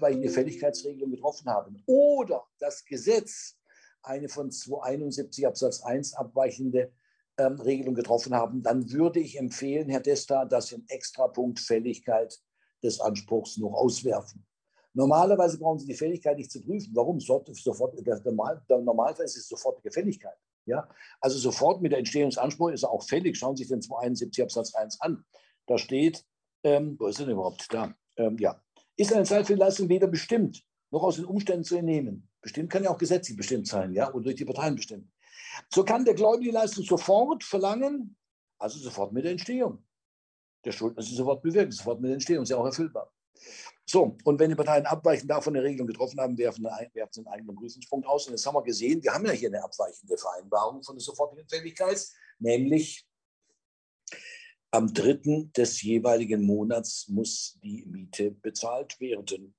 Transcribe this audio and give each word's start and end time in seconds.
abweichende 0.00 0.30
Fälligkeitsregelung 0.30 1.10
getroffen 1.10 1.48
haben 1.50 1.82
oder 1.86 2.44
das 2.58 2.84
Gesetz 2.84 3.56
eine 4.02 4.28
von 4.28 4.50
271 4.50 5.46
Absatz 5.46 5.82
1 5.82 6.14
abweichende 6.14 6.90
ähm, 7.36 7.60
Regelung 7.60 7.94
getroffen 7.94 8.34
haben, 8.34 8.62
dann 8.62 8.90
würde 8.90 9.20
ich 9.20 9.38
empfehlen, 9.38 9.90
Herr 9.90 10.00
Desta, 10.00 10.46
dass 10.46 10.68
Sie 10.68 10.76
einen 10.76 10.88
Extrapunkt 10.88 11.60
Fälligkeit 11.60 12.40
des 12.82 12.98
Anspruchs 12.98 13.58
noch 13.58 13.74
auswerfen. 13.74 14.46
Normalerweise 14.94 15.58
brauchen 15.58 15.78
Sie 15.78 15.86
die 15.86 15.94
Fälligkeit 15.94 16.38
nicht 16.38 16.50
zu 16.50 16.62
prüfen. 16.62 16.92
Warum? 16.94 17.20
Sofort, 17.20 17.94
Normal, 18.24 18.62
Normalfall 18.68 19.26
ist 19.26 19.36
es 19.36 19.48
sofortige 19.48 19.92
Fälligkeit. 19.92 20.36
Ja? 20.64 20.88
Also 21.20 21.38
sofort 21.38 21.82
mit 21.82 21.92
der 21.92 21.98
Entstehungsanspruch 21.98 22.70
ist 22.70 22.84
er 22.84 22.90
auch 22.90 23.04
fällig. 23.04 23.36
Schauen 23.36 23.54
Sie 23.54 23.64
sich 23.64 23.70
den 23.70 23.82
271 23.82 24.42
Absatz 24.42 24.74
1 24.74 25.00
an. 25.02 25.24
Da 25.66 25.78
steht, 25.78 26.24
ähm, 26.64 26.96
wo 26.98 27.06
ist 27.06 27.20
er 27.20 27.26
denn 27.26 27.34
überhaupt? 27.34 27.66
Da. 27.70 27.94
Ähm, 28.16 28.38
ja. 28.38 28.60
Ist 29.00 29.14
eine 29.14 29.24
Zeit 29.24 29.46
für 29.46 29.54
die 29.54 29.60
Leistung 29.60 29.88
weder 29.88 30.06
bestimmt 30.06 30.62
noch 30.90 31.02
aus 31.02 31.16
den 31.16 31.24
Umständen 31.24 31.64
zu 31.64 31.74
entnehmen. 31.74 32.28
Bestimmt 32.42 32.68
kann 32.68 32.84
ja 32.84 32.90
auch 32.90 32.98
gesetzlich 32.98 33.34
bestimmt 33.34 33.66
sein, 33.66 33.94
ja, 33.94 34.12
oder 34.12 34.24
durch 34.24 34.36
die 34.36 34.44
Parteien 34.44 34.74
bestimmt. 34.74 35.10
So 35.72 35.82
kann 35.84 36.04
der 36.04 36.12
Gläubige 36.12 36.50
die 36.50 36.54
Leistung 36.54 36.84
sofort 36.84 37.42
verlangen, 37.42 38.14
also 38.58 38.78
sofort 38.78 39.14
mit 39.14 39.24
der 39.24 39.32
Entstehung. 39.32 39.82
Der 40.66 40.72
Schuldner 40.72 41.00
ist 41.00 41.16
sofort 41.16 41.42
bewirkt, 41.42 41.72
sofort 41.72 41.98
mit 42.02 42.10
der 42.10 42.16
Entstehung, 42.16 42.42
ist 42.42 42.50
ja 42.50 42.58
auch 42.58 42.66
erfüllbar. 42.66 43.10
So, 43.86 44.18
und 44.24 44.38
wenn 44.38 44.50
die 44.50 44.54
Parteien 44.54 44.84
abweichend 44.84 45.30
davon 45.30 45.56
eine 45.56 45.64
Regelung 45.64 45.86
getroffen 45.86 46.20
haben, 46.20 46.36
werfen, 46.36 46.68
sie 47.10 47.20
einen 47.20 47.28
eigenen 47.28 47.56
Prüfungspunkt 47.56 48.06
aus. 48.06 48.26
Und 48.26 48.34
das 48.34 48.44
haben 48.44 48.54
wir 48.54 48.62
gesehen, 48.62 49.02
wir 49.02 49.14
haben 49.14 49.24
ja 49.24 49.32
hier 49.32 49.48
eine 49.48 49.64
abweichende 49.64 50.18
Vereinbarung 50.18 50.82
von 50.82 50.94
der 50.94 51.02
sofortigen 51.02 51.48
Fälligkeit, 51.48 52.06
nämlich 52.38 53.06
am 54.70 54.92
dritten 54.92 55.52
des 55.52 55.82
jeweiligen 55.82 56.44
Monats 56.44 57.08
muss 57.08 57.58
die 57.62 57.84
Miete 57.86 58.30
bezahlt 58.30 59.00
werden. 59.00 59.54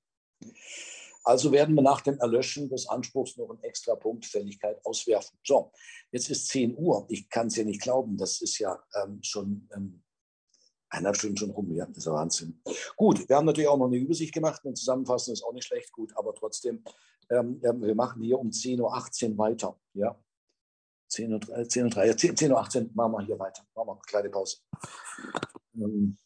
Also 1.24 1.52
werden 1.52 1.74
wir 1.74 1.82
nach 1.82 2.00
dem 2.00 2.18
Erlöschen 2.18 2.68
des 2.68 2.88
Anspruchs 2.88 3.36
noch 3.36 3.50
einen 3.50 3.62
extra 3.62 3.94
Punkt 3.94 4.26
Fälligkeit 4.26 4.84
auswerfen. 4.84 5.38
So, 5.44 5.72
jetzt 6.10 6.30
ist 6.30 6.48
10 6.48 6.76
Uhr. 6.76 7.06
Ich 7.08 7.28
kann 7.28 7.46
es 7.46 7.56
ja 7.56 7.64
nicht 7.64 7.80
glauben. 7.80 8.16
Das 8.16 8.40
ist 8.40 8.58
ja 8.58 8.82
ähm, 9.00 9.20
schon 9.22 9.68
ähm, 9.74 10.02
eineinhalb 10.88 11.16
Stunden 11.16 11.36
schon 11.36 11.50
rum. 11.50 11.72
Ja, 11.72 11.86
das 11.86 11.98
ist 11.98 12.06
ja 12.06 12.12
Wahnsinn. 12.12 12.60
Gut, 12.96 13.28
wir 13.28 13.36
haben 13.36 13.46
natürlich 13.46 13.68
auch 13.68 13.78
noch 13.78 13.86
eine 13.86 13.98
Übersicht 13.98 14.34
gemacht. 14.34 14.62
Eine 14.64 14.74
Zusammenfassung 14.74 15.34
ist 15.34 15.44
auch 15.44 15.52
nicht 15.52 15.66
schlecht, 15.66 15.92
gut, 15.92 16.12
aber 16.16 16.34
trotzdem, 16.34 16.82
ähm, 17.30 17.62
wir 17.62 17.94
machen 17.94 18.22
hier 18.22 18.38
um 18.38 18.50
10.18 18.50 19.32
Uhr 19.32 19.38
weiter. 19.38 19.78
Ja, 19.94 20.18
10 21.12 21.32
Uhr, 21.32 21.68
10 21.68 21.84
Uhr, 21.84 21.90
3, 21.90 22.12
10, 22.14 22.36
10 22.36 22.52
Uhr 22.52 22.58
18 22.58 22.90
machen 22.94 23.12
wir 23.12 23.26
hier 23.26 23.38
weiter. 23.38 23.62
Machen 23.74 23.88
wir 23.88 23.92
eine 23.92 24.00
kleine 24.06 24.30
Pause. 24.30 24.58
Ähm, 25.74 26.16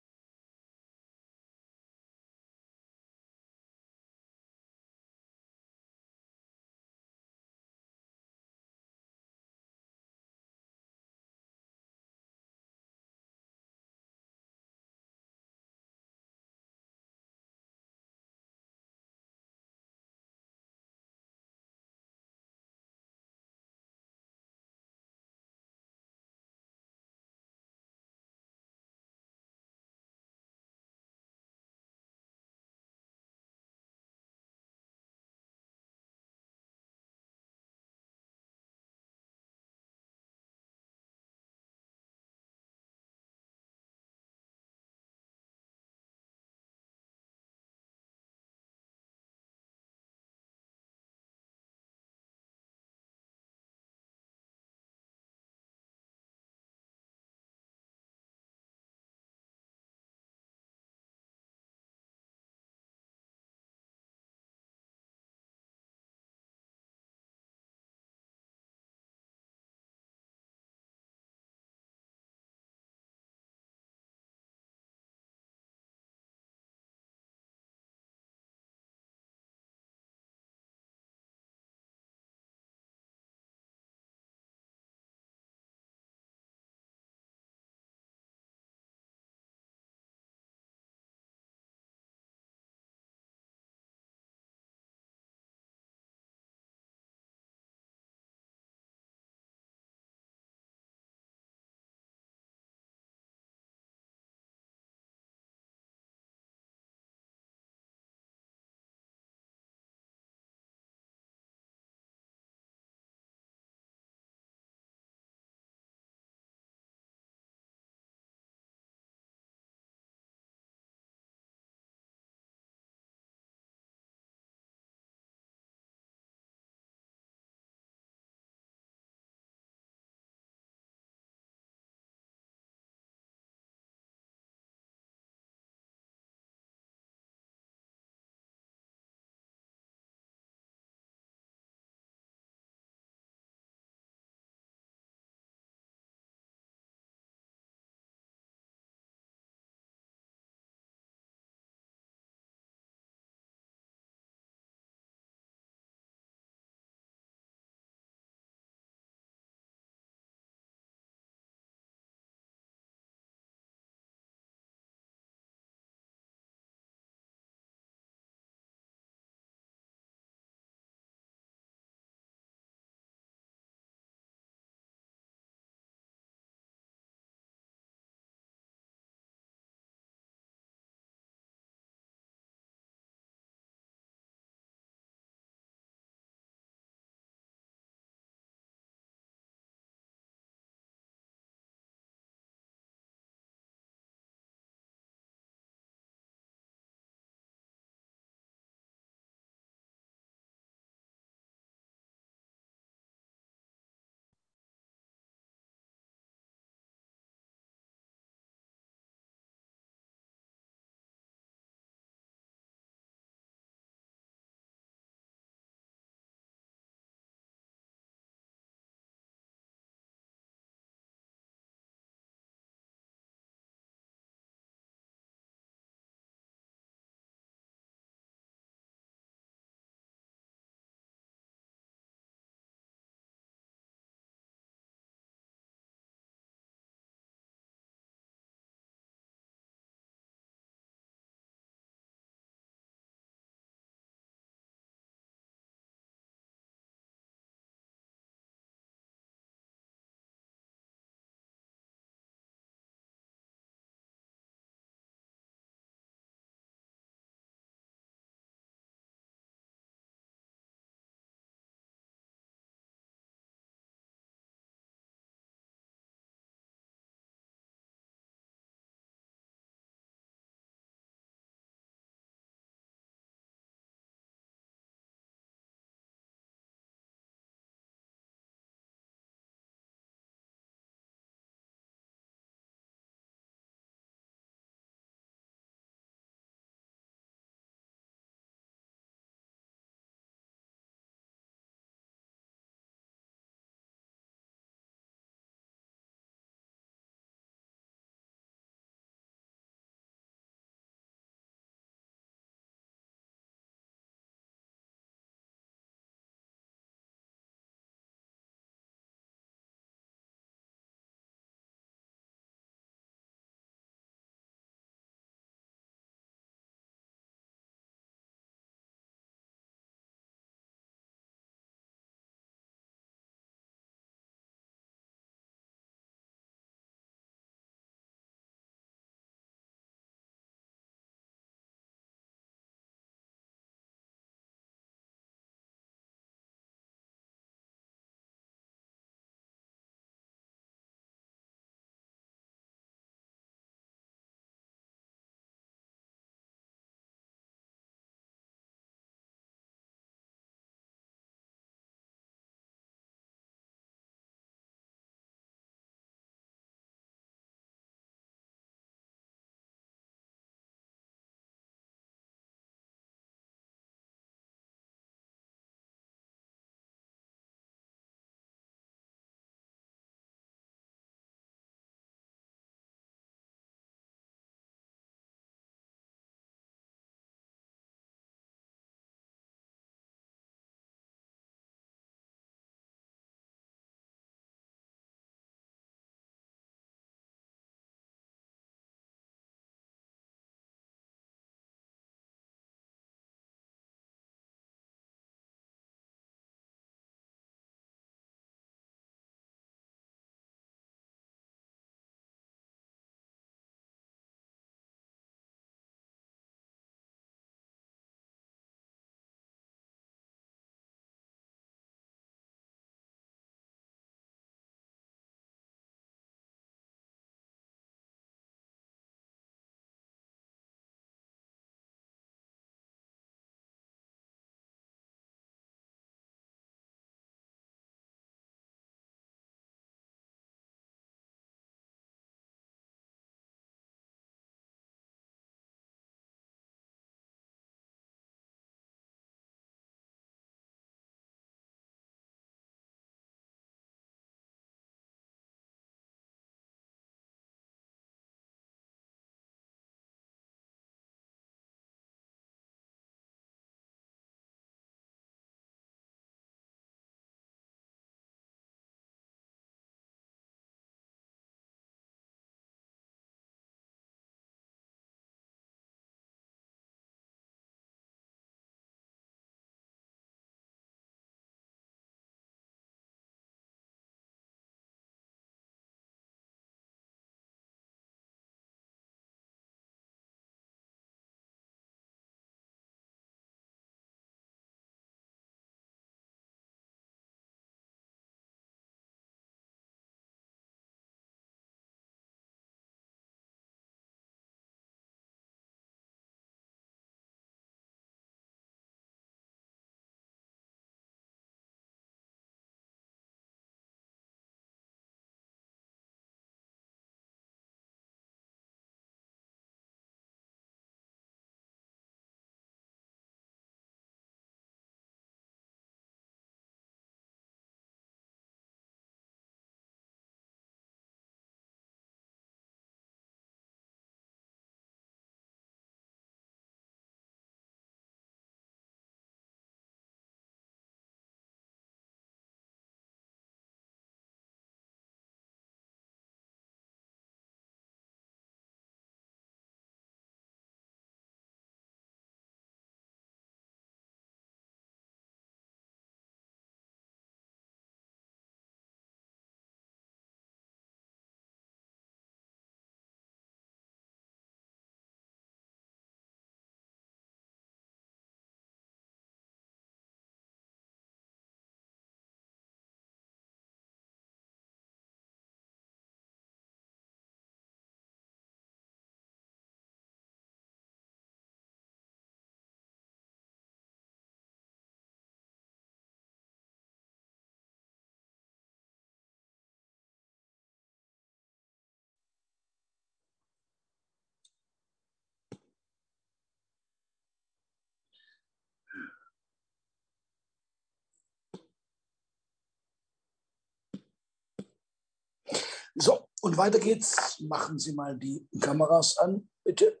So, 596.00 596.28
und 596.42 596.56
weiter 596.56 596.78
geht's. 596.78 597.40
Machen 597.40 597.78
Sie 597.78 597.92
mal 597.92 598.16
die 598.16 598.48
Kameras 598.60 599.18
an, 599.18 599.48
bitte. 599.64 600.00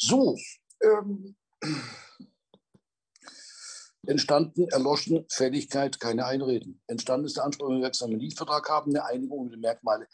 So, 0.00 0.36
ähm, 0.80 1.36
entstanden, 4.06 4.68
erloschen, 4.68 5.26
Fälligkeit, 5.28 5.98
keine 5.98 6.24
Einreden. 6.24 6.80
Entstanden 6.86 7.26
ist 7.26 7.36
der 7.36 7.44
Anspruch, 7.44 7.68
wenn 7.68 7.80
wir 7.80 7.90
einen 8.02 8.18
Mietvertrag 8.18 8.68
haben, 8.68 8.92
eine 8.92 9.04
Einigung 9.04 9.46
über 9.46 9.56
die 9.56 9.60
Merkmale 9.60 10.06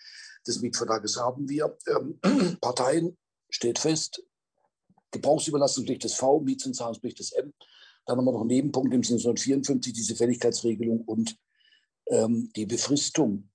des 0.46 0.60
Mietvertrages 0.62 1.18
haben 1.18 1.48
wir. 1.48 1.76
Ähm, 1.86 2.18
Parteien 2.62 3.18
steht 3.50 3.78
fest, 3.78 4.22
Gebrauchsüberlassungspflicht 5.10 6.02
des 6.02 6.14
V, 6.14 6.40
Mietzinszahlungspflicht 6.40 7.18
des 7.18 7.32
M. 7.32 7.52
Dann 8.06 8.18
haben 8.18 8.24
wir 8.24 8.32
noch 8.32 8.40
einen 8.40 8.48
Nebenpunkt 8.48 8.92
im 8.92 9.02
Sinne 9.02 9.18
1954, 9.18 9.92
diese 9.92 10.16
Fälligkeitsregelung 10.16 11.02
und 11.02 11.36
ähm, 12.08 12.50
die 12.54 12.66
Befristung 12.66 13.50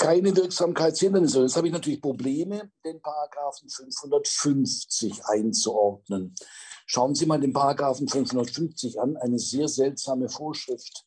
keine 0.00 0.34
Wirksamkeitshindernisse. 0.34 1.42
Jetzt 1.42 1.56
habe 1.56 1.66
ich 1.66 1.72
natürlich 1.74 2.00
Probleme, 2.00 2.70
den 2.84 3.02
Paragraphen 3.02 3.68
550 3.68 5.26
einzuordnen. 5.26 6.34
Schauen 6.86 7.14
Sie 7.14 7.26
mal 7.26 7.38
den 7.38 7.52
Paragraphen 7.52 8.08
550 8.08 8.98
an, 8.98 9.18
eine 9.18 9.38
sehr 9.38 9.68
seltsame 9.68 10.30
Vorschrift. 10.30 11.06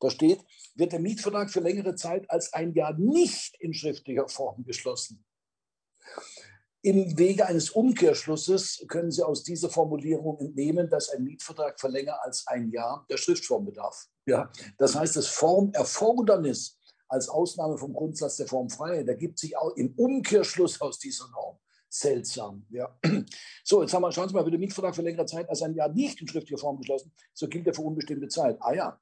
Da 0.00 0.10
steht, 0.10 0.44
wird 0.74 0.92
der 0.92 1.00
Mietvertrag 1.00 1.50
für 1.50 1.60
längere 1.60 1.94
Zeit 1.94 2.30
als 2.30 2.52
ein 2.52 2.74
Jahr 2.74 2.92
nicht 2.98 3.56
in 3.58 3.72
schriftlicher 3.72 4.28
Form 4.28 4.64
geschlossen. 4.64 5.24
Im 6.82 7.18
Wege 7.18 7.46
eines 7.46 7.70
Umkehrschlusses 7.70 8.84
können 8.88 9.10
Sie 9.10 9.22
aus 9.22 9.42
dieser 9.42 9.68
Formulierung 9.68 10.38
entnehmen, 10.38 10.88
dass 10.88 11.10
ein 11.10 11.24
Mietvertrag 11.24 11.78
für 11.78 11.88
länger 11.88 12.18
als 12.24 12.46
ein 12.46 12.70
Jahr 12.70 13.04
der 13.10 13.18
Schriftform 13.18 13.66
bedarf. 13.66 14.06
Ja, 14.26 14.50
das 14.78 14.94
heißt, 14.94 15.16
das 15.16 15.26
Formerfordernis 15.26 16.78
als 17.08 17.28
Ausnahme 17.28 17.76
vom 17.76 17.92
Grundsatz 17.92 18.36
der 18.36 18.46
Formfreiheit 18.46 19.08
ergibt 19.08 19.38
sich 19.38 19.56
auch 19.56 19.76
im 19.76 19.92
Umkehrschluss 19.94 20.80
aus 20.80 20.98
dieser 20.98 21.28
Norm. 21.30 21.58
Seltsam. 21.88 22.64
Ja. 22.70 22.96
So, 23.64 23.82
jetzt 23.82 23.92
haben 23.92 24.02
wir, 24.02 24.12
schauen 24.12 24.28
Sie 24.28 24.34
mal, 24.34 24.44
wird 24.44 24.54
der 24.54 24.60
Mietvertrag 24.60 24.94
für 24.94 25.02
längere 25.02 25.26
Zeit 25.26 25.48
als 25.48 25.60
ein 25.62 25.74
Jahr 25.74 25.88
nicht 25.88 26.20
in 26.20 26.28
schriftlicher 26.28 26.60
Form 26.60 26.78
geschlossen, 26.78 27.12
so 27.34 27.48
gilt 27.48 27.66
er 27.66 27.74
für 27.74 27.82
unbestimmte 27.82 28.28
Zeit. 28.28 28.56
Ah 28.60 28.72
ja. 28.72 29.00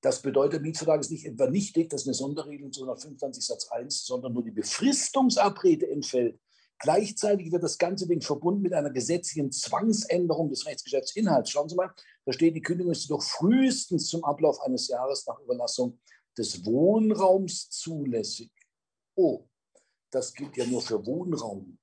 Das 0.00 0.22
bedeutet, 0.22 0.62
Mietvertrag 0.62 1.00
ist 1.00 1.10
nicht 1.10 1.26
etwa 1.26 1.46
nichtig, 1.48 1.90
das 1.90 2.02
ist 2.02 2.06
eine 2.06 2.14
Sonderregelung 2.14 2.72
zu 2.72 2.82
125 2.82 3.44
Satz 3.44 3.68
1, 3.68 4.06
sondern 4.06 4.32
nur 4.32 4.42
die 4.42 4.50
Befristungsabrede 4.50 5.90
entfällt. 5.90 6.40
Gleichzeitig 6.78 7.52
wird 7.52 7.62
das 7.62 7.76
ganze 7.76 8.08
Ding 8.08 8.22
verbunden 8.22 8.62
mit 8.62 8.72
einer 8.72 8.88
gesetzlichen 8.88 9.52
Zwangsänderung 9.52 10.48
des 10.48 10.64
Rechtsgeschäftsinhalts. 10.64 11.50
Schauen 11.50 11.68
Sie 11.68 11.74
mal, 11.74 11.92
da 12.24 12.32
steht, 12.32 12.56
die 12.56 12.62
Kündigung 12.62 12.92
ist 12.92 13.10
doch 13.10 13.22
frühestens 13.22 14.06
zum 14.06 14.24
Ablauf 14.24 14.58
eines 14.62 14.88
Jahres 14.88 15.26
nach 15.26 15.38
Überlassung 15.40 16.00
des 16.38 16.64
Wohnraums 16.64 17.68
zulässig. 17.68 18.50
Oh, 19.14 19.44
das 20.10 20.32
gilt 20.32 20.56
ja 20.56 20.64
nur 20.64 20.80
für 20.80 21.04
Wohnraum. 21.04 21.78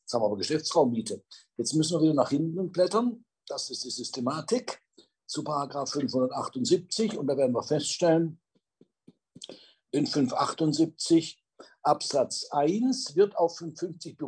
Jetzt 0.00 0.12
haben 0.12 0.20
wir 0.20 0.26
aber 0.26 0.36
Geschäftsraummiete. 0.36 1.24
Jetzt 1.56 1.72
müssen 1.72 1.96
wir 1.96 2.02
wieder 2.02 2.14
nach 2.14 2.28
hinten 2.28 2.70
blättern. 2.70 3.24
Das 3.46 3.70
ist 3.70 3.82
die 3.84 3.90
Systematik 3.90 4.83
zu 5.26 5.44
Paragraph 5.44 5.90
578 5.90 7.16
und 7.16 7.26
da 7.26 7.36
werden 7.36 7.52
wir 7.52 7.62
feststellen, 7.62 8.40
in 9.90 10.06
578 10.06 11.42
Absatz 11.82 12.48
1 12.50 13.14
wird 13.14 13.36
auf 13.36 13.58
550 13.58 14.18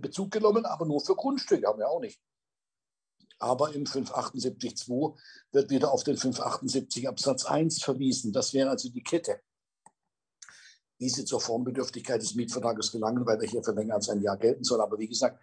Bezug 0.00 0.30
genommen, 0.30 0.66
aber 0.66 0.84
nur 0.84 1.00
für 1.00 1.14
Grundstücke, 1.14 1.66
haben 1.66 1.78
wir 1.78 1.88
auch 1.88 2.00
nicht. 2.00 2.20
Aber 3.38 3.74
im 3.74 3.84
578.2 3.84 5.16
wird 5.52 5.70
wieder 5.70 5.92
auf 5.92 6.04
den 6.04 6.16
578 6.16 7.08
Absatz 7.08 7.44
1 7.44 7.82
verwiesen. 7.82 8.32
Das 8.32 8.52
wäre 8.52 8.70
also 8.70 8.90
die 8.90 9.02
Kette, 9.02 9.40
wie 11.04 11.10
sie 11.10 11.26
zur 11.26 11.38
Formbedürftigkeit 11.38 12.22
des 12.22 12.34
Mietvertrages 12.34 12.90
gelangen, 12.90 13.26
weil 13.26 13.38
er 13.38 13.46
hier 13.46 13.62
für 13.62 13.72
länger 13.72 13.96
als 13.96 14.08
ein 14.08 14.22
Jahr 14.22 14.38
gelten 14.38 14.64
soll. 14.64 14.80
Aber 14.80 14.98
wie 14.98 15.06
gesagt, 15.06 15.38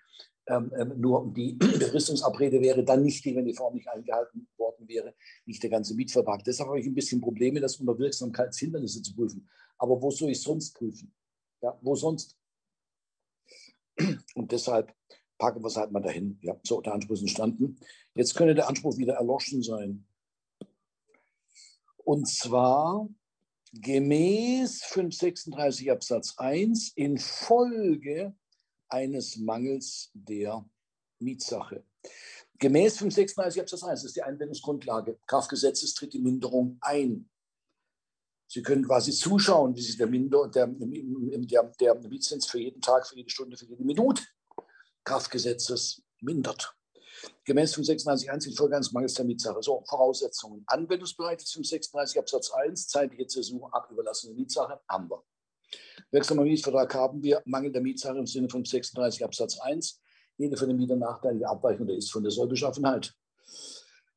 ähm, 0.48 0.72
ähm, 0.76 1.00
nur 1.00 1.32
die 1.32 1.54
Befristungsabrede 1.60 2.60
wäre 2.60 2.84
dann 2.84 3.04
nicht 3.04 3.24
wenn 3.24 3.46
die 3.46 3.54
Form 3.54 3.76
nicht 3.76 3.88
eingehalten 3.88 4.48
worden 4.58 4.88
wäre, 4.88 5.14
nicht 5.46 5.62
der 5.62 5.70
ganze 5.70 5.94
Mietvertrag. 5.94 6.44
Deshalb 6.44 6.70
habe 6.70 6.80
ich 6.80 6.88
ein 6.88 6.96
bisschen 6.96 7.22
Probleme, 7.22 7.60
das 7.60 7.76
unter 7.76 7.96
Wirksamkeitshindernisse 8.00 9.04
zu 9.04 9.14
prüfen. 9.14 9.48
Aber 9.78 10.02
wo 10.02 10.10
soll 10.10 10.32
ich 10.32 10.42
sonst 10.42 10.74
prüfen? 10.74 11.14
Ja, 11.62 11.78
wo 11.84 11.94
sonst? 11.96 12.36
Und 14.34 14.52
deshalb 14.52 14.96
packen 15.38 15.62
wir 15.62 15.68
es 15.68 15.78
halt 15.78 15.92
mal 15.92 16.02
dahin. 16.02 16.40
Ja, 16.42 16.60
so, 16.64 16.82
der 16.82 16.96
Anspruch 16.96 17.14
ist 17.14 17.22
entstanden. 17.22 17.78
Jetzt 18.16 18.34
könnte 18.34 18.56
der 18.56 18.68
Anspruch 18.68 18.98
wieder 18.98 19.14
erloschen 19.14 19.62
sein. 19.62 20.08
Und 21.98 22.28
zwar 22.28 23.08
gemäß 23.74 24.84
536 24.84 25.92
Absatz 25.92 26.34
1 26.38 26.94
infolge 26.96 28.36
eines 28.90 29.38
Mangels 29.38 30.12
der 30.14 30.66
Mietsache. 31.20 31.84
Gemäß 32.60 32.98
536 32.98 33.62
Absatz 33.62 33.84
1 33.84 34.04
ist 34.04 34.16
die 34.16 34.24
Einwendungsgrundlage. 34.24 35.20
Kraftgesetzes 35.26 35.94
tritt 35.96 36.14
die 36.14 36.20
Minderung 36.20 36.78
ein. 36.82 37.30
Sie 38.48 38.62
können 38.62 38.86
quasi 38.86 39.14
zuschauen, 39.14 39.76
wie 39.76 39.82
sich 39.82 39.98
der, 39.98 40.08
Minder, 40.08 40.50
der, 40.50 40.68
der, 40.68 41.96
der 41.96 42.10
Mietzins 42.10 42.46
für 42.46 42.60
jeden 42.60 42.82
Tag, 42.82 43.08
für 43.08 43.16
jede 43.16 43.30
Stunde, 43.30 43.56
für 43.56 43.66
jede 43.66 43.86
Minute 43.86 44.24
Kraftgesetzes 45.06 46.04
mindert. 46.20 46.76
Gemäß 47.46 47.76
536.1 47.76 48.48
infolge 48.48 48.76
eines 48.76 48.92
Mangels 48.92 49.14
der 49.14 49.26
Mietsache. 49.26 49.62
So, 49.62 49.84
Voraussetzungen. 49.88 50.64
Anwendungsbereich 50.68 51.38
des 51.38 51.52
536 51.52 52.20
Absatz 52.20 52.52
1, 52.52 52.88
zeitliche 52.88 53.28
Zäsur, 53.28 53.74
abüberlassene 53.74 54.34
Mietsache, 54.34 54.80
haben 54.88 55.10
wir. 55.10 55.24
Wirksamer 56.12 56.44
Mietvertrag 56.44 56.94
haben 56.94 57.24
wir, 57.24 57.42
Mangel 57.46 57.72
der 57.72 57.82
Mietsache 57.82 58.18
im 58.18 58.28
Sinne 58.28 58.50
von 58.50 58.66
36 58.66 59.24
Absatz 59.24 59.60
1, 59.60 60.02
jede 60.38 60.58
von 60.58 60.68
den 60.68 60.78
Mietern 60.78 61.00
nachteilige 61.00 61.48
Abweichung 61.48 61.88
der 61.88 61.98
ist 61.98 62.12
von 62.12 62.24
der 62.24 62.32
Sollbeschaffenheit. 62.32 63.14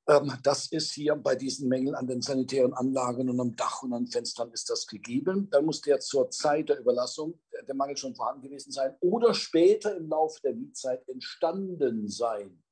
Ähm, 0.06 0.32
das 0.42 0.66
ist 0.66 0.92
hier 0.92 1.14
bei 1.16 1.34
diesen 1.34 1.68
Mängeln 1.68 1.94
an 1.94 2.06
den 2.06 2.20
sanitären 2.20 2.74
Anlagen 2.74 3.30
und 3.30 3.40
am 3.40 3.56
Dach 3.56 3.82
und 3.82 3.92
an 3.92 4.06
Fenstern 4.06 4.50
ist 4.52 4.68
das 4.68 4.86
gegeben. 4.86 5.48
Dann 5.50 5.64
muss 5.64 5.80
der 5.80 6.00
zur 6.00 6.30
Zeit 6.30 6.68
der 6.68 6.78
Überlassung 6.78 7.40
der 7.66 7.74
Mangel 7.74 7.96
schon 7.96 8.14
vorhanden 8.14 8.42
gewesen 8.42 8.72
sein 8.72 8.94
oder 9.00 9.32
später 9.32 9.96
im 9.96 10.08
Laufe 10.08 10.40
der 10.42 10.54
Mietzeit 10.54 11.08
entstanden 11.08 12.08
sein. 12.08 12.63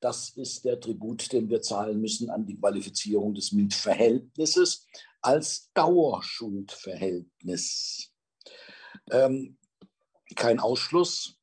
Das 0.00 0.30
ist 0.30 0.64
der 0.64 0.78
Tribut, 0.78 1.32
den 1.32 1.50
wir 1.50 1.60
zahlen 1.60 2.00
müssen 2.00 2.30
an 2.30 2.46
die 2.46 2.56
Qualifizierung 2.58 3.34
des 3.34 3.50
Mietverhältnisses 3.52 4.86
als 5.20 5.70
Dauerschuldverhältnis. 5.74 8.12
Ähm, 9.10 9.58
kein 10.36 10.60
Ausschluss, 10.60 11.38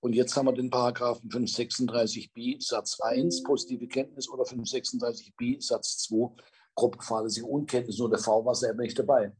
und 0.00 0.12
jetzt 0.12 0.36
haben 0.36 0.46
wir 0.46 0.52
den 0.52 0.70
Paragraphen 0.70 1.28
536b 1.28 2.64
Satz 2.64 3.00
1, 3.00 3.42
positive 3.42 3.88
Kenntnis 3.88 4.28
oder 4.28 4.44
536b 4.44 5.60
Satz 5.60 5.98
2, 5.98 6.36
grob 6.76 7.02
fahrlässige 7.02 7.46
Unkenntnis. 7.46 7.98
Nur 7.98 8.10
der 8.10 8.20
V 8.20 8.44
war 8.44 8.54
selber 8.54 8.82
nicht 8.82 8.98
dabei. 8.98 9.32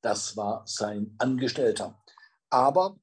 Das 0.00 0.36
war 0.36 0.62
sein 0.66 1.14
Angestellter. 1.18 2.00
Aber 2.48 2.96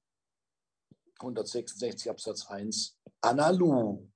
166 1.20 2.10
Absatz 2.10 2.48
1 2.48 2.98
analog. 3.20 4.08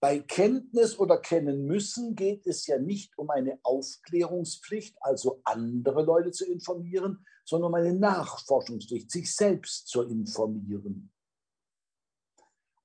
Bei 0.00 0.18
Kenntnis 0.18 0.98
oder 0.98 1.18
kennen 1.18 1.66
müssen 1.66 2.14
geht 2.14 2.46
es 2.46 2.66
ja 2.66 2.78
nicht 2.78 3.18
um 3.18 3.28
eine 3.28 3.60
Aufklärungspflicht, 3.62 4.96
also 5.00 5.42
andere 5.44 6.02
Leute 6.02 6.32
zu 6.32 6.50
informieren, 6.50 7.26
sondern 7.44 7.68
um 7.68 7.74
eine 7.74 7.92
Nachforschungspflicht, 7.92 9.10
sich 9.10 9.34
selbst 9.34 9.88
zu 9.88 10.02
informieren. 10.02 11.12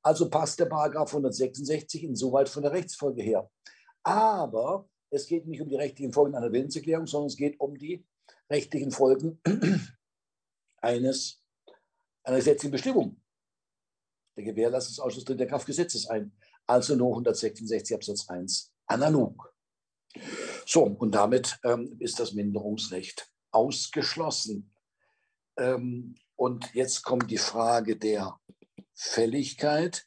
Also 0.01 0.29
passt 0.29 0.59
der 0.59 0.65
Paragraph 0.65 1.09
166 1.09 2.03
insoweit 2.03 2.49
von 2.49 2.63
der 2.63 2.73
Rechtsfolge 2.73 3.23
her. 3.23 3.49
Aber 4.03 4.89
es 5.09 5.25
geht 5.25 5.47
nicht 5.47 5.61
um 5.61 5.69
die 5.69 5.77
rechtlichen 5.77 6.11
Folgen 6.11 6.35
einer 6.35 6.51
Willenserklärung, 6.51 7.07
sondern 7.07 7.27
es 7.27 7.37
geht 7.37 7.59
um 7.61 7.77
die 7.77 8.05
rechtlichen 8.49 8.91
Folgen 8.91 9.41
eines, 10.77 11.41
einer 12.23 12.37
gesetzlichen 12.37 12.71
Bestimmung. 12.71 13.21
Der 14.35 14.43
Gewährleistungsausschuss 14.43 15.23
tritt 15.23 15.39
der 15.39 15.47
Kraft 15.47 15.65
Gesetzes 15.65 16.07
ein. 16.07 16.33
Also 16.67 16.95
nur 16.95 17.09
166 17.09 17.95
Absatz 17.95 18.29
1 18.29 18.71
analog. 18.87 19.53
So, 20.65 20.83
und 20.83 21.13
damit 21.13 21.59
ähm, 21.63 21.97
ist 21.99 22.19
das 22.19 22.33
Minderungsrecht 22.33 23.29
ausgeschlossen. 23.51 24.71
Ähm, 25.57 26.15
und 26.35 26.73
jetzt 26.73 27.03
kommt 27.03 27.29
die 27.31 27.37
Frage 27.37 27.97
der 27.97 28.39
Fälligkeit. 28.93 30.05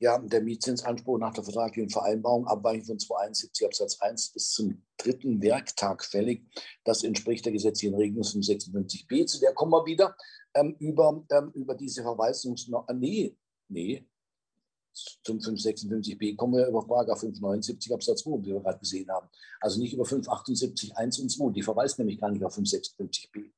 Ja, 0.00 0.16
der 0.18 0.42
Mietzinsanspruch 0.42 1.18
nach 1.18 1.32
der 1.32 1.42
vertraglichen 1.42 1.90
Vereinbarung, 1.90 2.46
abweichend 2.46 2.86
von 2.86 2.98
271 3.00 3.66
Absatz 3.66 4.00
1 4.00 4.36
ist 4.36 4.52
zum 4.52 4.84
dritten 4.96 5.42
Werktag 5.42 6.04
fällig. 6.04 6.46
Das 6.84 7.02
entspricht 7.02 7.44
der 7.44 7.52
gesetzlichen 7.52 7.96
Regelung 7.96 8.22
von 8.22 8.40
56b. 8.40 9.26
Zu 9.26 9.40
der 9.40 9.54
kommen 9.54 9.72
wir 9.72 9.84
wieder 9.86 10.16
ähm, 10.54 10.76
über, 10.78 11.24
ähm, 11.32 11.50
über 11.54 11.74
diese 11.74 12.02
Verweisungs... 12.02 12.70
Nee, 12.94 13.36
nee. 13.68 14.06
Zum 14.92 15.38
556b 15.38 16.36
kommen 16.36 16.54
wir 16.54 16.66
über 16.66 16.86
Paragraph 16.86 17.20
579 17.20 17.92
Absatz 17.92 18.22
2, 18.22 18.42
wie 18.42 18.52
wir 18.52 18.60
gerade 18.60 18.78
gesehen 18.78 19.08
haben. 19.10 19.28
Also 19.60 19.80
nicht 19.80 19.94
über 19.94 20.04
578 20.04 20.96
1 20.96 21.18
und 21.20 21.30
2. 21.30 21.52
Die 21.52 21.62
verweist 21.62 21.98
nämlich 21.98 22.20
gar 22.20 22.30
nicht 22.30 22.44
auf 22.44 22.56
556b. 22.56 23.50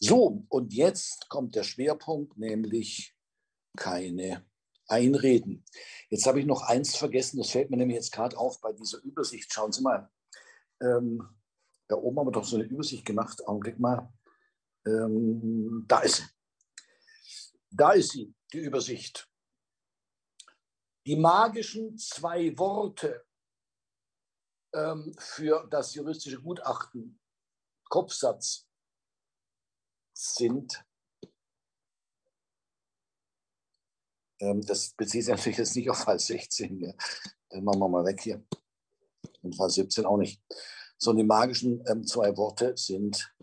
So, 0.00 0.44
und 0.48 0.72
jetzt 0.74 1.28
kommt 1.28 1.54
der 1.54 1.62
Schwerpunkt, 1.62 2.36
nämlich 2.36 3.14
keine 3.76 4.44
Einreden. 4.86 5.64
Jetzt 6.10 6.26
habe 6.26 6.40
ich 6.40 6.46
noch 6.46 6.62
eins 6.62 6.96
vergessen, 6.96 7.38
das 7.38 7.50
fällt 7.50 7.70
mir 7.70 7.76
nämlich 7.76 7.96
jetzt 7.96 8.12
gerade 8.12 8.36
auf 8.36 8.60
bei 8.60 8.72
dieser 8.72 9.02
Übersicht. 9.02 9.52
Schauen 9.52 9.72
Sie 9.72 9.82
mal, 9.82 10.10
ähm, 10.82 11.26
da 11.88 11.96
oben 11.96 12.18
haben 12.18 12.26
wir 12.26 12.32
doch 12.32 12.44
so 12.44 12.56
eine 12.56 12.64
Übersicht 12.64 13.04
gemacht. 13.04 13.46
Augenblick 13.46 13.78
mal. 13.78 14.12
Ähm, 14.86 15.84
da 15.86 16.00
ist 16.00 16.16
sie. 16.16 16.24
Da 17.70 17.92
ist 17.92 18.12
sie, 18.12 18.32
die 18.52 18.58
Übersicht. 18.58 19.28
Die 21.06 21.16
magischen 21.16 21.98
zwei 21.98 22.56
Worte 22.58 23.26
ähm, 24.72 25.14
für 25.18 25.66
das 25.70 25.94
juristische 25.94 26.40
Gutachten, 26.40 27.20
Kopfsatz, 27.88 28.66
sind, 30.16 30.84
ähm, 34.40 34.64
das 34.64 34.94
bezieht 34.94 35.24
sich 35.24 35.34
natürlich 35.34 35.58
jetzt 35.58 35.76
nicht 35.76 35.90
auf 35.90 35.98
Fall 35.98 36.18
16, 36.18 36.80
ja. 36.80 36.92
den 37.52 37.64
machen 37.64 37.80
wir 37.80 37.88
mal 37.88 38.04
weg 38.04 38.20
hier. 38.20 38.44
Und 39.42 39.56
Fall 39.56 39.70
17 39.70 40.06
auch 40.06 40.16
nicht. 40.16 40.42
So, 40.96 41.12
die 41.12 41.24
magischen 41.24 41.84
ähm, 41.86 42.06
zwei 42.06 42.34
Worte 42.36 42.76
sind 42.76 43.34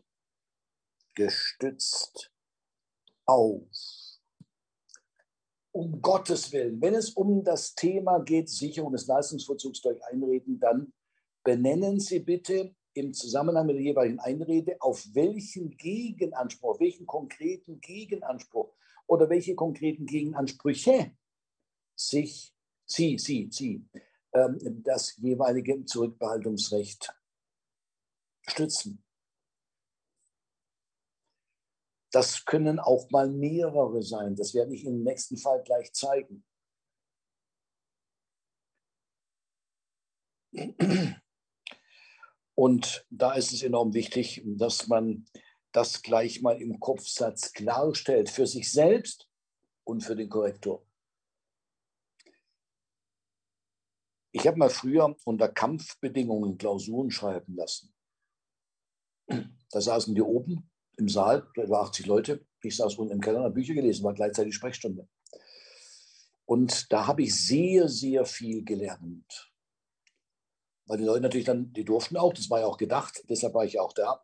gestützt 1.13 2.31
auf 3.25 4.00
um 5.71 6.01
Gottes 6.01 6.51
Willen, 6.51 6.81
wenn 6.81 6.95
es 6.95 7.11
um 7.11 7.43
das 7.43 7.75
Thema 7.75 8.19
geht, 8.19 8.49
Sicherung 8.49 8.91
des 8.91 9.07
Leistungsvollzugs 9.07 9.81
durch 9.81 10.03
Einreden, 10.05 10.59
dann 10.59 10.93
benennen 11.43 11.99
Sie 11.99 12.19
bitte 12.19 12.75
im 12.93 13.13
Zusammenhang 13.13 13.67
mit 13.67 13.77
der 13.77 13.83
jeweiligen 13.83 14.19
Einrede, 14.19 14.75
auf 14.81 15.05
welchen 15.13 15.77
Gegenanspruch, 15.77 16.79
welchen 16.79 17.05
konkreten 17.05 17.79
Gegenanspruch 17.79 18.73
oder 19.07 19.29
welche 19.29 19.55
konkreten 19.55 20.05
Gegenansprüche 20.05 21.11
sich 21.95 22.53
Sie, 22.85 23.17
Sie, 23.17 23.47
Sie 23.51 23.85
ähm, 24.33 24.59
das 24.83 25.15
jeweilige 25.17 25.85
Zurückbehaltungsrecht 25.85 27.13
stützen. 28.41 29.01
Das 32.11 32.43
können 32.45 32.79
auch 32.79 33.09
mal 33.09 33.29
mehrere 33.29 34.03
sein. 34.03 34.35
Das 34.35 34.53
werde 34.53 34.75
ich 34.75 34.85
im 34.85 35.03
nächsten 35.03 35.37
Fall 35.37 35.63
gleich 35.63 35.93
zeigen. 35.93 36.43
Und 42.53 43.05
da 43.09 43.33
ist 43.33 43.53
es 43.53 43.63
enorm 43.63 43.93
wichtig, 43.93 44.41
dass 44.45 44.87
man 44.87 45.25
das 45.71 46.01
gleich 46.01 46.41
mal 46.41 46.61
im 46.61 46.79
Kopfsatz 46.79 47.53
klarstellt 47.53 48.29
für 48.29 48.45
sich 48.45 48.69
selbst 48.69 49.29
und 49.85 50.01
für 50.01 50.17
den 50.17 50.29
Korrektor. 50.29 50.85
Ich 54.33 54.45
habe 54.47 54.57
mal 54.57 54.69
früher 54.69 55.15
unter 55.25 55.49
Kampfbedingungen 55.49 56.57
Klausuren 56.57 57.09
schreiben 57.09 57.55
lassen. 57.55 57.93
Da 59.27 59.79
saßen 59.79 60.13
wir 60.15 60.25
oben 60.25 60.70
im 61.01 61.09
Saal, 61.09 61.47
etwa 61.55 61.81
80 61.81 62.05
Leute. 62.05 62.45
Ich 62.61 62.77
saß 62.77 62.95
unten 62.95 63.13
im 63.13 63.21
Keller 63.21 63.39
und 63.39 63.45
habe 63.45 63.55
Bücher 63.55 63.73
gelesen, 63.73 64.03
war 64.03 64.13
gleichzeitig 64.13 64.53
Sprechstunde. 64.53 65.07
Und 66.45 66.91
da 66.93 67.07
habe 67.07 67.23
ich 67.23 67.35
sehr, 67.35 67.89
sehr 67.89 68.25
viel 68.25 68.63
gelernt. 68.63 69.51
Weil 70.85 70.99
die 70.99 71.05
Leute 71.05 71.21
natürlich 71.21 71.45
dann, 71.45 71.73
die 71.73 71.85
durften 71.85 72.17
auch, 72.17 72.33
das 72.33 72.49
war 72.49 72.59
ja 72.59 72.67
auch 72.67 72.77
gedacht, 72.77 73.23
deshalb 73.29 73.53
war 73.53 73.65
ich 73.65 73.79
auch 73.79 73.93
da, 73.93 74.23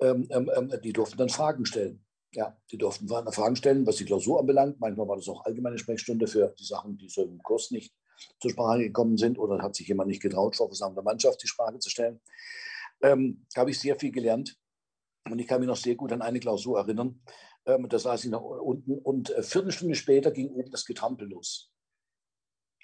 ähm, 0.00 0.26
ähm, 0.30 0.50
ähm 0.54 0.72
die 0.82 0.92
durften 0.92 1.18
dann 1.18 1.28
Fragen 1.28 1.66
stellen. 1.66 2.04
Ja, 2.32 2.58
die 2.70 2.78
durften 2.78 3.08
Fragen 3.08 3.56
stellen, 3.56 3.86
was 3.86 3.96
die 3.96 4.04
Klausur 4.04 4.40
anbelangt. 4.40 4.80
Manchmal 4.80 5.08
war 5.08 5.16
das 5.16 5.28
auch 5.28 5.44
allgemeine 5.44 5.78
Sprechstunde 5.78 6.26
für 6.26 6.54
die 6.58 6.64
Sachen, 6.64 6.98
die 6.98 7.08
so 7.08 7.22
im 7.22 7.42
Kurs 7.42 7.70
nicht 7.70 7.94
zur 8.40 8.50
Sprache 8.50 8.80
gekommen 8.80 9.16
sind 9.16 9.38
oder 9.38 9.62
hat 9.62 9.76
sich 9.76 9.88
jemand 9.88 10.08
nicht 10.08 10.22
getraut, 10.22 10.56
vor 10.56 10.68
versammelter 10.68 11.02
Mannschaft 11.02 11.42
die 11.42 11.48
Sprache 11.48 11.78
zu 11.78 11.88
stellen. 11.88 12.20
Ähm, 13.02 13.46
da 13.54 13.60
habe 13.60 13.70
ich 13.70 13.78
sehr 13.78 13.96
viel 13.96 14.10
gelernt. 14.10 14.58
Und 15.30 15.38
ich 15.38 15.46
kann 15.46 15.60
mich 15.60 15.68
noch 15.68 15.76
sehr 15.76 15.94
gut 15.94 16.12
an 16.12 16.22
eine 16.22 16.40
Klausur 16.40 16.78
erinnern. 16.78 17.20
Ähm, 17.66 17.88
da 17.88 17.98
saß 17.98 18.24
ich 18.24 18.30
noch 18.30 18.42
unten 18.42 18.98
und 18.98 19.30
äh, 19.30 19.42
Viertelstunde 19.42 19.94
später 19.94 20.30
ging 20.30 20.50
oben 20.50 20.70
das 20.70 20.84
Getrampel 20.84 21.28
los. 21.28 21.72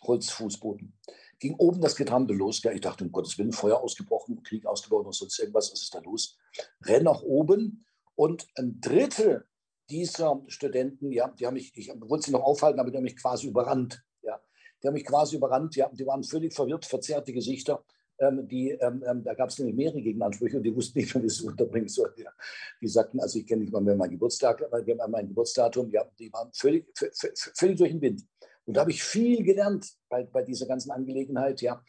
Holzfußboden. 0.03 0.99
Ging 1.39 1.55
oben 1.55 1.81
das 1.81 1.95
Getrampel 1.95 2.37
los. 2.37 2.63
Ja, 2.63 2.73
ich 2.73 2.81
dachte, 2.81 3.05
um 3.05 3.13
Gottes 3.13 3.39
Willen, 3.39 3.53
Feuer 3.53 3.81
ausgebrochen, 3.81 4.43
Krieg 4.43 4.67
ausgebrochen 4.67 5.07
oder 5.07 5.13
sonst 5.13 5.39
irgendwas. 5.39 5.71
Was 5.73 5.83
ist 5.83 5.95
da 5.95 6.01
los? 6.01 6.37
Renn 6.83 7.05
nach 7.05 7.23
oben 7.23 7.85
und 8.17 8.49
ein 8.57 8.81
Drittel 8.81 9.47
dieser 9.89 10.43
Studenten, 10.49 11.13
ja, 11.13 11.29
die 11.29 11.47
haben 11.47 11.55
mich, 11.55 11.73
ich 11.77 11.89
wollte 12.01 12.27
sie 12.27 12.33
noch 12.33 12.43
aufhalten, 12.43 12.81
aber 12.81 12.91
die 12.91 12.97
haben 12.97 13.05
mich 13.05 13.17
quasi 13.17 13.49
überrannt. 13.49 14.03
Ja. 14.23 14.41
Die 14.83 14.87
haben 14.89 14.95
mich 14.95 15.05
quasi 15.05 15.37
überrannt, 15.37 15.77
ja, 15.77 15.89
die 15.93 16.07
waren 16.07 16.25
völlig 16.25 16.55
verwirrt, 16.55 16.87
verzerrte 16.87 17.33
Gesichter 17.33 17.85
die, 18.31 18.71
ähm, 18.71 19.03
ähm, 19.07 19.25
da 19.25 19.35
gab 19.35 19.51
es 19.51 19.59
nämlich 19.59 19.77
mehrere 19.77 20.01
Gegenansprüche 20.01 20.57
und 20.57 20.63
die 20.63 20.75
wussten 20.75 20.99
nicht, 20.99 21.15
wie 21.23 21.29
sie 21.29 21.47
unterbringen 21.47 21.89
sollen. 21.89 22.13
Ja. 22.17 22.31
Die 22.81 22.89
sagten, 22.89 23.21
also 23.21 23.39
ich 23.39 23.47
kenne 23.47 23.63
nicht 23.63 23.73
mal 23.73 23.81
mehr 23.81 23.97
mein 23.97 24.11
Geburtstag, 24.11 24.65
mein 24.71 25.29
Geburtsdatum, 25.29 25.91
ja, 25.91 26.05
die 26.19 26.33
waren 26.33 26.51
völlig, 26.53 26.87
völlig 27.55 27.79
durch 27.79 27.91
den 27.91 28.01
Wind. 28.01 28.27
Und 28.65 28.77
da 28.77 28.83
habe 28.83 28.93
ich 28.93 29.03
viel 29.03 29.43
gelernt 29.43 29.93
bei, 30.09 30.25
bei 30.25 30.43
dieser 30.43 30.67
ganzen 30.67 30.93
Angelegenheit. 30.93 31.61
Ja. 31.61 31.83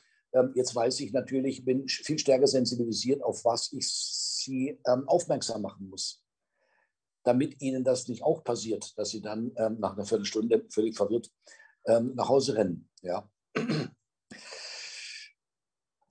jetzt 0.55 0.75
weiß 0.75 1.01
ich 1.01 1.13
natürlich, 1.13 1.63
bin 1.63 1.87
viel 1.87 2.17
stärker 2.17 2.47
sensibilisiert, 2.47 3.21
auf 3.21 3.45
was 3.45 3.71
ich 3.71 3.87
sie 3.87 4.79
aufmerksam 5.05 5.61
machen 5.61 5.87
muss 5.87 6.23
damit 7.23 7.61
ihnen 7.61 7.83
das 7.83 8.07
nicht 8.07 8.23
auch 8.23 8.43
passiert, 8.43 8.97
dass 8.97 9.09
sie 9.09 9.21
dann 9.21 9.51
ähm, 9.55 9.77
nach 9.79 9.93
einer 9.93 10.05
Viertelstunde 10.05 10.65
völlig 10.69 10.95
verwirrt 10.95 11.31
ähm, 11.85 12.13
nach 12.15 12.29
Hause 12.29 12.55
rennen. 12.55 12.89
Ja. 13.01 13.29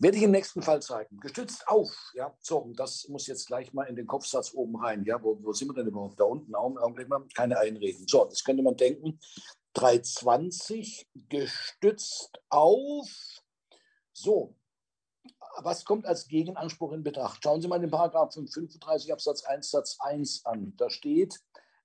Werde 0.02 0.16
ich 0.16 0.24
im 0.24 0.32
nächsten 0.32 0.62
Fall 0.62 0.82
zeigen. 0.82 1.20
Gestützt 1.20 1.68
auf, 1.68 2.10
ja, 2.14 2.36
so, 2.40 2.72
das 2.74 3.06
muss 3.08 3.28
jetzt 3.28 3.46
gleich 3.46 3.72
mal 3.72 3.84
in 3.84 3.94
den 3.94 4.08
Kopfsatz 4.08 4.52
oben 4.52 4.74
rein. 4.74 5.04
Ja, 5.04 5.22
wo, 5.22 5.38
wo 5.40 5.52
sind 5.52 5.68
wir 5.68 5.74
denn 5.74 5.86
überhaupt? 5.86 6.18
Da 6.18 6.24
unten, 6.24 6.56
Augenblick 6.56 7.08
mal, 7.08 7.24
keine 7.36 7.56
Einreden. 7.56 8.08
So, 8.08 8.24
das 8.24 8.42
könnte 8.42 8.64
man 8.64 8.76
denken. 8.76 9.20
320 9.74 11.08
gestützt 11.28 12.42
auf. 12.48 13.08
So, 14.12 14.56
was 15.62 15.84
kommt 15.84 16.04
als 16.04 16.26
Gegenanspruch 16.26 16.94
in 16.94 17.04
Betracht? 17.04 17.40
Schauen 17.40 17.62
Sie 17.62 17.68
mal 17.68 17.78
den 17.78 17.90
Paragraph 17.90 18.34
35 18.34 19.12
Absatz 19.12 19.44
1 19.44 19.70
Satz 19.70 19.98
1 20.00 20.44
an. 20.46 20.74
Da 20.78 20.90
steht, 20.90 21.38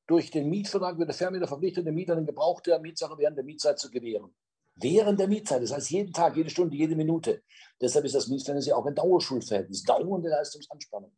durch 0.07 0.31
den 0.31 0.49
Mietvertrag 0.49 0.97
wird 0.97 1.09
der 1.09 1.15
Vermieter 1.15 1.47
verpflichtet, 1.47 1.85
den 1.85 1.93
Mieter 1.93 2.15
den 2.15 2.25
Gebrauch 2.25 2.61
der 2.61 2.79
Mietsache 2.79 3.19
während 3.19 3.37
der 3.37 3.45
Mietzeit 3.45 3.77
zu 3.77 3.91
gewähren. 3.91 4.33
Während 4.79 5.19
der 5.19 5.27
Mietzeit, 5.27 5.63
das 5.63 5.73
heißt 5.73 5.89
jeden 5.89 6.13
Tag, 6.13 6.35
jede 6.35 6.51
Stunde, 6.51 6.75
jede 6.75 6.95
Minute. 6.95 7.41
Deshalb 7.81 8.05
ist 8.05 8.13
das 8.13 8.27
Mietverhältnis 8.27 8.67
ja 8.67 8.75
auch 8.75 8.85
ein 8.85 8.93
Dauerschulverhältnis, 8.93 9.83
dauernde 9.83 10.29
Leistungsanspannung. 10.29 11.11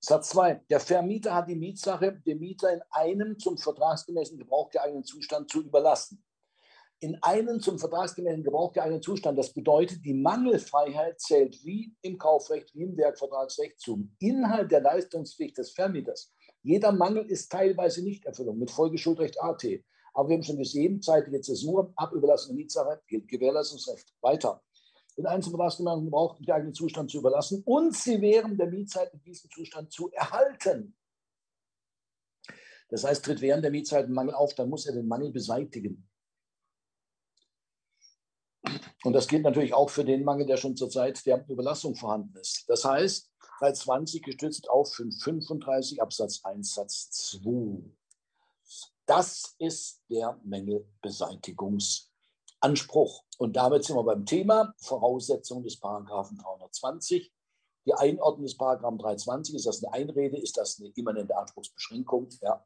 Satz 0.00 0.30
2. 0.30 0.62
Der 0.70 0.80
Vermieter 0.80 1.34
hat 1.34 1.48
die 1.48 1.56
Mietsache 1.56 2.20
dem 2.26 2.38
Mieter 2.38 2.72
in 2.72 2.80
einem 2.90 3.38
zum 3.38 3.58
vertragsgemäßen 3.58 4.38
Gebrauch 4.38 4.70
geeigneten 4.70 5.04
Zustand 5.04 5.50
zu 5.50 5.62
überlassen. 5.62 6.22
In 7.00 7.22
einem 7.22 7.60
zum 7.60 7.78
vertragsgemäßen 7.78 8.44
Gebrauch 8.44 8.72
geeigneten 8.72 9.02
Zustand, 9.02 9.38
das 9.38 9.52
bedeutet, 9.52 10.04
die 10.04 10.14
Mangelfreiheit 10.14 11.20
zählt 11.20 11.62
wie 11.64 11.94
im 12.00 12.16
Kaufrecht, 12.16 12.74
wie 12.74 12.84
im 12.84 12.96
Werkvertragsrecht 12.96 13.78
zum 13.78 14.14
Inhalt 14.20 14.70
der 14.72 14.80
Leistungspflicht 14.80 15.58
des 15.58 15.72
Vermieters. 15.72 16.32
Jeder 16.62 16.92
Mangel 16.92 17.26
ist 17.26 17.52
teilweise 17.52 18.02
Nichterfüllung 18.02 18.58
mit 18.58 18.70
Folgeschuldrecht 18.70 19.42
AT. 19.42 19.64
Aber 20.14 20.28
wir 20.28 20.36
haben 20.36 20.42
schon 20.42 20.58
gesehen, 20.58 21.02
zeitige 21.02 21.40
Zäsur, 21.40 21.92
abüberlassene 21.96 22.54
Mietsache, 22.54 23.02
gilt 23.08 23.28
Gewährleistungsrecht. 23.28 24.14
Weiter. 24.20 24.62
Den 25.16 25.26
Einzelvertragsgemeinden 25.26 26.10
braucht 26.10 26.38
den 26.38 26.46
geeigneten 26.46 26.74
Zustand 26.74 27.10
zu 27.10 27.18
überlassen 27.18 27.62
und 27.64 27.94
sie 27.94 28.20
während 28.20 28.58
der 28.58 28.68
Mietzeit 28.68 29.12
in 29.12 29.22
diesem 29.22 29.50
Zustand 29.50 29.92
zu 29.92 30.10
erhalten. 30.10 30.96
Das 32.88 33.04
heißt, 33.04 33.24
tritt 33.24 33.40
während 33.40 33.64
der 33.64 33.70
Mietzeit 33.70 34.06
ein 34.06 34.12
Mangel 34.12 34.34
auf, 34.34 34.54
dann 34.54 34.68
muss 34.68 34.86
er 34.86 34.94
den 34.94 35.06
Mangel 35.06 35.32
beseitigen. 35.32 36.08
Und 39.04 39.12
das 39.12 39.28
gilt 39.28 39.42
natürlich 39.42 39.74
auch 39.74 39.90
für 39.90 40.04
den 40.04 40.24
Mangel, 40.24 40.46
der 40.46 40.56
schon 40.56 40.76
zur 40.76 40.90
Zeit 40.90 41.24
der 41.26 41.44
Überlassung 41.48 41.94
vorhanden 41.94 42.36
ist. 42.36 42.64
Das 42.68 42.84
heißt, 42.84 43.30
bei 43.60 43.72
20 43.72 44.22
gestützt 44.22 44.70
auf 44.70 44.94
535 44.94 46.00
Absatz 46.00 46.44
1 46.44 46.74
Satz 46.74 47.10
2. 47.10 47.82
Das 49.06 49.54
ist 49.58 50.00
der 50.08 50.40
Mängelbeseitigungsanspruch. 50.44 53.22
Und 53.38 53.54
damit 53.54 53.84
sind 53.84 53.96
wir 53.96 54.04
beim 54.04 54.24
Thema 54.24 54.72
Voraussetzung 54.78 55.62
des 55.62 55.78
Paragraphen 55.78 56.38
320. 56.38 57.30
Die 57.86 57.92
Einordnung 57.92 58.46
des 58.46 58.56
Paragraphen 58.56 58.96
320, 58.96 59.56
ist 59.56 59.66
das 59.66 59.84
eine 59.84 59.92
Einrede, 59.92 60.38
ist 60.38 60.56
das 60.56 60.80
eine 60.80 60.88
immanente 60.94 61.36
Anspruchsbeschränkung? 61.36 62.30
Ja. 62.40 62.64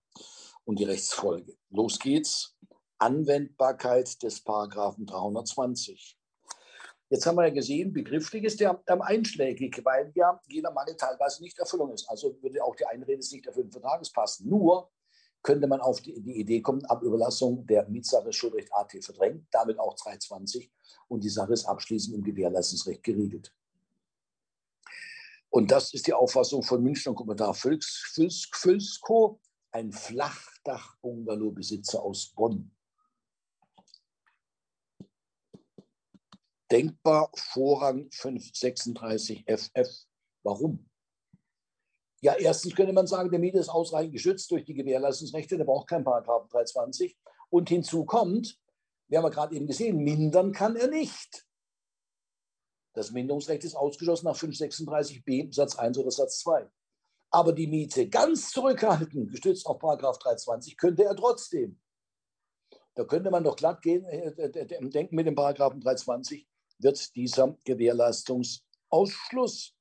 Und 0.64 0.78
die 0.78 0.84
Rechtsfolge. 0.84 1.56
Los 1.70 1.98
geht's. 1.98 2.56
Anwendbarkeit 2.98 4.22
des 4.22 4.40
Paragraphen 4.42 5.06
320. 5.06 6.16
Jetzt 7.10 7.26
haben 7.26 7.36
wir 7.36 7.48
ja 7.48 7.54
gesehen, 7.54 7.92
begrifflich 7.92 8.44
ist 8.44 8.60
der 8.60 8.80
ähm, 8.86 9.00
einschlägig, 9.00 9.84
weil 9.84 10.12
ja 10.14 10.40
jeder 10.46 10.70
Mangel 10.72 10.96
teilweise 10.96 11.42
nicht 11.42 11.58
Erfüllung 11.58 11.92
ist. 11.92 12.08
Also 12.08 12.40
würde 12.42 12.62
auch 12.62 12.76
die 12.76 12.86
Einrede 12.86 13.18
nicht 13.18 13.46
erfüllten 13.46 13.72
Vertrages 13.72 14.12
passen. 14.12 14.48
Nur 14.48 14.90
könnte 15.42 15.66
man 15.66 15.80
auf 15.80 16.00
die, 16.00 16.20
die 16.20 16.38
Idee 16.38 16.60
kommen, 16.60 16.84
ab 16.86 17.02
Überlassung 17.02 17.66
der 17.66 17.88
Mietsache 17.88 18.32
Schuldrecht 18.32 18.72
AT 18.72 18.92
verdrängt, 19.02 19.46
damit 19.50 19.78
auch 19.78 19.94
320 19.94 20.70
und 21.08 21.24
die 21.24 21.28
Sache 21.28 21.52
ist 21.52 21.64
abschließend 21.64 22.16
im 22.16 22.24
Gewährleistungsrecht 22.24 23.02
geregelt. 23.02 23.52
Und 25.50 25.70
das 25.70 25.94
ist 25.94 26.06
die 26.06 26.12
Auffassung 26.12 26.62
von 26.62 26.82
Münchner 26.82 27.14
Kommentar 27.14 27.54
Fülsko, 27.54 29.40
ein 29.70 29.92
Flachdach-Bungalow-Besitzer 29.92 32.02
aus 32.02 32.34
Bonn. 32.34 32.70
Denkbar 36.70 37.30
Vorrang 37.34 38.10
536 38.10 39.44
FF. 39.46 39.88
Warum? 40.42 40.87
Ja, 42.20 42.34
erstens 42.34 42.74
könnte 42.74 42.92
man 42.92 43.06
sagen, 43.06 43.30
der 43.30 43.38
Mieter 43.38 43.60
ist 43.60 43.68
ausreichend 43.68 44.12
geschützt 44.12 44.50
durch 44.50 44.64
die 44.64 44.74
Gewährleistungsrechte, 44.74 45.56
der 45.56 45.64
braucht 45.64 45.88
keinen 45.88 46.02
Paragraphen 46.04 46.48
320. 46.48 47.16
Und 47.50 47.68
hinzu 47.68 48.04
kommt, 48.04 48.58
wir 49.08 49.18
haben 49.18 49.24
ja 49.24 49.30
gerade 49.30 49.54
eben 49.54 49.66
gesehen, 49.66 49.98
mindern 49.98 50.52
kann 50.52 50.76
er 50.76 50.88
nicht. 50.88 51.46
Das 52.94 53.10
Minderungsrecht 53.12 53.64
ist 53.64 53.76
ausgeschlossen 53.76 54.24
nach 54.26 54.36
536b 54.36 55.54
Satz 55.54 55.76
1 55.76 55.98
oder 55.98 56.10
Satz 56.10 56.40
2. 56.40 56.68
Aber 57.30 57.52
die 57.52 57.68
Miete 57.68 58.08
ganz 58.08 58.50
zurückhalten, 58.50 59.28
gestützt 59.28 59.66
auf 59.66 59.78
Paragraph 59.78 60.18
320, 60.18 60.76
könnte 60.76 61.04
er 61.04 61.14
trotzdem. 61.14 61.78
Da 62.94 63.04
könnte 63.04 63.30
man 63.30 63.44
doch 63.44 63.54
glatt 63.54 63.82
gehen, 63.82 64.04
äh, 64.06 64.30
äh, 64.30 64.58
äh, 64.58 64.88
denken 64.88 65.14
mit 65.14 65.26
dem 65.26 65.36
Paragraphen 65.36 65.80
320 65.80 66.48
wird 66.80 67.14
dieser 67.14 67.56
Gewährleistungsausschluss 67.64 69.77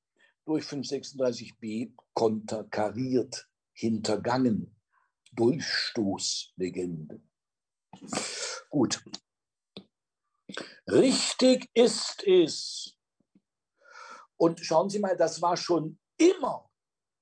durch 0.47 0.63
536b 0.65 1.93
konterkariert, 2.13 3.49
hintergangen. 3.73 4.73
Durchstoßlegende. 5.33 7.21
Gut. 8.69 9.03
Richtig 10.87 11.69
ist 11.73 12.25
es. 12.25 12.97
Und 14.37 14.61
schauen 14.61 14.89
Sie 14.89 14.99
mal, 14.99 15.17
das 15.17 15.41
war 15.41 15.57
schon 15.57 15.99
immer 16.17 16.71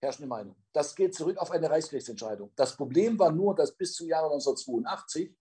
herrschende 0.01 0.27
Meinung. 0.27 0.55
Das 0.71 0.95
geht 0.95 1.15
zurück 1.15 1.37
auf 1.37 1.49
eine 1.49 1.69
Reichsgerichtsentscheidung. 1.69 2.51
Das 2.55 2.77
Problem 2.77 3.17
war 3.17 3.31
nur, 3.31 3.55
dass 3.55 3.75
bis 3.75 3.95
zum 3.95 4.07
Jahre 4.07 4.25
1982 4.25 5.35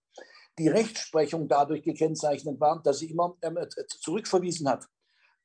die 0.57 0.69
Rechtsprechung 0.69 1.47
dadurch 1.47 1.83
gekennzeichnet 1.83 2.59
war, 2.59 2.81
dass 2.81 2.99
sie 2.99 3.11
immer 3.11 3.37
ähm, 3.41 3.57
zurückverwiesen 3.99 4.67
hat. 4.67 4.87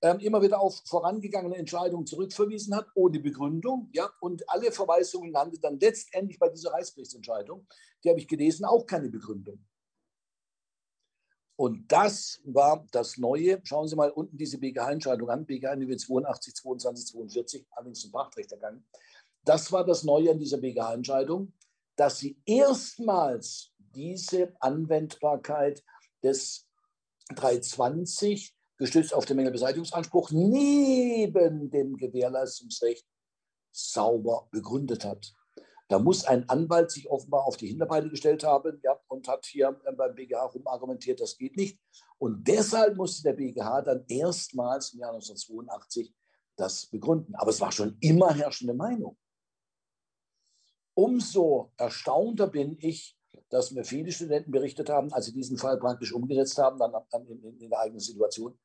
Ähm, 0.02 0.18
immer 0.20 0.40
wieder 0.40 0.60
auf 0.60 0.80
vorangegangene 0.86 1.56
Entscheidungen 1.56 2.06
zurückverwiesen 2.06 2.74
hat, 2.74 2.86
ohne 2.94 3.20
Begründung. 3.20 3.90
Ja, 3.92 4.10
und 4.20 4.48
alle 4.48 4.72
Verweisungen 4.72 5.30
nannte 5.30 5.60
dann 5.60 5.78
letztendlich 5.78 6.38
bei 6.38 6.48
dieser 6.48 6.72
Reichsgerichtsentscheidung, 6.72 7.66
die 8.02 8.08
habe 8.08 8.18
ich 8.18 8.26
gelesen, 8.26 8.64
auch 8.64 8.86
keine 8.86 9.10
Begründung. 9.10 9.62
Und 11.60 11.92
das 11.92 12.40
war 12.44 12.86
das 12.90 13.18
Neue. 13.18 13.60
Schauen 13.64 13.86
Sie 13.86 13.94
mal 13.94 14.10
unten 14.10 14.38
diese 14.38 14.56
BGH-Entscheidung 14.56 15.28
an, 15.28 15.44
BGH 15.44 15.76
82, 15.76 16.54
22, 16.54 17.06
42, 17.08 17.66
allerdings 17.72 18.00
zum 18.00 18.12
Pachtrechtergang. 18.12 18.82
Das 19.44 19.70
war 19.70 19.84
das 19.84 20.02
Neue 20.02 20.30
an 20.30 20.38
dieser 20.38 20.56
BGH-Entscheidung, 20.56 21.52
dass 21.96 22.18
sie 22.18 22.40
erstmals 22.46 23.72
diese 23.76 24.54
Anwendbarkeit 24.60 25.84
des 26.22 26.66
320 27.34 28.56
gestützt 28.80 29.14
auf 29.14 29.26
den 29.26 29.36
Mängelbeseitigungsanspruch 29.36 30.30
neben 30.32 31.70
dem 31.70 31.96
Gewährleistungsrecht 31.98 33.06
sauber 33.70 34.48
begründet 34.50 35.04
hat. 35.04 35.34
Da 35.88 35.98
muss 35.98 36.24
ein 36.24 36.48
Anwalt 36.48 36.90
sich 36.90 37.10
offenbar 37.10 37.44
auf 37.44 37.56
die 37.56 37.66
Hinterbeine 37.66 38.08
gestellt 38.08 38.42
haben 38.42 38.80
ja, 38.82 38.98
und 39.08 39.28
hat 39.28 39.44
hier 39.44 39.78
beim 39.96 40.14
BGH 40.14 40.46
rumargumentiert, 40.46 41.20
das 41.20 41.36
geht 41.36 41.56
nicht. 41.56 41.78
Und 42.18 42.48
deshalb 42.48 42.96
musste 42.96 43.22
der 43.24 43.34
BGH 43.34 43.82
dann 43.82 44.04
erstmals 44.08 44.94
im 44.94 45.00
Jahr 45.00 45.12
1982 45.12 46.14
das 46.56 46.86
begründen. 46.86 47.34
Aber 47.34 47.50
es 47.50 47.60
war 47.60 47.72
schon 47.72 47.98
immer 48.00 48.32
herrschende 48.32 48.74
Meinung. 48.74 49.18
Umso 50.94 51.72
erstaunter 51.76 52.46
bin 52.46 52.78
ich, 52.80 53.18
dass 53.50 53.72
mir 53.72 53.84
viele 53.84 54.10
Studenten 54.10 54.52
berichtet 54.52 54.88
haben, 54.88 55.12
als 55.12 55.26
sie 55.26 55.32
diesen 55.32 55.58
Fall 55.58 55.78
praktisch 55.78 56.12
umgesetzt 56.12 56.56
haben, 56.56 56.78
dann 56.78 56.94
in, 57.26 57.42
in, 57.42 57.58
in 57.58 57.70
der 57.70 57.80
eigenen 57.80 58.00
Situation, 58.00 58.58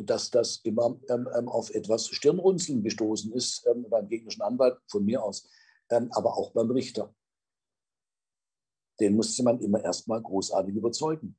dass 0.00 0.30
das 0.30 0.56
immer 0.64 0.98
ähm, 1.08 1.28
ähm, 1.38 1.48
auf 1.48 1.70
etwas 1.70 2.08
Stirnrunzeln 2.08 2.82
gestoßen 2.82 3.32
ist 3.32 3.64
beim 3.88 4.08
gegnerischen 4.08 4.42
Anwalt 4.42 4.76
von 4.88 5.04
mir 5.04 5.22
aus, 5.22 5.48
aber 5.88 6.36
auch 6.36 6.52
beim 6.52 6.70
Richter. 6.72 7.14
Den 8.98 9.14
musste 9.14 9.44
man 9.44 9.60
immer 9.60 9.82
erstmal 9.82 10.20
großartig 10.20 10.74
überzeugen, 10.74 11.38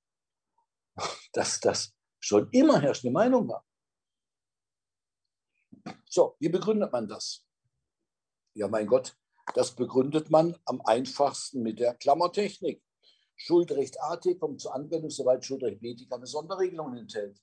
dass 1.34 1.60
das 1.60 1.94
schon 2.20 2.50
immer 2.52 2.80
herrschende 2.80 3.12
Meinung 3.12 3.50
war. 3.50 3.66
So, 6.10 6.36
wie 6.40 6.50
begründet 6.50 6.92
man 6.92 7.08
das? 7.08 7.46
Ja, 8.54 8.68
mein 8.68 8.88
Gott, 8.88 9.18
das 9.56 9.76
begründet 9.76 10.30
man 10.30 10.58
am 10.66 10.82
einfachsten 10.82 11.64
mit 11.64 11.80
der 11.80 11.96
Klammertechnik. 11.96 12.82
Schuldrecht 13.36 14.00
AT 14.02 14.26
kommt 14.40 14.62
zur 14.62 14.74
Anwendung, 14.74 15.10
soweit 15.10 15.44
Schuldrecht 15.44 15.82
BT 15.82 16.10
keine 16.10 16.28
Sonderregelungen 16.28 16.98
enthält. 16.98 17.42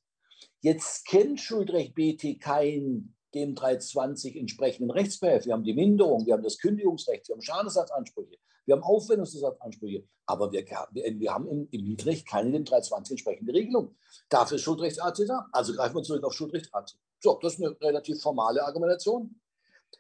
Jetzt 0.61 1.07
kennt 1.07 1.41
Schuldrecht 1.41 1.95
BT 1.95 2.41
keinen 2.41 3.15
dem 3.35 3.55
320 3.55 4.37
entsprechenden 4.37 4.91
Rechtsbehelf. 4.91 5.47
Wir 5.47 5.53
haben 5.53 5.65
die 5.65 5.75
Minderung, 5.75 6.27
wir 6.27 6.35
haben 6.35 6.43
das 6.43 6.59
Kündigungsrecht, 6.59 7.29
wir 7.29 7.35
haben 7.35 7.43
Schadensersatzansprüche, 7.43 8.39
wir 8.65 8.75
haben 8.75 8.83
Aufwendungsersatzansprüche, 8.83 10.05
aber 10.27 10.53
wir, 10.53 10.65
wir 10.93 11.33
haben 11.33 11.47
im, 11.49 11.69
im 11.71 11.85
Mietrecht 11.85 12.27
keine 12.27 12.53
dem 12.53 12.65
320 12.65 13.13
entsprechende 13.13 13.53
Regelung. 13.53 13.97
Dafür 14.29 14.57
ist 14.57 14.63
Schuldrecht 14.63 14.99
da. 14.99 15.47
Also 15.53 15.75
greifen 15.75 15.97
wir 15.97 16.03
zurück 16.03 16.25
auf 16.25 16.35
Schuldrecht. 16.35 16.71
So, 17.21 17.39
das 17.41 17.55
ist 17.55 17.63
eine 17.63 17.81
relativ 17.81 18.21
formale 18.21 18.65
Argumentation. 18.65 19.41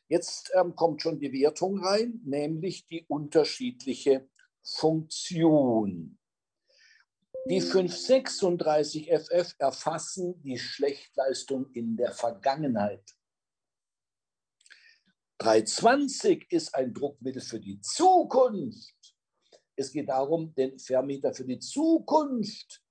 Jetzt 0.08 0.50
ähm, 0.54 0.74
kommt 0.74 1.02
schon 1.02 1.18
die 1.18 1.32
Wertung 1.32 1.82
rein, 1.84 2.20
nämlich 2.24 2.86
die 2.86 3.04
unterschiedliche 3.08 4.28
Funktion. 4.62 6.17
Die 7.48 7.62
536 7.62 9.10
FF 9.10 9.54
erfassen 9.58 10.42
die 10.42 10.58
Schlechtleistung 10.58 11.70
in 11.72 11.96
der 11.96 12.12
Vergangenheit. 12.12 13.02
320 15.38 16.52
ist 16.52 16.74
ein 16.74 16.92
Druckmittel 16.92 17.40
für 17.40 17.58
die 17.58 17.80
Zukunft. 17.80 18.94
Es 19.76 19.92
geht 19.92 20.10
darum, 20.10 20.54
den 20.56 20.78
Vermieter 20.78 21.32
für 21.32 21.46
die 21.46 21.58
Zukunft 21.58 22.82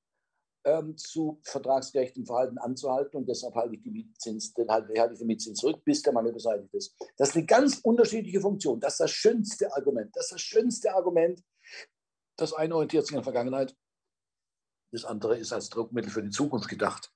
ähm, 0.66 0.98
zu 0.98 1.40
vertragsgerechtem 1.44 2.26
Verhalten 2.26 2.58
anzuhalten 2.58 3.18
und 3.18 3.30
deshalb 3.30 3.54
halte 3.54 3.76
ich, 3.76 3.84
die 3.84 3.92
Mietzins, 3.92 4.56
den 4.56 4.70
halte, 4.70 5.00
halte 5.00 5.14
ich 5.14 5.20
den 5.20 5.28
Mietzins 5.28 5.60
zurück, 5.60 5.84
bis 5.84 6.02
der 6.02 6.14
Mangel 6.14 6.34
beseitigt 6.34 6.74
ist. 6.74 6.96
Das 7.16 7.30
ist 7.30 7.36
eine 7.36 7.46
ganz 7.46 7.80
unterschiedliche 7.84 8.42
Funktion. 8.42 8.80
Das 8.80 8.94
ist 8.94 9.02
das 9.02 9.12
schönste 9.12 9.72
Argument. 9.76 10.16
Das 10.16 10.26
ist 10.26 10.32
das 10.32 10.42
schönste 10.42 10.96
Argument. 10.96 11.44
Das 12.38 12.54
eine 12.54 12.74
orientiert 12.74 13.06
sich 13.06 13.16
an 13.16 13.20
der 13.20 13.24
Vergangenheit, 13.24 13.76
das 14.92 15.06
andere 15.06 15.38
ist 15.38 15.54
als 15.54 15.70
Druckmittel 15.70 16.12
für 16.12 16.24
die 16.24 16.30
Zukunft 16.30 16.70
gedacht. 16.70 17.12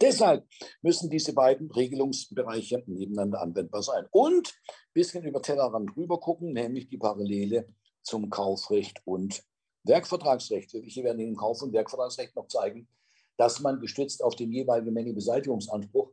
Deshalb 0.00 0.46
müssen 0.80 1.10
diese 1.10 1.32
beiden 1.32 1.70
Regelungsbereiche 1.70 2.82
nebeneinander 2.86 3.40
anwendbar 3.40 3.82
sein. 3.82 4.06
Und 4.10 4.48
ein 4.48 4.92
bisschen 4.92 5.24
über 5.24 5.42
Tellerrand 5.42 5.96
rüber 5.96 6.20
gucken, 6.20 6.52
nämlich 6.52 6.88
die 6.88 6.98
Parallele 6.98 7.68
zum 8.02 8.30
Kaufrecht 8.30 9.00
und 9.04 9.42
Werkvertragsrecht. 9.84 10.72
Wir 10.72 11.04
werden 11.04 11.18
im 11.20 11.36
Kauf- 11.36 11.62
und 11.62 11.72
Werkvertragsrecht 11.72 12.36
noch 12.36 12.46
zeigen, 12.46 12.88
dass 13.36 13.60
man 13.60 13.80
gestützt 13.80 14.22
auf 14.22 14.36
den 14.36 14.52
jeweiligen 14.52 14.92
Mängelbeseitigungsanspruch 14.92 16.12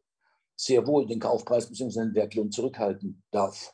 sehr 0.55 0.85
wohl 0.85 1.05
den 1.05 1.19
Kaufpreis 1.19 1.67
bzw. 1.67 1.99
den 1.99 2.15
Werklohn 2.15 2.51
zurückhalten 2.51 3.23
darf. 3.31 3.73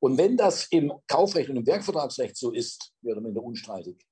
Und 0.00 0.18
wenn 0.18 0.36
das 0.36 0.66
im 0.70 0.92
Kaufrecht 1.06 1.48
und 1.48 1.56
im 1.56 1.66
Werkvertragsrecht 1.66 2.36
so 2.36 2.50
ist, 2.50 2.92
wäre 3.02 3.20
man 3.20 3.36
unstreitig 3.38 4.04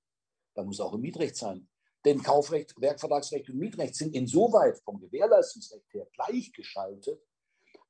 dann 0.55 0.67
muss 0.67 0.81
auch 0.81 0.95
im 0.95 1.01
Mietrecht 1.01 1.37
sein. 1.37 1.69
Denn 2.05 2.23
Kaufrecht, 2.23 2.75
Werkvertragsrecht 2.81 3.51
und 3.51 3.59
Mietrecht 3.59 3.95
sind 3.95 4.15
insoweit 4.15 4.79
vom 4.85 5.01
Gewährleistungsrecht 5.01 5.93
her 5.93 6.07
gleichgeschaltet, 6.15 7.21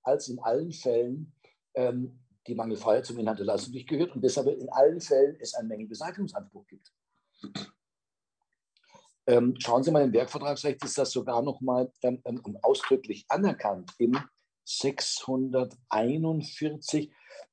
als 0.02 0.28
in 0.28 0.40
allen 0.40 0.72
Fällen 0.72 1.32
ähm, 1.74 2.18
die 2.46 2.54
Mangelfreiheit 2.54 3.06
zum 3.06 3.18
Inhalt 3.18 3.38
der 3.38 3.46
Leistung 3.46 3.72
nicht 3.74 3.88
gehört 3.88 4.14
und 4.14 4.22
deshalb 4.22 4.46
in 4.48 4.68
allen 4.70 5.00
Fällen 5.00 5.36
es 5.40 5.54
einen 5.54 5.68
Mängelbeseitigungsanspruch 5.68 6.66
gibt. 6.66 6.92
Ähm, 9.26 9.54
schauen 9.58 9.82
Sie 9.84 9.90
mal, 9.90 10.02
im 10.02 10.12
Werkvertragsrecht 10.12 10.84
ist 10.84 10.98
das 10.98 11.12
sogar 11.12 11.40
noch 11.42 11.60
mal 11.60 11.90
ähm, 12.02 12.20
ähm 12.24 12.58
ausdrücklich 12.62 13.24
anerkannt 13.28 13.92
im 13.98 14.18
641 14.64 17.12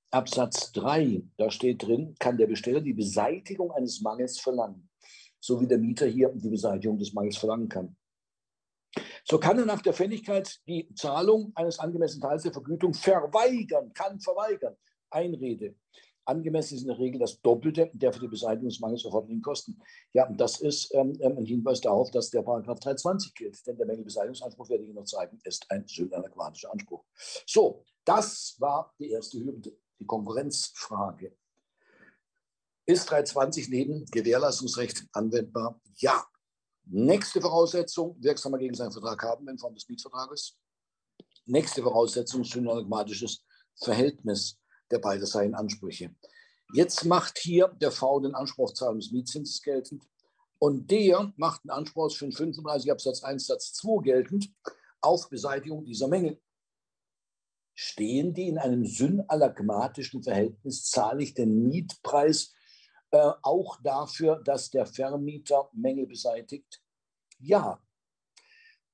Absatz 0.09 0.71
3, 0.71 1.21
da 1.37 1.51
steht 1.51 1.83
drin, 1.83 2.15
kann 2.19 2.37
der 2.37 2.47
Besteller 2.47 2.79
die 2.79 2.93
Beseitigung 2.93 3.71
eines 3.71 3.99
Mangels 4.01 4.39
verlangen, 4.39 4.86
so 5.39 5.59
wie 5.61 5.67
der 5.67 5.77
Mieter 5.77 6.05
hier 6.05 6.29
die 6.33 6.49
Beseitigung 6.49 6.97
des 6.97 7.13
Mangels 7.13 7.37
verlangen 7.37 7.69
kann. 7.69 7.95
So 9.23 9.37
kann 9.37 9.59
er 9.59 9.65
nach 9.65 9.81
der 9.81 9.93
Fälligkeit 9.93 10.59
die 10.67 10.93
Zahlung 10.95 11.51
eines 11.55 11.79
angemessenen 11.79 12.21
Teils 12.21 12.43
der 12.43 12.53
Vergütung 12.53 12.93
verweigern, 12.93 13.91
kann 13.93 14.19
verweigern. 14.19 14.75
Einrede. 15.09 15.75
Angemessen 16.27 16.75
ist 16.75 16.81
in 16.81 16.87
der 16.89 16.99
Regel 16.99 17.19
das 17.19 17.41
Doppelte 17.41 17.89
der 17.93 18.11
für 18.11 18.19
die 18.19 18.27
Beseitigung 18.27 18.67
des 18.67 18.81
Mangels 18.81 19.05
erforderlichen 19.05 19.41
Kosten. 19.41 19.81
Ja, 20.13 20.27
und 20.27 20.39
das 20.39 20.59
ist 20.59 20.93
ähm, 20.93 21.13
ähm 21.21 21.37
ein 21.37 21.45
Hinweis 21.45 21.79
darauf, 21.79 22.11
dass 22.11 22.29
der 22.29 22.41
Paragraph 22.41 22.79
320 22.79 23.33
gilt. 23.33 23.65
Denn 23.65 23.77
der 23.77 23.85
Mängelbeseitigungsanspruch, 23.85 24.69
werde 24.69 24.83
ich 24.83 24.89
Ihnen 24.89 24.97
noch 24.97 25.05
zeigen, 25.05 25.39
ist 25.43 25.65
ein 25.71 25.87
synanäquatischer 25.87 26.71
Anspruch. 26.71 27.05
So, 27.45 27.85
das 28.03 28.55
war 28.59 28.93
die 28.99 29.11
erste 29.11 29.39
Hürde, 29.39 29.71
die 29.99 30.05
Konkurrenzfrage. 30.05 31.33
Ist 32.89 33.09
320 33.09 33.67
neben 33.67 34.05
Gewährleistungsrecht 34.05 35.07
anwendbar? 35.11 35.77
Ja. 35.97 36.25
Nächste 36.85 37.41
Voraussetzung, 37.41 38.15
wirksamer 38.23 38.57
gegen 38.57 38.75
seinen 38.75 38.93
Vertrag 38.93 39.21
haben 39.23 39.45
in 39.49 39.57
Form 39.57 39.73
des 39.73 39.89
Mietvertrages. 39.89 40.57
Nächste 41.45 41.83
Voraussetzung, 41.83 42.45
synagmatisches 42.45 43.43
Verhältnis 43.75 44.57
der 44.89 44.99
beiderseitigen 44.99 45.55
Ansprüche. 45.55 46.15
Jetzt 46.73 47.03
macht 47.03 47.39
hier 47.39 47.67
der 47.67 47.91
V 47.91 48.21
den 48.21 48.33
Anspruch 48.33 48.69
auf 48.69 48.73
Zahlung 48.73 48.99
des 48.99 49.11
Mietzinses 49.11 49.61
geltend 49.61 50.07
und 50.57 50.89
der 50.89 51.33
macht 51.35 51.65
den 51.65 51.71
Anspruch 51.71 52.05
aus 52.05 52.15
35 52.15 52.89
Absatz 52.89 53.21
1 53.21 53.47
Satz 53.47 53.73
2 53.73 54.01
geltend 54.01 54.49
auf 55.01 55.29
Beseitigung 55.29 55.83
dieser 55.83 56.07
Mängel. 56.07 56.39
Stehen 57.75 58.33
die 58.33 58.47
in 58.47 58.57
einem 58.57 58.85
synalagmatischen 58.85 60.23
Verhältnis, 60.23 60.85
zahle 60.85 61.21
ich 61.21 61.33
den 61.33 61.67
Mietpreis 61.67 62.53
äh, 63.11 63.31
auch 63.41 63.79
dafür, 63.81 64.41
dass 64.43 64.69
der 64.69 64.85
Vermieter 64.85 65.69
Mängel 65.73 66.07
beseitigt? 66.07 66.81
Ja. 67.39 67.81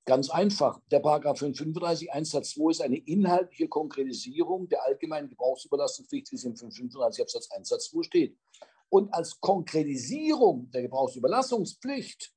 Ganz 0.06 0.30
einfach. 0.30 0.82
Der 0.92 1.00
Paragraph 1.00 1.40
35 1.40 2.12
1 2.12 2.30
Satz 2.32 2.52
2 2.56 2.72
ist 2.72 2.82
eine 2.82 2.98
inhaltliche 2.98 3.70
Konkretisierung 3.70 4.68
der 4.68 4.84
allgemeinen 4.84 5.30
Gebrauchsüberlassungspflicht, 5.30 6.30
wie 6.32 6.38
sie 6.38 6.48
im 6.48 6.58
35 6.58 7.22
Absatz 7.22 7.50
1 7.52 7.70
Satz 7.70 7.90
2 7.90 8.04
steht. 8.04 8.38
Und 8.90 9.14
als 9.14 9.40
Konkretisierung 9.40 10.70
der 10.72 10.82
Gebrauchsüberlassungspflicht 10.84 12.34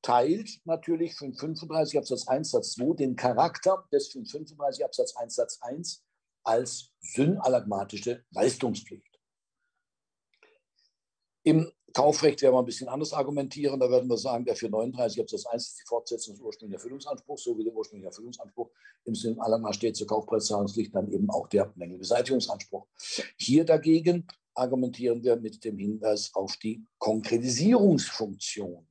teilt 0.00 0.60
natürlich 0.64 1.14
535 1.14 1.98
Absatz 1.98 2.28
1 2.28 2.50
Satz 2.50 2.72
2 2.74 2.94
den 2.94 3.16
Charakter 3.16 3.84
des 3.92 4.08
535 4.08 4.84
Absatz 4.84 5.16
1 5.16 5.34
Satz 5.34 5.58
1 5.60 6.04
als 6.44 6.92
synalagmatische 7.00 8.24
Leistungspflicht. 8.30 9.11
Im 11.44 11.70
Kaufrecht 11.92 12.40
werden 12.42 12.54
wir 12.54 12.60
ein 12.60 12.64
bisschen 12.64 12.88
anders 12.88 13.12
argumentieren. 13.12 13.78
Da 13.78 13.90
werden 13.90 14.08
wir 14.08 14.16
sagen, 14.16 14.44
der 14.44 14.56
439 14.56 15.20
Absatz 15.20 15.46
1 15.46 15.68
ist 15.68 15.80
die 15.80 15.86
Fortsetzung 15.86 16.34
des 16.34 16.42
ursprünglichen 16.42 16.78
Erfüllungsanspruchs, 16.78 17.44
so 17.44 17.58
wie 17.58 17.64
der 17.64 17.74
ursprüngliche 17.74 18.08
Erfüllungsanspruch 18.08 18.70
im 19.04 19.14
Sinne 19.14 19.42
aller 19.42 19.72
steht 19.72 19.96
zur 19.96 20.06
Kaufpreiszahlungspflicht 20.06 20.94
dann 20.94 21.10
eben 21.12 21.28
auch 21.30 21.48
der 21.48 21.72
Mängelbeseitigungsanspruch. 21.74 22.86
Hier 23.36 23.64
dagegen 23.64 24.26
argumentieren 24.54 25.22
wir 25.22 25.36
mit 25.36 25.64
dem 25.64 25.78
Hinweis 25.78 26.34
auf 26.34 26.56
die 26.56 26.84
Konkretisierungsfunktion 26.98 28.86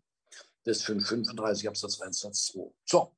des 0.66 0.84
535 0.84 1.68
Absatz 1.68 2.02
1 2.02 2.20
Satz 2.20 2.46
2. 2.48 2.72
So, 2.86 3.12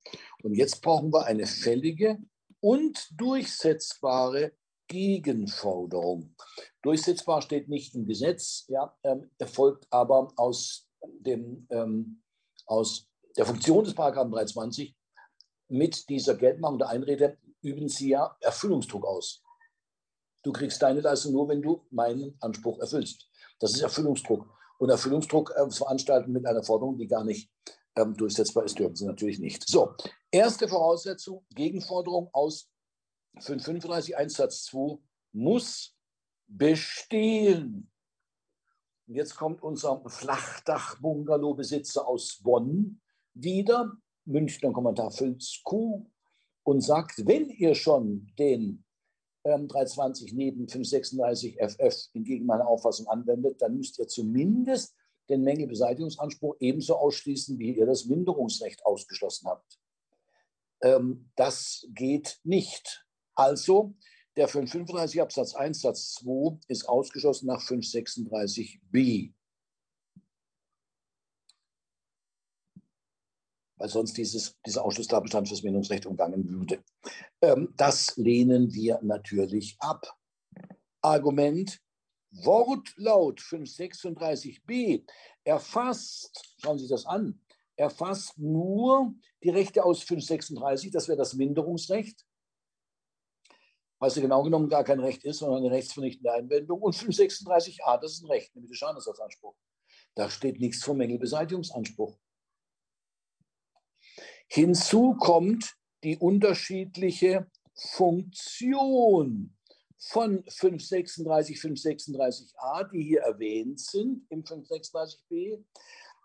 und 0.44 0.54
jetzt 0.54 0.82
brauchen 0.82 1.12
wir 1.12 1.26
eine 1.26 1.46
fällige 1.46 2.20
und 2.62 3.10
durchsetzbare 3.20 4.54
Gegenforderung. 4.94 6.36
Durchsetzbar 6.84 7.42
steht 7.42 7.68
nicht 7.68 7.96
im 7.96 8.06
Gesetz, 8.06 8.66
ja, 8.68 8.96
ähm, 9.04 9.32
erfolgt 9.40 9.88
aber 9.90 10.32
aus, 10.36 10.88
dem, 11.02 11.66
ähm, 11.72 12.22
aus 12.68 13.08
der 13.36 13.48
Funktion 13.48 13.84
des 13.84 13.96
Paragraphen 13.96 14.32
320 14.32 14.96
mit 15.70 16.08
dieser 16.10 16.36
Geltmachung 16.36 16.78
der 16.78 16.90
Einrede 16.90 17.40
üben 17.64 17.90
Sie 17.90 18.10
ja 18.10 18.38
Erfüllungsdruck 18.40 19.04
aus. 19.04 19.42
Du 20.44 20.52
kriegst 20.52 20.80
deine 20.84 21.02
Leistung 21.02 21.34
nur, 21.34 21.50
wenn 21.50 21.64
du 21.64 21.88
meinen 21.90 22.38
Anspruch 22.40 22.78
erfüllst. 22.80 23.28
Das 23.60 23.74
ist 23.74 23.82
Erfüllungsdruck. 23.82 24.46
Und 24.78 24.92
Erfüllungsdruck 24.92 25.56
äh, 25.56 25.72
veranstalten 25.72 26.32
mit 26.32 26.46
einer 26.46 26.62
Forderung, 26.62 27.00
die 27.00 27.08
gar 27.08 27.24
nicht 27.24 27.52
ähm, 27.96 28.16
durchsetzbar 28.16 28.66
ist, 28.66 28.78
dürfen 28.78 28.96
Sie 28.96 29.08
natürlich 29.08 29.40
nicht. 29.40 29.68
So, 29.68 29.96
erste 30.30 30.68
Voraussetzung, 30.68 31.44
Gegenforderung 31.56 32.30
aus 32.32 32.70
535 33.40 34.18
1 34.18 34.34
Satz 34.34 34.66
2 34.66 34.98
muss 35.34 35.96
bestehen. 36.48 37.92
Und 39.08 39.16
jetzt 39.16 39.36
kommt 39.36 39.62
unser 39.62 40.02
Flachdach-Bungalow-Besitzer 40.08 42.08
aus 42.08 42.40
Bonn 42.42 43.02
wieder, 43.34 43.92
Münchner 44.26 44.72
Kommentar 44.72 45.12
Fülz 45.12 45.60
Q, 45.64 46.10
und 46.64 46.82
sagt, 46.82 47.28
wenn 47.28 47.50
ihr 47.50 47.76
schon 47.76 48.32
den 48.40 48.86
ähm, 49.44 49.68
320 49.68 50.34
neben 50.34 50.70
536 50.70 51.58
FF 51.60 52.10
entgegen 52.14 52.46
meiner 52.46 52.68
Auffassung 52.68 53.08
anwendet, 53.08 53.62
dann 53.62 53.76
müsst 53.76 54.00
ihr 54.00 54.08
zumindest 54.08 54.96
den 55.30 55.44
Mängelbeseitigungsanspruch 55.44 56.56
ebenso 56.60 56.96
ausschließen, 56.96 57.60
wie 57.60 57.78
ihr 57.78 57.86
das 57.86 58.06
Minderungsrecht 58.06 58.86
ausgeschlossen 58.86 59.48
habt. 59.48 59.80
Ähm, 60.82 61.30
das 61.36 61.88
geht 61.94 62.40
nicht. 62.44 63.06
Also 63.36 63.96
der 64.36 64.48
535 64.48 65.22
Absatz 65.22 65.54
1 65.54 65.82
Satz 65.82 66.16
2 66.16 66.60
ist 66.68 66.90
ausgeschlossen 66.90 67.48
nach 67.48 67.62
536b. 67.62 69.34
Weil 73.78 73.90
sonst 73.90 74.18
dieses, 74.18 74.58
dieser 74.66 74.86
Ausschlusstatbestand 74.86 75.48
fürs 75.48 75.64
Minderungsrecht 75.64 76.06
umgangen 76.06 76.48
würde. 76.50 76.84
Ähm, 77.42 77.74
das 77.76 78.16
lehnen 78.18 78.74
wir 78.74 79.00
natürlich 79.04 79.76
ab. 79.80 80.18
Argument, 81.02 81.80
Wortlaut 82.32 83.40
536b 83.40 85.04
erfasst, 85.44 86.56
schauen 86.58 86.80
Sie 86.80 86.88
das 86.88 87.06
an, 87.06 87.40
erfasst 87.76 88.38
nur 88.38 89.14
die 89.44 89.50
Rechte 89.50 89.84
aus 89.84 90.02
536, 90.02 90.92
das 90.92 91.08
wäre 91.08 91.18
das 91.18 91.34
Minderungsrecht, 91.34 92.26
was 94.04 94.16
ja 94.16 94.22
genau 94.22 94.44
genommen 94.44 94.68
gar 94.68 94.84
kein 94.84 95.00
Recht 95.00 95.24
ist, 95.24 95.38
sondern 95.38 95.60
eine 95.64 95.72
rechtsvernichtende 95.72 96.34
Einwendung. 96.34 96.82
Und 96.82 96.94
536a, 96.94 98.02
das 98.02 98.12
ist 98.12 98.24
ein 98.24 98.30
Recht, 98.30 98.54
nämlich 98.54 98.72
der 98.72 98.76
Schadenersatzanspruch. 98.76 99.56
Da 100.14 100.30
steht 100.30 100.60
nichts 100.60 100.84
vom 100.84 100.98
Mängelbeseitigungsanspruch. 100.98 102.18
Hinzu 104.48 105.16
kommt 105.16 105.76
die 106.04 106.18
unterschiedliche 106.18 107.50
Funktion 107.76 109.56
von 109.98 110.44
536, 110.50 111.58
536a, 111.58 112.92
die 112.92 113.04
hier 113.04 113.22
erwähnt 113.22 113.80
sind 113.80 114.26
im 114.30 114.44
536b. 114.44 115.64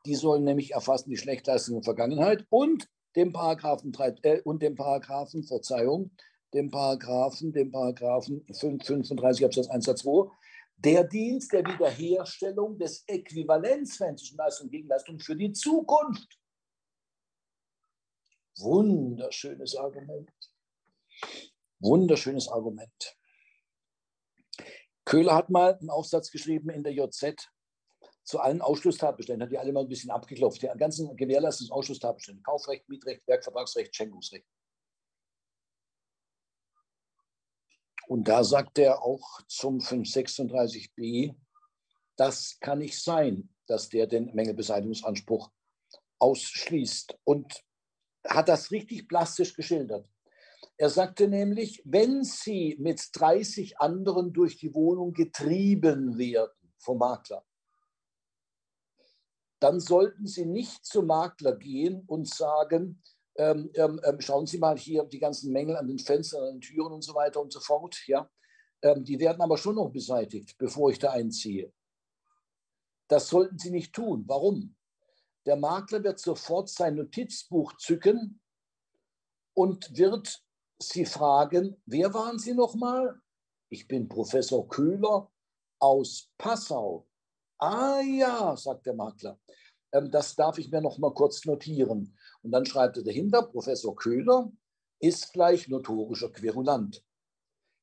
Die 0.05 0.14
sollen 0.16 0.43
nämlich 0.43 0.72
erfassen 0.72 1.11
die 1.11 1.16
Schlechtleistung 1.16 1.76
der 1.76 1.85
Vergangenheit 1.85 2.45
und 2.51 2.89
dem 3.14 3.33
Paragraphen, 3.33 3.93
äh, 4.22 4.41
und 4.43 4.62
dem 4.62 4.74
Paragraphen, 4.74 5.45
Verzeihung, 5.45 6.11
dem 6.53 6.70
Paragraphen, 6.70 7.53
dem 7.53 7.70
Paragraphen 7.70 8.44
35 8.53 9.44
Absatz 9.44 9.68
1 9.68 9.84
Satz 9.84 10.03
2, 10.03 10.30
der 10.76 11.05
Dienst 11.05 11.53
der 11.53 11.64
Wiederherstellung 11.64 12.78
des 12.78 13.05
Äquivalenzfällen 13.07 14.16
zwischen 14.16 14.36
Leistung 14.36 14.66
und 14.66 14.70
Gegenleistung 14.70 15.18
für 15.18 15.36
die 15.36 15.53
Zukunft. 15.53 16.38
Wunderschönes 18.59 19.76
Argument. 19.76 20.30
Wunderschönes 21.80 22.49
Argument. 22.49 23.16
Köhler 25.05 25.34
hat 25.34 25.49
mal 25.49 25.74
einen 25.74 25.90
Aufsatz 25.90 26.30
geschrieben 26.30 26.70
in 26.70 26.82
der 26.82 26.92
JZ 26.92 27.49
zu 28.24 28.40
allen 28.40 28.61
Ausschlusstatbeständen, 28.61 29.44
hat 29.44 29.53
die 29.53 29.59
alle 29.59 29.72
mal 29.72 29.80
ein 29.80 29.88
bisschen 29.88 30.11
abgeklopft. 30.11 30.61
Die 30.61 30.66
ganzen 30.76 31.16
Gewährleistungsausschlusstatbestände, 31.16 32.42
Kaufrecht, 32.42 32.86
Mietrecht, 32.88 33.26
Werkvertragsrecht, 33.26 33.96
Schenkungsrecht. 33.96 34.44
Und 38.09 38.26
da 38.26 38.42
sagt 38.42 38.78
er 38.78 39.02
auch 39.02 39.42
zum 39.48 39.80
536b, 39.80 41.34
das 42.16 42.59
kann 42.59 42.78
nicht 42.78 43.02
sein, 43.02 43.50
dass 43.66 43.90
der 43.90 44.06
den 44.06 44.34
Mängelbeseitigungsanspruch 44.34 45.50
ausschließt. 46.18 47.18
Und 47.24 47.62
hat 48.26 48.48
das 48.48 48.70
richtig 48.70 49.09
plastisch 49.09 49.54
geschildert. 49.54 50.09
Er 50.78 50.88
sagte 50.88 51.28
nämlich, 51.28 51.82
wenn 51.84 52.24
Sie 52.24 52.76
mit 52.80 53.11
30 53.12 53.78
anderen 53.78 54.32
durch 54.32 54.56
die 54.56 54.74
Wohnung 54.74 55.12
getrieben 55.12 56.16
werden 56.16 56.72
vom 56.78 56.98
Makler, 56.98 57.44
dann 59.61 59.80
sollten 59.80 60.26
Sie 60.26 60.46
nicht 60.46 60.84
zum 60.86 61.06
Makler 61.09 61.56
gehen 61.56 62.04
und 62.06 62.26
sagen, 62.26 63.02
ähm, 63.39 63.70
ähm, 63.74 64.01
ähm, 64.05 64.20
schauen 64.20 64.47
Sie 64.47 64.59
mal 64.59 64.76
hier 64.76 65.05
die 65.05 65.20
ganzen 65.20 65.53
Mängel 65.53 65.76
an 65.76 65.86
den 65.86 65.99
Fenstern, 65.99 66.43
an 66.43 66.55
den 66.55 66.61
Türen 66.61 66.93
und 66.93 67.03
so 67.03 67.14
weiter 67.14 67.41
und 67.41 67.53
so 67.53 67.61
fort. 67.61 67.97
Ja? 68.07 68.28
Ähm, 68.82 69.05
die 69.05 69.18
werden 69.18 69.41
aber 69.41 69.57
schon 69.57 69.76
noch 69.76 69.91
beseitigt, 69.91 70.59
bevor 70.59 70.91
ich 70.91 70.99
da 70.99 71.12
einziehe. 71.12 71.72
Das 73.07 73.28
sollten 73.28 73.59
Sie 73.59 73.70
nicht 73.70 73.95
tun. 73.95 74.24
Warum? 74.26 74.76
Der 75.47 75.57
Makler 75.57 76.03
wird 76.03 76.18
sofort 76.18 76.68
sein 76.68 76.97
Notizbuch 76.97 77.76
zücken 77.78 78.41
und 79.55 79.97
wird 79.97 80.45
Sie 80.80 81.07
fragen, 81.07 81.80
wer 81.86 82.12
waren 82.14 82.39
Sie 82.39 82.55
nochmal? 82.55 83.20
Ich 83.70 83.89
bin 83.89 84.09
Professor 84.09 84.68
Köhler 84.68 85.30
aus 85.78 86.30
Passau. 86.36 87.07
Ah 87.59 88.01
ja, 88.01 88.57
sagt 88.57 88.86
der 88.86 88.95
Makler, 88.95 89.39
ähm, 89.93 90.11
das 90.11 90.36
darf 90.36 90.59
ich 90.59 90.70
mir 90.70 90.80
noch 90.80 90.99
mal 90.99 91.12
kurz 91.12 91.45
notieren. 91.45 92.16
Und 92.49 92.53
dann 92.53 92.64
schreibt 92.64 92.96
er 92.96 93.03
dahinter, 93.03 93.42
Professor 93.42 93.94
Köhler 93.94 94.51
ist 95.01 95.34
gleich 95.34 95.68
notorischer 95.68 96.30
Querulant. 96.30 97.05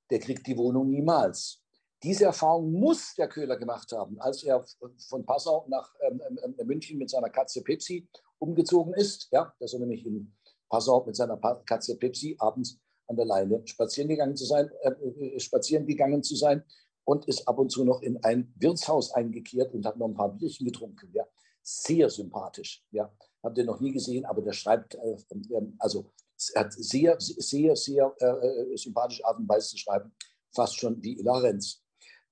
Der 0.10 0.18
kriegt 0.18 0.48
die 0.48 0.58
Wohnung 0.58 0.90
niemals. 0.90 1.62
Diese 2.02 2.26
Erfahrung 2.26 2.72
muss 2.72 3.14
der 3.14 3.28
Köhler 3.28 3.58
gemacht 3.58 3.92
haben, 3.92 4.20
als 4.20 4.42
er 4.42 4.66
von 5.08 5.24
Passau 5.24 5.68
nach 5.70 5.94
ähm, 6.02 6.20
ähm, 6.28 6.56
ähm, 6.58 6.66
München 6.66 6.98
mit 6.98 7.12
seiner 7.12 7.30
Katze 7.30 7.62
Pepsi 7.62 8.08
umgezogen 8.40 8.96
ist. 8.96 9.28
Ja, 9.32 9.54
dass 9.60 9.74
er 9.74 9.82
nämlich 9.82 10.04
in 10.04 10.34
Passau 10.68 11.06
mit 11.06 11.16
seiner 11.16 11.38
Katze 11.38 11.96
Pepsi 11.96 12.36
abends 12.40 12.80
an 13.06 13.18
der 13.18 13.26
Leine 13.26 13.62
spazieren 13.66 14.10
gegangen 14.10 14.36
zu 14.36 14.46
sein, 14.46 14.72
äh, 14.82 14.90
äh, 14.90 15.40
spazieren 15.40 15.86
gegangen 15.86 16.24
zu 16.24 16.36
sein 16.36 16.64
und 17.04 17.28
ist 17.28 17.48
ab 17.48 17.60
und 17.60 17.70
zu 17.70 17.84
noch 17.84 18.02
in 18.02 18.18
ein 18.24 18.52
Wirtshaus 18.58 19.12
eingekehrt 19.12 19.76
und 19.76 19.86
hat 19.86 19.98
noch 19.98 20.08
ein 20.08 20.16
paar 20.16 20.34
Bierchen 20.34 20.66
getrunken. 20.66 21.12
Ja. 21.14 21.24
Sehr 21.68 22.10
sympathisch. 22.12 22.84
Ja. 22.92 23.12
Habt 23.42 23.58
ihr 23.58 23.66
noch 23.66 23.80
nie 23.80 23.92
gesehen, 23.92 24.24
aber 24.26 24.44
der 24.44 24.54
schreibt, 24.54 24.94
äh, 24.96 25.14
äh, 25.14 25.74
also 25.80 26.12
hat 26.56 26.74
sehr, 26.74 27.16
sehr, 27.20 27.76
sehr 27.76 28.16
äh, 28.20 28.74
äh, 28.74 28.78
sympathische 28.78 29.26
Art 29.26 29.40
und 29.40 29.50
Weise 29.50 29.70
zu 29.70 29.78
schreiben, 29.78 30.16
fast 30.54 30.78
schon 30.78 31.02
wie 31.02 31.16
Lorenz. 31.22 31.84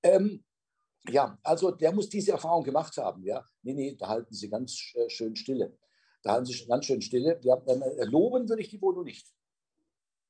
Ähm, 0.03 0.43
ja, 1.09 1.37
also 1.41 1.71
der 1.71 1.91
muss 1.93 2.09
diese 2.09 2.31
Erfahrung 2.31 2.63
gemacht 2.63 2.95
haben. 2.97 3.23
Ja. 3.23 3.43
Nee, 3.63 3.73
nee, 3.73 3.95
da 3.95 4.09
halten 4.09 4.33
Sie 4.33 4.49
ganz 4.49 4.91
äh, 4.93 5.09
schön 5.09 5.35
Stille. 5.35 5.77
Da 6.21 6.33
halten 6.33 6.45
Sie 6.45 6.65
ganz 6.67 6.85
schön 6.85 7.01
Stille. 7.01 7.39
Ja, 7.41 7.55
äh, 7.65 8.05
loben 8.05 8.47
würde 8.47 8.61
ich 8.61 8.69
die 8.69 8.81
Wohnung 8.81 9.03
nicht. 9.03 9.27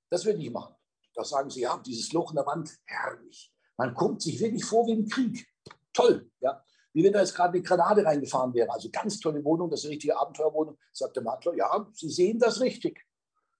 Das 0.09 0.23
würde 0.23 0.39
ich 0.39 0.49
machen. 0.49 0.75
Da 1.13 1.25
sagen 1.25 1.49
Sie, 1.49 1.61
ja, 1.61 1.77
dieses 1.85 2.13
Loch 2.13 2.31
in 2.31 2.37
der 2.37 2.45
Wand, 2.45 2.71
herrlich. 2.85 3.53
Man 3.77 3.93
kommt 3.93 4.21
sich 4.21 4.39
wirklich 4.39 4.63
vor 4.63 4.87
wie 4.87 4.93
im 4.93 5.07
Krieg. 5.07 5.45
Toll, 5.91 6.31
ja. 6.39 6.63
Wie 6.93 7.03
wenn 7.03 7.13
da 7.13 7.19
jetzt 7.19 7.35
gerade 7.35 7.53
eine 7.53 7.61
Granate 7.61 8.05
reingefahren 8.05 8.53
wäre. 8.53 8.71
Also 8.71 8.89
ganz 8.91 9.19
tolle 9.19 9.43
Wohnung, 9.43 9.69
das 9.69 9.79
ist 9.79 9.85
eine 9.85 9.93
richtige 9.93 10.17
Abenteuerwohnung. 10.17 10.77
Sagt 10.91 11.15
der 11.15 11.23
Makler, 11.23 11.55
ja, 11.55 11.87
Sie 11.91 12.09
sehen 12.09 12.39
das 12.39 12.61
richtig. 12.61 13.05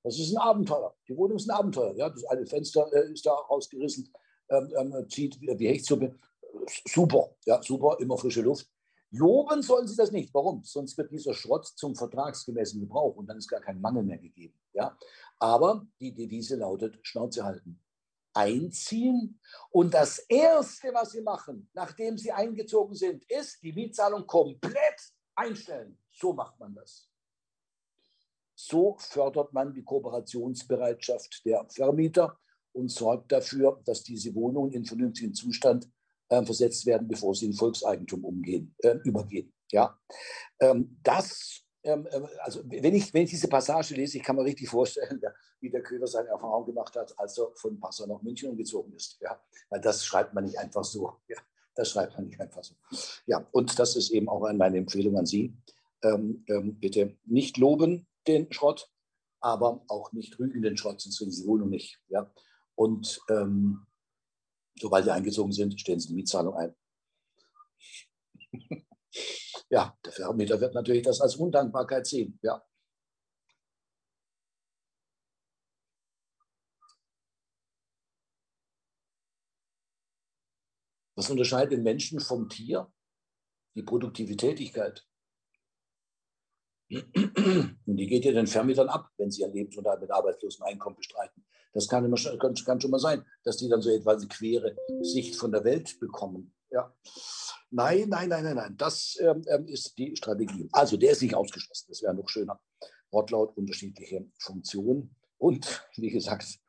Das 0.03 0.19
ist 0.19 0.35
ein 0.35 0.37
Abenteuer. 0.37 0.95
Die 1.07 1.17
Wohnung 1.17 1.37
ist 1.37 1.49
ein 1.49 1.55
Abenteuer. 1.55 1.95
Ja, 1.95 2.09
das 2.09 2.23
eine 2.25 2.45
Fenster 2.45 2.91
äh, 2.93 3.11
ist 3.11 3.25
da 3.25 3.33
rausgerissen, 3.33 4.13
ähm, 4.49 4.73
ähm, 4.77 5.09
zieht 5.09 5.39
wie 5.41 5.67
Hechtsuppe. 5.67 6.19
Super, 6.87 7.35
ja, 7.45 7.61
super, 7.63 7.97
immer 7.99 8.17
frische 8.17 8.41
Luft. 8.41 8.67
Loben 9.09 9.61
sollen 9.61 9.87
sie 9.87 9.95
das 9.95 10.11
nicht. 10.11 10.33
Warum? 10.33 10.63
Sonst 10.63 10.97
wird 10.97 11.11
dieser 11.11 11.33
Schrott 11.33 11.67
zum 11.67 11.95
vertragsgemäßen 11.95 12.79
Gebrauch 12.79 13.15
und 13.15 13.27
dann 13.27 13.37
ist 13.37 13.47
gar 13.47 13.61
kein 13.61 13.79
Mangel 13.79 14.03
mehr 14.03 14.17
gegeben. 14.17 14.59
Ja? 14.73 14.97
Aber 15.39 15.85
die 15.99 16.13
Devise 16.13 16.55
lautet 16.55 16.97
Schnauze 17.03 17.43
halten 17.43 17.82
einziehen. 18.33 19.39
Und 19.69 19.93
das 19.93 20.19
Erste, 20.19 20.93
was 20.93 21.11
sie 21.11 21.21
machen, 21.21 21.69
nachdem 21.73 22.17
sie 22.17 22.31
eingezogen 22.31 22.95
sind, 22.95 23.23
ist 23.29 23.61
die 23.63 23.73
Mietzahlung 23.73 24.25
komplett 24.27 25.13
einstellen. 25.35 25.97
So 26.11 26.33
macht 26.33 26.59
man 26.59 26.75
das. 26.75 27.09
So 28.55 28.95
fördert 28.99 29.51
man 29.53 29.73
die 29.73 29.83
Kooperationsbereitschaft 29.83 31.45
der 31.45 31.65
Vermieter 31.69 32.37
und 32.71 32.89
sorgt 32.89 33.31
dafür, 33.31 33.81
dass 33.85 34.03
diese 34.03 34.33
Wohnungen 34.35 34.71
in 34.71 34.85
vernünftigen 34.85 35.33
Zustand 35.33 35.89
äh, 36.29 36.43
versetzt 36.43 36.85
werden, 36.85 37.07
bevor 37.07 37.35
sie 37.35 37.47
in 37.47 37.53
Volkseigentum 37.53 38.23
umgehen, 38.23 38.75
äh, 38.79 38.95
übergehen. 39.03 39.53
Ja? 39.71 39.99
Ähm, 40.59 40.97
das 41.03 41.63
also 41.83 42.61
wenn 42.65 42.95
ich, 42.95 43.13
wenn 43.13 43.23
ich 43.23 43.31
diese 43.31 43.47
Passage 43.47 43.95
lese, 43.95 44.17
ich 44.17 44.23
kann 44.23 44.35
mir 44.35 44.43
richtig 44.43 44.69
vorstellen, 44.69 45.21
wie 45.59 45.69
der 45.69 45.83
Köhler 45.83 46.07
seine 46.07 46.29
Erfahrung 46.29 46.65
gemacht 46.65 46.95
hat, 46.95 47.17
als 47.19 47.37
er 47.37 47.51
von 47.55 47.79
Passau 47.79 48.05
nach 48.05 48.21
München 48.21 48.49
umgezogen 48.49 48.93
ist. 48.93 49.19
Ja, 49.19 49.39
weil 49.69 49.81
das 49.81 50.05
schreibt 50.05 50.33
man 50.33 50.45
nicht 50.45 50.57
einfach 50.57 50.83
so. 50.83 51.13
Ja, 51.27 51.37
das 51.75 51.89
schreibt 51.89 52.15
man 52.15 52.27
nicht 52.27 52.39
einfach 52.39 52.63
so. 52.63 52.75
Ja, 53.25 53.45
und 53.51 53.77
das 53.77 53.95
ist 53.95 54.11
eben 54.11 54.29
auch 54.29 54.51
meine 54.53 54.77
Empfehlung 54.77 55.17
an 55.17 55.25
Sie. 55.25 55.53
Ähm, 56.01 56.43
ähm, 56.47 56.79
bitte 56.79 57.17
nicht 57.25 57.57
loben 57.57 58.07
den 58.27 58.51
Schrott, 58.51 58.89
aber 59.39 59.83
auch 59.87 60.11
nicht 60.13 60.39
rügen 60.39 60.61
den 60.61 60.77
Schrott, 60.77 61.01
sonst 61.01 61.17
kriegen 61.17 61.31
Sie 61.31 61.41
die 61.43 61.47
Wohnung 61.47 61.69
nicht. 61.69 61.99
Ja, 62.07 62.31
und 62.75 63.21
ähm, 63.29 63.85
sobald 64.79 65.05
Sie 65.05 65.11
eingezogen 65.11 65.51
sind, 65.51 65.79
stellen 65.79 65.99
Sie 65.99 66.09
die 66.09 66.15
Mietzahlung 66.15 66.55
ein. 66.55 66.75
Ja, 69.69 69.97
der 70.05 70.11
Vermieter 70.11 70.59
wird 70.59 70.73
natürlich 70.73 71.03
das 71.03 71.21
als 71.21 71.35
Undankbarkeit 71.35 72.05
sehen. 72.05 72.39
Ja. 72.41 72.63
Was 81.15 81.29
unterscheidet 81.29 81.73
den 81.73 81.83
Menschen 81.83 82.19
vom 82.19 82.49
Tier? 82.49 82.91
Die 83.75 83.83
produktive 83.83 84.35
Tätigkeit. 84.35 85.05
Und 86.91 87.97
die 87.97 88.07
geht 88.07 88.25
ja 88.25 88.31
den 88.31 88.47
Vermietern 88.47 88.89
ab, 88.89 89.09
wenn 89.17 89.31
sie 89.31 89.41
ihren 89.41 89.53
Lebensunterhalt 89.53 90.01
mit 90.01 90.11
arbeitslosen 90.11 90.63
Einkommen 90.63 90.95
bestreiten. 90.95 91.43
Das 91.71 91.87
kann, 91.87 92.05
immer, 92.05 92.17
kann 92.37 92.81
schon 92.81 92.91
mal 92.91 92.99
sein, 92.99 93.25
dass 93.43 93.57
die 93.57 93.67
dann 93.67 93.81
so 93.81 93.89
etwa 93.89 94.13
eine 94.13 94.27
quere 94.27 94.75
Sicht 95.01 95.35
von 95.35 95.51
der 95.51 95.63
Welt 95.63 95.99
bekommen. 95.99 96.53
Ja. 96.73 96.91
Nein, 97.69 98.09
nein, 98.09 98.29
nein, 98.29 98.43
nein, 98.43 98.55
nein. 98.55 98.77
Das 98.77 99.15
ähm, 99.21 99.43
ähm, 99.47 99.67
ist 99.67 99.95
die 99.97 100.15
Strategie. 100.15 100.67
Also 100.71 100.97
der 100.97 101.11
ist 101.11 101.21
nicht 101.21 101.35
ausgeschlossen. 101.35 101.85
Das 101.89 102.01
wäre 102.01 102.15
noch 102.15 102.27
schöner. 102.27 102.59
Wortlaut, 103.11 103.55
unterschiedliche 103.55 104.25
Funktionen 104.39 105.15
und 105.37 105.85
wie 105.97 106.09
gesagt, 106.09 106.59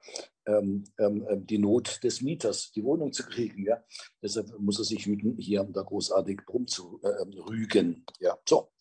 ähm, 0.46 0.84
ähm, 0.98 1.26
ähm, 1.30 1.46
die 1.46 1.56
Not 1.56 2.04
des 2.04 2.20
Mieters, 2.20 2.70
die 2.72 2.84
Wohnung 2.84 3.14
zu 3.14 3.22
kriegen. 3.24 3.64
Ja? 3.64 3.82
Deshalb 4.22 4.52
muss 4.58 4.78
er 4.78 4.84
sich 4.84 5.06
hüten, 5.06 5.38
hier 5.38 5.64
da 5.64 5.82
großartig 5.82 6.40
rumzurügen. 6.48 8.04
Äh, 8.20 8.24
ja. 8.24 8.38
So. 8.46 8.72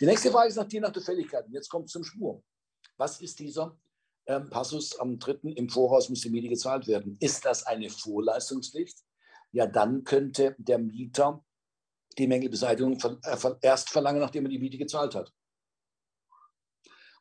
Die 0.00 0.06
nächste 0.06 0.32
Frage 0.32 0.48
ist 0.48 0.56
nach 0.56 0.66
die 0.66 0.80
nach 0.80 0.92
der 0.92 1.02
Fälligkeit. 1.02 1.44
Jetzt 1.50 1.68
kommt 1.68 1.90
zum 1.90 2.02
Schwur. 2.02 2.42
Was 2.96 3.20
ist 3.20 3.38
dieser 3.38 3.78
ähm, 4.26 4.50
Passus 4.50 4.98
am 4.98 5.18
dritten 5.18 5.52
im 5.52 5.68
Voraus 5.68 6.08
muss 6.08 6.22
die 6.22 6.30
Miete 6.30 6.48
gezahlt 6.48 6.88
werden? 6.88 7.16
Ist 7.20 7.44
das 7.44 7.64
eine 7.66 7.88
Vorleistungspflicht? 7.88 8.98
Ja, 9.52 9.66
dann 9.66 10.04
könnte 10.04 10.56
der 10.58 10.78
Mieter 10.78 11.44
die 12.18 12.26
Mängelbeseitigung 12.26 12.98
äh, 13.00 13.36
erst 13.60 13.90
verlangen, 13.90 14.20
nachdem 14.20 14.46
er 14.46 14.50
die 14.50 14.58
Miete 14.58 14.78
gezahlt 14.78 15.14
hat. 15.14 15.32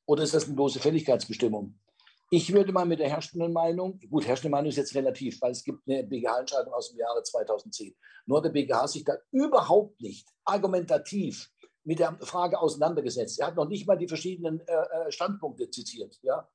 Oder 0.05 0.23
ist 0.23 0.34
das 0.34 0.45
eine 0.45 0.55
bloße 0.55 0.79
Fälligkeitsbestimmung? 0.79 1.77
Ich 2.34 2.53
würde 2.53 2.71
mal 2.71 2.86
mit 2.86 2.99
der 2.99 3.09
herrschenden 3.09 3.51
Meinung, 3.51 3.99
gut, 4.09 4.25
herrschende 4.25 4.51
Meinung 4.51 4.69
ist 4.69 4.77
jetzt 4.77 4.95
relativ, 4.95 5.41
weil 5.41 5.51
es 5.51 5.63
gibt 5.63 5.88
eine 5.88 6.03
BGH-Entscheidung 6.03 6.73
aus 6.73 6.89
dem 6.89 6.99
Jahre 6.99 7.21
2010. 7.23 7.93
Nur 8.25 8.41
der 8.41 8.49
BGH 8.49 8.88
sich 8.88 9.03
da 9.03 9.13
überhaupt 9.32 9.99
nicht 9.99 10.29
argumentativ 10.45 11.51
mit 11.84 11.99
der 11.99 12.17
Frage 12.21 12.57
auseinandergesetzt. 12.59 13.39
Er 13.39 13.47
hat 13.47 13.55
noch 13.55 13.67
nicht 13.67 13.86
mal 13.86 13.97
die 13.97 14.07
verschiedenen 14.07 14.61
äh, 14.61 14.73
äh 14.73 15.11
Standpunkte 15.11 15.69
zitiert. 15.69 16.19
Ja? 16.21 16.47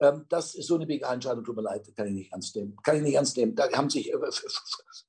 Ähm, 0.00 0.26
das 0.28 0.54
ist 0.54 0.66
so 0.66 0.76
eine 0.76 0.86
BGH-Entscheidung, 0.86 1.44
tut 1.44 1.56
mir 1.56 1.62
leid, 1.62 1.90
kann 1.96 2.06
ich 2.08 2.14
nicht 2.14 2.32
ernst 2.32 2.56
nehmen. 2.56 2.76
Kann 2.82 2.96
ich 2.96 3.02
nicht 3.02 3.14
ernst 3.14 3.36
nehmen. 3.36 3.54
Da 3.54 3.70
haben 3.72 3.90
sich 3.90 4.12
äh, 4.12 4.16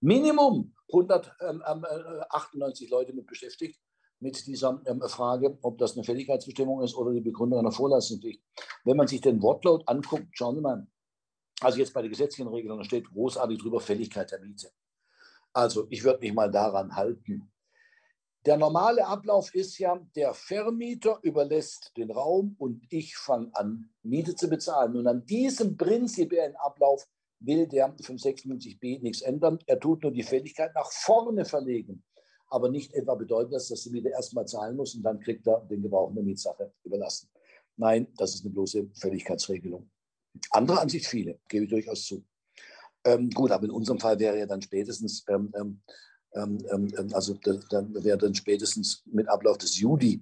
Minimum 0.02 0.74
198 0.92 2.88
ähm, 2.88 2.88
äh, 2.88 2.96
Leute 2.96 3.14
mit 3.14 3.28
beschäftigt, 3.28 3.80
mit 4.20 4.46
dieser 4.48 4.82
ähm, 4.86 5.02
Frage, 5.02 5.58
ob 5.62 5.78
das 5.78 5.94
eine 5.94 6.04
Fälligkeitsbestimmung 6.04 6.82
ist 6.82 6.96
oder 6.96 7.12
die 7.12 7.22
Begründung 7.22 7.60
einer 7.60 7.72
Vorleistungspflicht. 7.72 8.42
Wenn 8.84 8.98
man 8.98 9.08
sich 9.08 9.22
den 9.22 9.42
Wortlaut 9.42 9.88
anguckt, 9.88 10.28
schauen 10.32 10.56
Sie 10.56 10.62
mal, 10.62 10.88
also 11.62 11.80
jetzt 11.80 11.94
bei 11.94 12.02
der 12.02 12.10
gesetzlichen 12.10 12.50
Regelung 12.50 12.84
steht 12.84 13.10
großartig 13.10 13.60
drüber 13.60 13.80
Fälligkeit 13.80 14.32
der 14.32 14.40
Miete. 14.42 14.72
Also 15.54 15.88
ich 15.90 16.04
würde 16.04 16.20
mich 16.20 16.34
mal 16.34 16.52
daran 16.52 16.96
halten. 16.96 17.52
Der 18.46 18.58
normale 18.58 19.08
Ablauf 19.08 19.56
ist 19.56 19.80
ja, 19.80 20.00
der 20.16 20.36
Vermieter 20.36 21.18
überlässt 21.24 21.92
den 21.98 22.12
Raum 22.12 22.56
und 22.60 22.86
ich 22.92 23.18
fange 23.18 23.50
an, 23.56 23.90
Miete 24.04 24.36
zu 24.36 24.48
bezahlen. 24.48 24.96
Und 24.96 25.08
an 25.08 25.26
diesem 25.26 25.76
prinzipiellen 25.76 26.56
Ablauf 26.58 27.08
will 27.40 27.68
der 27.68 27.96
556b 27.98 29.02
nichts 29.02 29.22
ändern. 29.22 29.58
Er 29.66 29.80
tut 29.80 30.04
nur 30.04 30.12
die 30.12 30.22
Fälligkeit 30.22 30.76
nach 30.76 30.92
vorne 30.92 31.44
verlegen. 31.44 32.04
Aber 32.48 32.70
nicht 32.70 32.94
etwa 32.94 33.16
bedeutet 33.16 33.54
das, 33.54 33.70
dass 33.70 33.82
die 33.82 33.90
Miete 33.90 34.10
erstmal 34.10 34.46
zahlen 34.46 34.76
muss 34.76 34.94
und 34.94 35.02
dann 35.02 35.20
kriegt 35.20 35.48
er 35.48 35.62
den 35.62 35.82
Gebrauch 35.82 36.14
der 36.14 36.24
Mietsache 36.24 36.72
überlassen. 36.84 37.28
Nein, 37.78 38.08
das 38.16 38.36
ist 38.36 38.46
eine 38.46 38.54
bloße 38.54 38.92
Fälligkeitsregelung. 38.94 39.90
Andere 40.52 40.80
Ansicht 40.80 41.08
viele, 41.08 41.40
gebe 41.48 41.66
ich 41.66 41.72
durchaus 41.72 42.06
zu. 42.06 42.24
Ähm, 43.04 43.32
gut, 43.32 43.52
aber 43.52 43.66
in 43.66 43.72
unserem 43.72 44.00
Fall 44.00 44.20
wäre 44.20 44.38
ja 44.38 44.46
dann 44.46 44.62
spätestens 44.62 45.26
ähm, 45.30 45.82
ähm, 46.36 46.66
ähm, 46.72 46.94
ähm, 46.98 47.14
also 47.14 47.34
dann 47.34 48.04
wäre 48.04 48.18
dann 48.18 48.36
spätestens 48.36 49.04
mit 49.06 49.28
Ablauf 49.28 49.58
des 49.58 49.78
Juli 49.80 50.22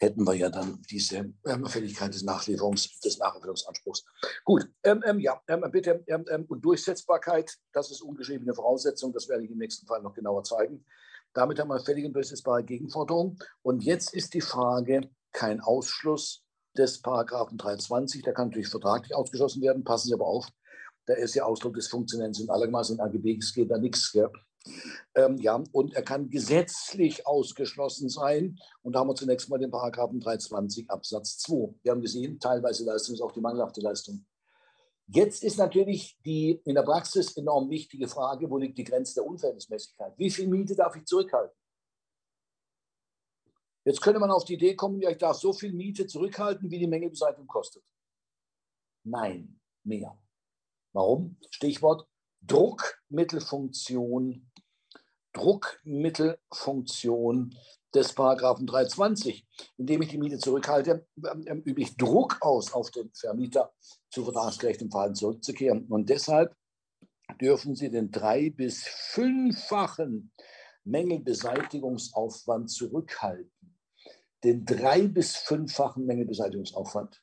hätten 0.00 0.24
wir 0.24 0.34
ja 0.34 0.48
dann 0.48 0.80
diese 0.90 1.32
Fälligkeit 1.64 2.14
des 2.14 2.22
Nachlieferungs, 2.22 3.00
des 3.00 3.18
Nachlieferungsanspruchs. 3.18 4.04
Gut, 4.44 4.68
ähm, 4.84 5.02
ähm, 5.04 5.18
ja, 5.18 5.40
bitte. 5.72 6.04
Und 6.48 6.64
Durchsetzbarkeit, 6.64 7.56
das 7.72 7.90
ist 7.90 8.02
ungeschriebene 8.02 8.54
Voraussetzung, 8.54 9.12
das 9.12 9.28
werde 9.28 9.44
ich 9.44 9.50
im 9.50 9.58
nächsten 9.58 9.86
Fall 9.86 10.00
noch 10.02 10.14
genauer 10.14 10.44
zeigen. 10.44 10.84
Damit 11.34 11.58
haben 11.58 11.68
wir 11.68 11.80
fällige 11.80 12.06
und 12.06 12.14
durchsetzbare 12.14 12.64
Gegenforderung. 12.64 13.38
Und 13.62 13.82
jetzt 13.82 14.14
ist 14.14 14.34
die 14.34 14.40
Frage, 14.40 15.10
kein 15.32 15.60
Ausschluss 15.60 16.44
des 16.76 17.02
Paragraphen 17.02 17.58
23, 17.58 18.22
der 18.22 18.34
kann 18.34 18.48
natürlich 18.48 18.68
vertraglich 18.68 19.14
ausgeschlossen 19.14 19.62
werden, 19.62 19.84
passen 19.84 20.08
Sie 20.08 20.14
aber 20.14 20.26
auf, 20.26 20.48
da 21.06 21.14
ist 21.14 21.34
ja 21.34 21.44
Ausdruck 21.44 21.74
des 21.74 21.88
Funktionärs 21.88 22.38
in 22.38 22.50
allermaßen 22.50 22.96
in 22.96 23.00
AGB, 23.00 23.38
es 23.38 23.52
geht 23.52 23.70
da 23.70 23.78
nichts. 23.78 24.12
Gell? 24.12 24.30
Ähm, 25.14 25.38
ja, 25.38 25.62
und 25.72 25.94
er 25.94 26.02
kann 26.02 26.30
gesetzlich 26.30 27.26
ausgeschlossen 27.26 28.08
sein. 28.08 28.58
Und 28.82 28.94
da 28.94 29.00
haben 29.00 29.08
wir 29.08 29.14
zunächst 29.14 29.48
mal 29.48 29.58
den 29.58 29.70
Paragraphen 29.70 30.20
320 30.20 30.90
Absatz 30.90 31.38
2. 31.38 31.74
Wir 31.82 31.92
haben 31.92 32.02
gesehen, 32.02 32.38
teilweise 32.38 32.84
Leistung 32.84 33.14
ist 33.14 33.20
auch 33.20 33.32
die 33.32 33.40
mangelhafte 33.40 33.80
Leistung. 33.80 34.26
Jetzt 35.06 35.42
ist 35.42 35.56
natürlich 35.56 36.18
die 36.24 36.60
in 36.64 36.74
der 36.74 36.82
Praxis 36.82 37.34
enorm 37.36 37.70
wichtige 37.70 38.08
Frage, 38.08 38.50
wo 38.50 38.58
liegt 38.58 38.76
die 38.76 38.84
Grenze 38.84 39.14
der 39.14 39.24
Unverhältnismäßigkeit? 39.24 40.12
Wie 40.18 40.30
viel 40.30 40.48
Miete 40.48 40.74
darf 40.74 40.94
ich 40.96 41.06
zurückhalten? 41.06 41.56
Jetzt 43.84 44.02
könnte 44.02 44.20
man 44.20 44.30
auf 44.30 44.44
die 44.44 44.54
Idee 44.54 44.76
kommen, 44.76 45.00
ja, 45.00 45.10
ich 45.10 45.16
darf 45.16 45.38
so 45.38 45.54
viel 45.54 45.72
Miete 45.72 46.06
zurückhalten, 46.06 46.70
wie 46.70 46.78
die 46.78 46.86
Menge 46.86 47.08
Beseitigung 47.08 47.46
kostet. 47.46 47.82
Nein, 49.02 49.58
mehr. 49.82 50.20
Warum? 50.92 51.38
Stichwort 51.50 52.06
Druckmittelfunktion 52.42 54.48
Druckmittelfunktion 55.32 57.54
des 57.94 58.12
Paragraphen 58.12 58.66
320. 58.66 59.46
Indem 59.76 60.02
ich 60.02 60.08
die 60.08 60.18
Miete 60.18 60.38
zurückhalte, 60.38 61.06
ähm, 61.46 61.62
übe 61.62 61.82
ich 61.82 61.96
Druck 61.96 62.38
aus 62.40 62.72
auf 62.72 62.90
den 62.90 63.10
Vermieter, 63.14 63.72
zu 64.10 64.24
vertragsgerechtem 64.24 64.90
Verhalten 64.90 65.14
zurückzukehren. 65.14 65.86
Und 65.86 66.10
deshalb 66.10 66.56
dürfen 67.40 67.74
Sie 67.74 67.90
den 67.90 68.10
drei- 68.10 68.50
bis 68.50 68.84
fünffachen 68.84 70.32
Mängelbeseitigungsaufwand 70.84 72.70
zurückhalten. 72.70 73.78
Den 74.44 74.64
drei- 74.64 75.08
bis 75.08 75.36
fünffachen 75.36 76.06
Mängelbeseitigungsaufwand. 76.06 77.22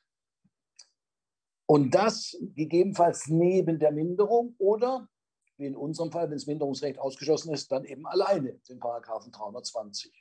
Und 1.66 1.90
das 1.94 2.36
gegebenenfalls 2.54 3.26
neben 3.26 3.78
der 3.78 3.90
Minderung 3.90 4.54
oder 4.58 5.08
wie 5.56 5.66
in 5.66 5.76
unserem 5.76 6.12
Fall, 6.12 6.24
wenn 6.24 6.36
das 6.36 6.46
Minderungsrecht 6.46 6.98
ausgeschlossen 6.98 7.52
ist, 7.52 7.72
dann 7.72 7.84
eben 7.84 8.06
alleine 8.06 8.54
den 8.68 8.78
Paragraphen 8.78 9.32
320. 9.32 10.12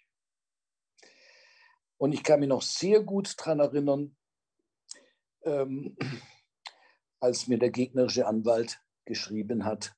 Und 1.97 2.13
ich 2.13 2.23
kann 2.23 2.39
mich 2.39 2.49
noch 2.49 2.61
sehr 2.61 3.01
gut 3.01 3.35
daran 3.37 3.59
erinnern, 3.59 4.15
ähm, 5.43 5.97
als 7.19 7.47
mir 7.47 7.57
der 7.57 7.71
gegnerische 7.71 8.27
Anwalt 8.27 8.81
geschrieben 9.05 9.65
hat. 9.65 9.95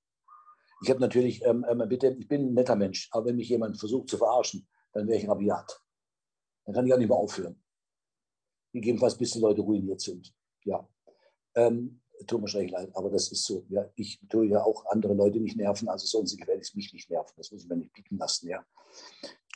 Ich 0.84 0.90
habe 0.90 1.00
natürlich, 1.00 1.44
ähm, 1.44 1.66
ähm, 1.70 1.88
bitte, 1.88 2.16
ich 2.20 2.28
bin 2.28 2.48
ein 2.50 2.54
netter 2.54 2.76
Mensch, 2.76 3.10
aber 3.12 3.28
wenn 3.28 3.36
mich 3.36 3.50
jemand 3.50 3.80
versucht 3.80 4.10
zu 4.10 4.18
verarschen, 4.18 4.68
dann 4.94 5.08
wäre 5.08 5.20
ich 5.20 5.28
rabiat. 5.28 5.82
Dann 6.66 6.76
kann 6.76 6.86
ich 6.86 6.94
auch 6.94 6.98
nicht 6.98 7.10
mehr 7.10 7.18
aufhören. 7.18 7.64
Gegebenenfalls, 8.74 9.18
bis 9.18 9.32
die 9.32 9.40
Leute 9.40 9.62
ruiniert 9.62 10.02
sind. 10.02 10.34
Ja. 10.64 10.88
Ähm, 11.58 12.02
tut 12.28 12.40
mir 12.40 12.48
schrecklich 12.48 12.72
leid, 12.72 12.92
aber 12.94 13.10
das 13.10 13.32
ist 13.32 13.44
so. 13.46 13.66
Ja, 13.70 13.90
ich 13.96 14.20
tue 14.30 14.46
ja 14.46 14.64
auch 14.64 14.86
andere 14.86 15.14
Leute 15.14 15.40
nicht 15.40 15.58
nerven, 15.58 15.90
also 15.90 16.06
sollen 16.06 16.28
sie 16.28 16.38
gefälligst 16.38 16.76
mich 16.76 16.94
nicht 16.94 17.10
nerven. 17.10 17.34
Das 17.36 17.52
muss 17.52 17.64
ich 17.64 17.70
mir 17.70 17.78
nicht 17.78 17.94
bieten 17.94 18.18
lassen. 18.18 18.48
Ja. 18.48 18.64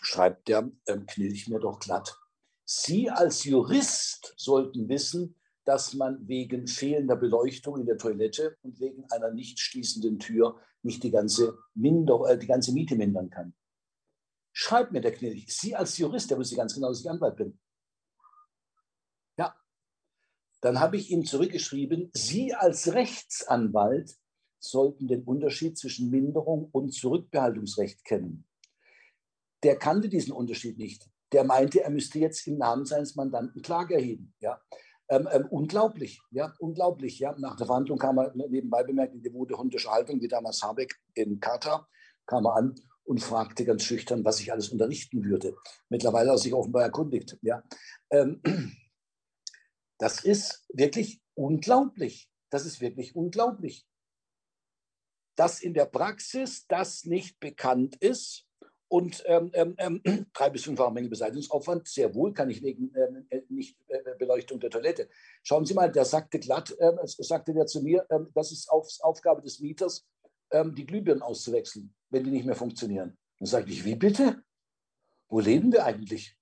Schreibt 0.02 0.48
der 0.48 0.72
ähm, 0.88 1.06
Knilch 1.06 1.48
mir 1.48 1.60
doch 1.60 1.80
glatt. 1.80 2.18
Sie 2.66 3.10
als 3.10 3.44
Jurist 3.44 4.34
sollten 4.36 4.90
wissen, 4.90 5.36
dass 5.64 5.94
man 5.94 6.28
wegen 6.28 6.68
fehlender 6.68 7.16
Beleuchtung 7.16 7.80
in 7.80 7.86
der 7.86 7.98
Toilette 7.98 8.58
und 8.64 8.80
wegen 8.80 9.06
einer 9.12 9.32
nicht 9.32 9.60
schließenden 9.60 10.18
Tür 10.18 10.60
nicht 10.82 11.04
die 11.04 11.12
ganze, 11.12 11.60
Minder, 11.76 12.20
äh, 12.28 12.38
die 12.38 12.48
ganze 12.48 12.74
Miete 12.74 12.96
mindern 12.96 13.30
kann. 13.30 13.54
Schreibt 14.54 14.92
mir 14.92 15.02
der 15.02 15.14
Knilch. 15.14 15.46
Sie 15.56 15.76
als 15.76 15.98
Jurist, 15.98 16.32
der 16.32 16.38
wusste 16.38 16.56
ganz 16.56 16.74
genau, 16.74 16.90
dass 16.90 17.02
ich 17.02 17.10
Anwalt 17.10 17.36
bin. 17.36 17.60
Dann 20.62 20.80
habe 20.80 20.98
ich 20.98 21.12
ihm 21.12 21.26
zurückgeschrieben, 21.26 22.12
Sie 22.14 22.54
als 22.54 22.94
Rechtsanwalt 22.94 24.16
sollten 24.60 25.08
den 25.08 25.24
Unterschied 25.24 25.78
zwischen 25.78 26.10
Minderung 26.12 26.70
und 26.72 26.94
Zurückbehaltungsrecht 26.94 28.06
kennen. 28.06 28.46
Der 29.64 29.76
kannte 29.78 30.08
diesen 30.08 30.34
Unterschied 30.34 30.78
nicht. 30.78 31.10
Der 31.32 31.44
meinte, 31.44 31.84
er 31.84 31.90
müsste 31.90 32.20
jetzt 32.20 32.46
im 32.48 32.58
Namen 32.58 32.86
seines 32.86 33.16
Mandanten 33.16 33.62
Klage 33.62 33.96
erheben. 33.96 34.34
Ja. 34.40 34.62
Ähm, 35.10 35.28
ähm, 35.32 35.48
unglaublich, 35.50 36.22
ja, 36.30 36.54
unglaublich. 36.60 37.20
Ja. 37.20 37.36
Nach 37.38 37.56
der 37.56 37.66
Verhandlung 37.66 37.98
kam 37.98 38.20
er 38.20 38.34
nebenbei 38.36 38.84
bemerkt 38.84 39.16
in 39.16 39.24
devote 39.24 39.58
hundische 39.58 39.90
Haltung, 39.90 40.22
wie 40.22 40.28
damals 40.28 40.62
Habeck 40.62 40.96
in 41.16 41.40
Katar, 41.40 41.88
kam 42.26 42.46
er 42.46 42.56
an 42.56 42.76
und 43.04 43.20
fragte 43.22 43.66
ganz 43.66 43.84
schüchtern, 43.84 44.24
was 44.24 44.40
ich 44.40 44.52
alles 44.52 44.70
unterrichten 44.70 45.24
würde. 45.24 45.56
Mittlerweile 45.90 46.30
hat 46.30 46.38
er 46.38 46.42
sich 46.42 46.54
offenbar 46.54 46.84
erkundigt. 46.84 47.38
Ja. 47.42 47.64
Ähm, 48.10 48.42
das 50.02 50.24
ist 50.24 50.66
wirklich 50.74 51.22
unglaublich. 51.36 52.28
Das 52.50 52.66
ist 52.66 52.82
wirklich 52.82 53.16
unglaublich. 53.16 53.86
Dass 55.36 55.62
in 55.62 55.76
der 55.76 55.86
Praxis 55.86 56.66
das 56.66 57.06
nicht 57.06 57.40
bekannt 57.40 57.98
ist 57.98 58.48
und 58.88 59.24
ähm, 59.28 59.52
ähm, 59.54 59.76
ähm 59.78 60.02
drei 60.34 60.50
bis 60.50 60.64
fünffache 60.64 60.92
Mängelbeseitigungsaufwand, 60.92 61.88
sehr 61.88 62.16
wohl 62.16 62.34
kann 62.34 62.50
ich 62.50 62.64
wegen 62.64 62.92
ähm, 62.96 63.28
äh, 63.30 63.42
nicht 63.50 63.78
äh, 63.90 64.16
Beleuchtung 64.18 64.60
der 64.60 64.72
Toilette. 64.72 65.08
Schauen 65.44 65.66
Sie 65.66 65.76
mal, 65.76 65.92
der 65.92 66.06
sagte 66.06 66.40
glatt, 66.40 66.76
äh, 66.80 66.94
sagte 67.06 67.54
der 67.54 67.68
zu 67.68 67.84
mir, 67.84 68.04
äh, 68.10 68.22
das 68.34 68.52
ist 68.52 68.72
auf, 68.72 68.88
Aufgabe 69.02 69.44
des 69.44 69.60
Mieters, 69.60 70.08
ähm, 70.50 70.74
die 70.74 70.88
Glühbirnen 70.88 71.22
auszuwechseln, 71.22 71.94
wenn 72.10 72.24
die 72.24 72.32
nicht 72.32 72.48
mehr 72.48 72.56
funktionieren. 72.56 73.20
Dann 73.38 73.48
sagte 73.48 73.72
ich, 73.72 73.86
wie 73.86 73.96
bitte? 73.96 74.44
Wo 75.30 75.40
leben 75.40 75.72
wir 75.72 75.86
eigentlich? 75.86 76.36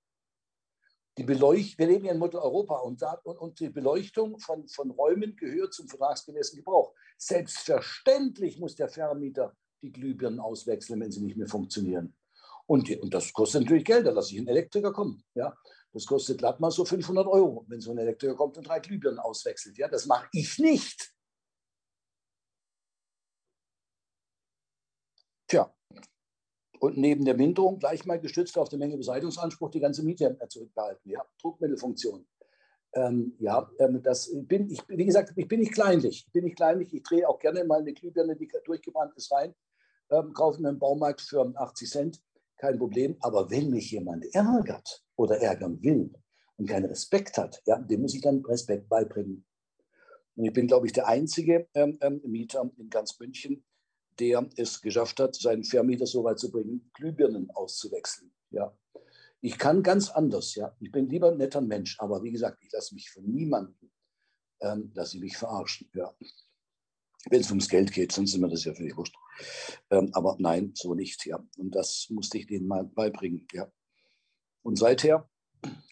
Die 1.20 1.26
Beleucht 1.26 1.78
wir 1.78 1.86
leben 1.86 2.06
ja 2.06 2.12
in 2.12 2.18
Mitteleuropa 2.18 2.78
und, 2.78 3.02
da, 3.02 3.12
und, 3.24 3.36
und, 3.36 3.60
die 3.60 3.68
Beleuchtung 3.68 4.38
von, 4.38 4.66
von 4.68 4.90
Räumen 4.90 5.36
gehört 5.36 5.74
zum 5.74 5.86
vertragsgemäßen 5.86 6.56
Gebrauch. 6.56 6.94
Selbstverständlich 7.18 8.58
muss 8.58 8.74
der 8.74 8.88
Vermieter 8.88 9.54
die 9.82 9.92
Glühbirnen 9.92 10.40
auswechseln, 10.40 10.98
wenn 10.98 11.12
sie 11.12 11.20
nicht 11.20 11.36
mehr 11.36 11.46
funktionieren. 11.46 12.16
Und, 12.64 12.88
die, 12.88 12.96
und 12.96 13.12
das 13.12 13.34
kostet 13.34 13.60
natürlich 13.60 13.84
Geld, 13.84 14.06
da 14.06 14.12
lasse 14.12 14.32
ich 14.32 14.38
einen 14.38 14.48
Elektriker 14.48 14.94
kommen. 14.94 15.22
Ja? 15.34 15.54
Das 15.92 16.06
kostet 16.06 16.38
glatt 16.38 16.58
mal 16.58 16.70
so 16.70 16.86
500 16.86 17.26
Euro, 17.26 17.66
wenn 17.68 17.82
so 17.82 17.90
ein 17.90 17.98
Elektriker 17.98 18.34
kommt 18.34 18.56
und 18.56 18.66
drei 18.66 18.80
Glühbirnen 18.80 19.20
auswechselt. 19.20 19.76
Ja? 19.76 19.88
Das 19.88 20.06
mache 20.06 20.26
ich 20.32 20.58
nicht. 20.58 21.12
Tja, 25.46 25.70
und 26.80 26.96
neben 26.96 27.24
der 27.26 27.36
Minderung 27.36 27.78
gleich 27.78 28.06
mal 28.06 28.18
gestützt 28.18 28.56
auf 28.56 28.70
den 28.70 28.78
Mengebeseitigungsanspruch 28.78 29.70
die 29.70 29.80
ganze 29.80 30.02
Miete 30.02 30.36
zurückbehalten. 30.48 31.10
Ja, 31.10 31.22
Druckmittelfunktion. 31.40 32.26
Ähm, 32.94 33.36
ja, 33.38 33.70
ähm, 33.78 34.02
das 34.02 34.32
bin 34.34 34.70
ich, 34.70 34.80
wie 34.88 35.04
gesagt, 35.04 35.34
ich 35.36 35.46
bin 35.46 35.60
nicht 35.60 35.74
kleinlich. 35.74 36.24
Ich 36.26 36.32
bin 36.32 36.44
nicht 36.44 36.56
kleinlich. 36.56 36.92
Ich 36.92 37.02
drehe 37.02 37.28
auch 37.28 37.38
gerne 37.38 37.64
mal 37.64 37.80
eine 37.80 37.92
Glühbirne, 37.92 38.34
die 38.34 38.48
durchgebrannt 38.64 39.14
ist, 39.14 39.30
rein, 39.30 39.54
ähm, 40.10 40.32
kaufe 40.32 40.60
mir 40.60 40.70
im 40.70 40.78
Baumarkt 40.78 41.20
für 41.20 41.52
80 41.54 41.90
Cent, 41.90 42.22
kein 42.56 42.78
Problem. 42.78 43.16
Aber 43.20 43.50
wenn 43.50 43.70
mich 43.70 43.90
jemand 43.90 44.24
ärgert 44.34 45.04
oder 45.16 45.38
ärgern 45.38 45.82
will 45.82 46.10
und 46.56 46.66
keinen 46.66 46.86
Respekt 46.86 47.36
hat, 47.36 47.60
ja, 47.66 47.78
dem 47.78 48.00
muss 48.00 48.14
ich 48.14 48.22
dann 48.22 48.42
Respekt 48.46 48.88
beibringen. 48.88 49.44
Und 50.34 50.46
ich 50.46 50.52
bin, 50.54 50.66
glaube 50.66 50.86
ich, 50.86 50.94
der 50.94 51.06
einzige 51.06 51.68
ähm, 51.74 51.98
ähm 52.00 52.22
Mieter 52.24 52.68
in 52.78 52.88
ganz 52.88 53.20
München, 53.20 53.62
der 54.20 54.48
es 54.56 54.80
geschafft 54.80 55.18
hat, 55.18 55.34
seinen 55.34 55.64
Vermieter 55.64 56.06
so 56.06 56.22
weit 56.24 56.38
zu 56.38 56.50
bringen, 56.50 56.90
Glühbirnen 56.94 57.50
auszuwechseln. 57.50 58.32
Ja. 58.50 58.76
Ich 59.40 59.58
kann 59.58 59.82
ganz 59.82 60.10
anders, 60.10 60.54
ja. 60.54 60.76
Ich 60.80 60.92
bin 60.92 61.08
lieber 61.08 61.30
ein 61.30 61.38
netter 61.38 61.62
Mensch, 61.62 61.98
aber 61.98 62.22
wie 62.22 62.30
gesagt, 62.30 62.62
ich 62.62 62.70
lasse 62.72 62.94
mich 62.94 63.10
von 63.10 63.24
niemandem, 63.24 63.90
ähm, 64.60 64.92
dass 64.92 65.12
sie 65.12 65.18
mich 65.18 65.36
verarschen. 65.36 65.90
Ja. 65.94 66.14
Wenn 67.30 67.40
es 67.40 67.50
ums 67.50 67.68
Geld 67.68 67.92
geht, 67.92 68.12
sonst 68.12 68.34
ist 68.34 68.40
mir 68.40 68.48
das 68.48 68.64
ja 68.64 68.74
völlig 68.74 68.96
wurscht. 68.96 69.16
Ähm, 69.90 70.10
aber 70.12 70.36
nein, 70.38 70.72
so 70.74 70.94
nicht, 70.94 71.24
ja. 71.26 71.42
Und 71.56 71.74
das 71.74 72.08
musste 72.10 72.38
ich 72.38 72.46
denen 72.46 72.66
mal 72.66 72.84
beibringen, 72.84 73.46
ja. 73.52 73.70
Und 74.62 74.76
seither 74.76 75.28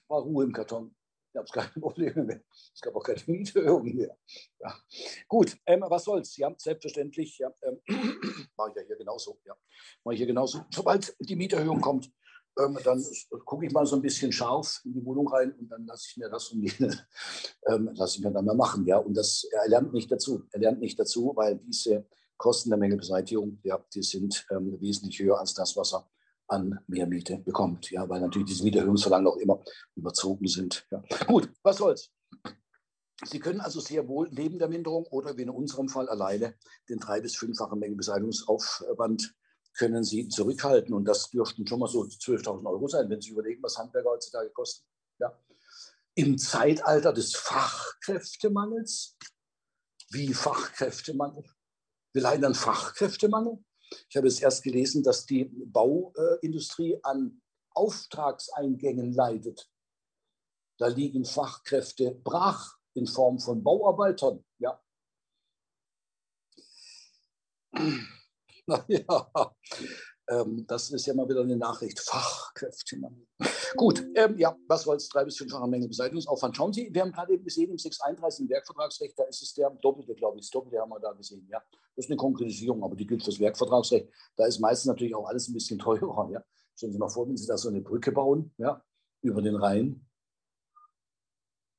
war 0.08 0.22
Ruhe 0.22 0.44
im 0.44 0.52
Karton 0.52 0.94
gab 1.38 1.46
es 1.46 1.52
keine 1.52 1.70
Probleme 1.80 2.24
mehr. 2.24 2.40
Es 2.74 2.80
gab 2.80 2.94
auch 2.96 3.02
keine 3.02 3.22
Mieterhöhung 3.26 3.94
mehr. 3.94 4.16
Ja. 4.60 4.74
Gut, 5.28 5.56
ähm, 5.66 5.84
was 5.88 6.04
soll's? 6.04 6.36
Ja, 6.36 6.52
selbstverständlich. 6.56 7.38
Ja, 7.38 7.52
ähm, 7.62 7.80
mache 8.56 8.70
ich 8.70 8.76
ja 8.76 8.82
hier 8.86 8.96
genauso. 8.96 9.38
Ja, 9.44 9.54
mache 10.04 10.14
ich 10.14 10.18
hier 10.18 10.26
genauso. 10.26 10.64
Sobald 10.70 11.14
die 11.20 11.36
Mieterhöhung 11.36 11.80
kommt, 11.80 12.10
ähm, 12.58 12.76
dann 12.82 13.04
gucke 13.44 13.66
ich 13.66 13.72
mal 13.72 13.86
so 13.86 13.96
ein 13.96 14.02
bisschen 14.02 14.32
scharf 14.32 14.80
in 14.84 14.94
die 14.94 15.04
Wohnung 15.04 15.28
rein 15.28 15.52
und 15.52 15.68
dann 15.68 15.86
lasse 15.86 16.08
ich 16.10 16.16
mir 16.16 16.28
das 16.28 16.50
und 16.50 16.62
jene, 16.62 17.06
ähm, 17.66 17.90
lasse 17.94 18.18
ich 18.18 18.24
mir 18.24 18.32
dann 18.32 18.44
mal 18.44 18.56
machen. 18.56 18.84
Ja, 18.86 18.98
und 18.98 19.14
das 19.14 19.44
er 19.52 19.68
lernt 19.68 19.92
nicht 19.92 20.10
dazu. 20.10 20.44
Er 20.50 20.60
lernt 20.60 20.80
nicht 20.80 20.98
dazu, 20.98 21.32
weil 21.36 21.58
diese 21.58 22.06
Kosten 22.36 22.70
der 22.70 22.78
Mängelbeseitigung, 22.78 23.60
ja, 23.62 23.84
die 23.94 24.02
sind 24.02 24.46
ähm, 24.50 24.80
wesentlich 24.80 25.18
höher 25.20 25.38
als 25.38 25.54
das, 25.54 25.76
was 25.76 25.94
er 25.94 26.08
an 26.48 26.80
Mehrmiete 26.86 27.38
bekommt. 27.38 27.90
Ja, 27.90 28.08
weil 28.08 28.20
natürlich 28.20 28.48
diese 28.48 28.64
Mieterhöhungsverlangen 28.64 29.26
auch 29.26 29.36
immer 29.36 29.62
überzogen 29.94 30.48
sind. 30.48 30.86
Ja. 30.90 31.02
Gut, 31.26 31.50
was 31.62 31.76
soll's. 31.76 32.10
Sie 33.24 33.40
können 33.40 33.60
also 33.60 33.80
sehr 33.80 34.06
wohl 34.06 34.28
neben 34.30 34.58
der 34.58 34.68
Minderung 34.68 35.04
oder 35.06 35.36
wie 35.36 35.42
in 35.42 35.50
unserem 35.50 35.88
Fall 35.88 36.08
alleine 36.08 36.54
den 36.88 36.98
drei- 36.98 37.20
bis 37.20 37.36
fünffachen 37.36 37.78
Mengenbeseitigungsaufwand 37.78 39.34
können 39.76 40.04
Sie 40.04 40.28
zurückhalten. 40.28 40.94
Und 40.94 41.04
das 41.04 41.30
dürften 41.30 41.66
schon 41.66 41.80
mal 41.80 41.88
so 41.88 42.02
12.000 42.02 42.66
Euro 42.68 42.86
sein, 42.88 43.10
wenn 43.10 43.20
Sie 43.20 43.30
überlegen, 43.30 43.62
was 43.62 43.76
Handwerker 43.76 44.10
heutzutage 44.10 44.50
kosten. 44.50 44.86
Ja. 45.18 45.36
Im 46.14 46.38
Zeitalter 46.38 47.12
des 47.12 47.34
Fachkräftemangels, 47.36 49.16
wie 50.10 50.32
Fachkräftemangel? 50.32 51.44
Wir 52.12 52.22
leiden 52.22 52.44
an 52.44 52.54
Fachkräftemangel. 52.54 53.58
Ich 54.08 54.16
habe 54.16 54.28
es 54.28 54.40
erst 54.40 54.62
gelesen, 54.62 55.02
dass 55.02 55.26
die 55.26 55.44
Bauindustrie 55.44 56.98
an 57.02 57.40
Auftragseingängen 57.70 59.12
leidet. 59.12 59.70
Da 60.78 60.86
liegen 60.86 61.24
Fachkräfte 61.24 62.12
brach 62.12 62.76
in 62.94 63.06
Form 63.06 63.38
von 63.38 63.62
Bauarbeitern. 63.62 64.44
Ja. 64.58 64.80
Naja, 68.70 69.54
ähm, 70.28 70.64
das 70.66 70.90
ist 70.90 71.06
ja 71.06 71.14
mal 71.14 71.28
wieder 71.28 71.40
eine 71.42 71.56
Nachricht. 71.56 72.00
Fachkräftemangel. 72.00 73.26
Gut, 73.76 74.04
ähm, 74.14 74.36
ja, 74.38 74.56
was 74.66 74.82
soll 74.82 74.96
es? 74.96 75.08
Drei- 75.08 75.24
bis 75.24 75.36
fünffache 75.36 75.66
Menge 75.68 75.88
Beseitigungsaufwand. 75.88 76.56
Schauen 76.56 76.72
Sie, 76.72 76.88
wir 76.92 77.02
haben 77.02 77.12
gerade 77.12 77.32
eben 77.34 77.44
gesehen, 77.44 77.70
im 77.70 77.78
631 77.78 78.44
im 78.44 78.50
Werkvertragsrecht, 78.50 79.18
da 79.18 79.24
ist 79.24 79.42
es 79.42 79.54
der 79.54 79.70
doppelte, 79.70 80.14
glaube 80.14 80.38
ich. 80.38 80.44
Das 80.46 80.50
doppelte 80.50 80.78
haben 80.80 80.90
wir 80.90 81.00
da 81.00 81.12
gesehen. 81.12 81.46
Ja, 81.50 81.62
das 81.96 82.04
ist 82.06 82.10
eine 82.10 82.16
Konkretisierung, 82.16 82.82
aber 82.82 82.96
die 82.96 83.06
gilt 83.06 83.22
fürs 83.22 83.38
Werkvertragsrecht. 83.40 84.08
Da 84.36 84.46
ist 84.46 84.58
meistens 84.60 84.86
natürlich 84.86 85.14
auch 85.14 85.26
alles 85.26 85.48
ein 85.48 85.54
bisschen 85.54 85.78
teurer. 85.78 86.30
Ja. 86.32 86.42
Stellen 86.76 86.92
Sie 86.92 86.98
mal 86.98 87.08
vor, 87.08 87.28
wenn 87.28 87.36
Sie 87.36 87.46
da 87.46 87.56
so 87.58 87.68
eine 87.68 87.80
Brücke 87.80 88.12
bauen, 88.12 88.52
ja, 88.58 88.82
über 89.22 89.42
den 89.42 89.56
Rhein. 89.56 90.04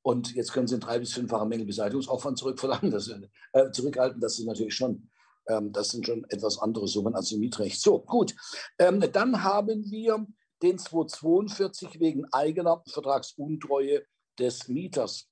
Und 0.02 0.34
jetzt 0.34 0.52
können 0.52 0.66
Sie 0.66 0.74
einen 0.74 0.80
drei- 0.80 0.98
bis 0.98 1.12
fünffachen 1.12 1.48
Mängelbeseitigungsaufwand 1.48 2.38
zurückverlangen, 2.38 2.90
das, 2.90 3.08
äh, 3.52 3.70
zurückhalten. 3.70 4.20
Das 4.20 4.38
ist 4.38 4.46
natürlich 4.46 4.74
schon, 4.74 5.10
ähm, 5.50 5.72
das 5.72 5.88
sind 5.90 6.06
schon 6.06 6.24
etwas 6.28 6.58
andere 6.58 6.86
Summen 6.86 7.14
als 7.14 7.32
im 7.32 7.40
Mietrecht. 7.40 7.80
So, 7.80 8.00
gut. 8.00 8.34
Ähm, 8.78 9.00
dann 9.12 9.42
haben 9.42 9.90
wir 9.90 10.26
den 10.62 10.78
242 10.78 12.00
wegen 12.00 12.24
eigener 12.32 12.82
Vertragsuntreue 12.86 14.02
des 14.38 14.68
Mieters. 14.68 15.28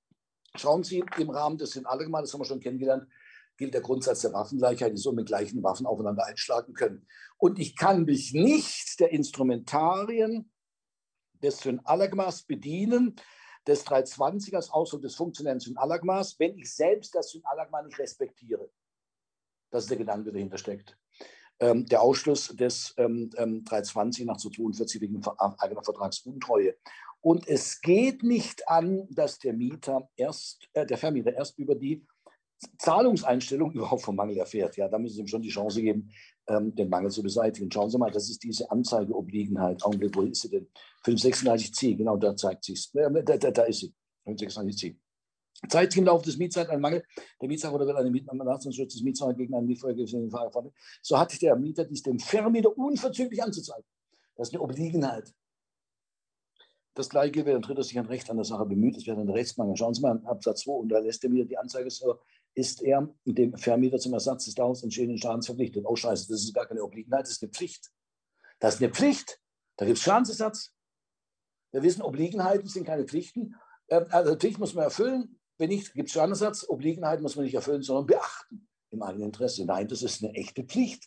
Schauen 0.56 0.82
Sie, 0.82 1.04
im 1.18 1.30
Rahmen 1.30 1.58
des 1.58 1.72
sind 1.72 1.86
alle 1.86 2.04
gemacht, 2.04 2.24
das 2.24 2.32
haben 2.32 2.40
wir 2.40 2.46
schon 2.46 2.60
kennengelernt, 2.60 3.06
gilt 3.56 3.74
der 3.74 3.80
Grundsatz 3.80 4.22
der 4.22 4.32
Waffengleichheit, 4.32 4.92
die 4.92 5.00
so 5.00 5.12
mit 5.12 5.26
gleichen 5.26 5.62
Waffen 5.62 5.86
aufeinander 5.86 6.24
einschlagen 6.24 6.72
können. 6.72 7.06
Und 7.36 7.58
ich 7.58 7.76
kann 7.76 8.04
mich 8.04 8.32
nicht 8.32 8.98
der 9.00 9.10
Instrumentarien 9.10 10.50
des 11.42 11.58
Synalagmas 11.58 12.44
bedienen, 12.44 13.16
des 13.66 13.84
320 13.84 14.56
als 14.56 14.70
Ausdruck 14.70 15.02
des 15.02 15.14
funktionellen 15.14 15.60
Synalagmas, 15.60 16.38
wenn 16.38 16.56
ich 16.56 16.74
selbst 16.74 17.14
das 17.14 17.30
Synalagma 17.30 17.82
nicht 17.82 17.98
respektiere. 17.98 18.70
Das 19.70 19.84
ist 19.84 19.90
der 19.90 19.98
Gedanke, 19.98 20.24
der 20.24 20.34
dahinter 20.34 20.58
steckt 20.58 20.96
ähm, 21.60 21.86
der 21.86 22.02
Ausschluss 22.02 22.48
des 22.48 22.94
ähm, 22.96 23.30
320 23.30 24.22
ähm, 24.22 24.26
nach 24.28 24.36
242 24.36 25.00
wegen 25.00 25.22
eigener 25.58 25.82
Vertragsuntreue. 25.82 26.74
Und 27.20 27.48
es 27.48 27.80
geht 27.80 28.22
nicht 28.22 28.68
an, 28.68 29.08
dass 29.10 29.38
der 29.38 29.52
Mieter 29.52 30.08
erst, 30.16 30.68
äh, 30.72 30.86
der 30.86 30.98
Vermieter 30.98 31.32
erst 31.34 31.58
über 31.58 31.74
die 31.74 32.06
Zahlungseinstellung 32.78 33.72
überhaupt 33.72 34.02
vom 34.02 34.16
Mangel 34.16 34.36
erfährt. 34.36 34.76
Ja, 34.76 34.88
da 34.88 34.98
müssen 34.98 35.14
Sie 35.14 35.20
ihm 35.20 35.26
schon 35.26 35.42
die 35.42 35.48
Chance 35.48 35.80
geben, 35.80 36.10
ähm, 36.48 36.74
den 36.74 36.88
Mangel 36.88 37.10
zu 37.10 37.22
beseitigen. 37.22 37.70
Schauen 37.70 37.90
Sie 37.90 37.98
mal, 37.98 38.10
das 38.10 38.28
ist 38.30 38.42
diese 38.42 38.70
Anzeigeobliegenheit. 38.70 39.82
Augenblick, 39.84 40.16
wo 40.16 40.22
ist 40.22 40.42
sie 40.42 40.50
denn? 40.50 40.68
536c, 41.04 41.96
genau 41.96 42.16
da 42.16 42.36
zeigt 42.36 42.64
sie 42.64 42.72
es. 42.72 42.92
Äh, 42.94 43.22
da, 43.24 43.36
da, 43.36 43.50
da 43.50 43.62
ist 43.64 43.80
sie. 43.80 43.94
536c. 44.26 44.96
Sich 45.66 45.96
im 45.96 46.04
Laufe 46.04 46.24
des 46.24 46.36
Mietzeit 46.38 46.68
ein 46.68 46.80
Mangel 46.80 47.02
der 47.40 47.48
Mietsache 47.48 47.74
oder 47.74 47.86
wird 47.86 47.96
eine 47.96 48.10
Mietnahmenachtungsschutz 48.10 48.94
des 48.94 49.02
Mietsacher 49.02 49.34
gegen 49.34 49.54
einen 49.54 49.66
Mietvorgesetzten 49.66 50.30
Fahrer 50.30 50.70
so 51.02 51.18
hat 51.18 51.40
der 51.42 51.56
Mieter 51.56 51.84
dies 51.84 52.02
dem 52.02 52.18
Vermieter 52.20 52.76
unverzüglich 52.76 53.42
anzuzeigen. 53.42 53.84
Das 54.36 54.48
ist 54.48 54.54
eine 54.54 54.62
Obliegenheit. 54.62 55.34
Das 56.94 57.08
gleiche 57.08 57.32
gilt, 57.32 57.46
wenn 57.46 57.56
ein 57.56 57.62
Dritter 57.62 57.82
sich 57.82 57.98
ein 57.98 58.06
Recht 58.06 58.28
an 58.30 58.36
der 58.36 58.44
Sache 58.44 58.66
bemüht, 58.66 58.96
es 58.96 59.06
wäre 59.06 59.20
ein 59.20 59.28
Rechtsmangel. 59.28 59.76
Schauen 59.76 59.94
Sie 59.94 60.00
mal 60.00 60.16
in 60.16 60.26
Absatz 60.26 60.62
2, 60.62 60.72
und 60.72 60.88
da 60.88 60.98
lässt 60.98 61.22
er 61.22 61.30
wieder 61.30 61.44
die 61.44 61.56
Anzeige, 61.56 61.90
so 61.90 62.18
ist 62.54 62.82
er 62.82 63.08
dem 63.24 63.56
Vermieter 63.56 63.98
zum 63.98 64.14
Ersatz 64.14 64.46
des 64.46 64.54
daraus 64.54 64.82
entstehenden 64.82 65.18
Schadens 65.18 65.46
verpflichtet. 65.46 65.84
Oh 65.86 65.94
Scheiße, 65.94 66.28
das 66.28 66.42
ist 66.42 66.54
gar 66.54 66.66
keine 66.66 66.82
Obliegenheit, 66.82 67.22
das 67.22 67.30
ist 67.30 67.42
eine 67.42 67.52
Pflicht. 67.52 67.90
Das 68.58 68.74
ist 68.74 68.82
eine 68.82 68.92
Pflicht. 68.92 69.40
Da 69.76 69.86
gibt 69.86 69.98
es 69.98 70.04
Schadensersatz. 70.04 70.72
Wir 71.70 71.82
wissen, 71.82 72.02
Obliegenheiten 72.02 72.66
sind 72.66 72.84
keine 72.84 73.04
Pflichten. 73.04 73.54
Ähm, 73.88 74.06
also 74.10 74.34
Pflicht 74.34 74.58
muss 74.58 74.74
man 74.74 74.84
erfüllen. 74.84 75.37
Wenn 75.58 75.70
nicht, 75.70 75.92
gibt 75.94 76.08
es 76.08 76.12
Schadensersatz. 76.12 76.68
Obliegenheit 76.68 77.20
muss 77.20 77.36
man 77.36 77.44
nicht 77.44 77.54
erfüllen, 77.54 77.82
sondern 77.82 78.06
beachten 78.06 78.68
im 78.90 79.02
eigenen 79.02 79.26
Interesse. 79.26 79.64
Nein, 79.64 79.88
das 79.88 80.02
ist 80.02 80.22
eine 80.22 80.32
echte 80.34 80.64
Pflicht. 80.64 81.04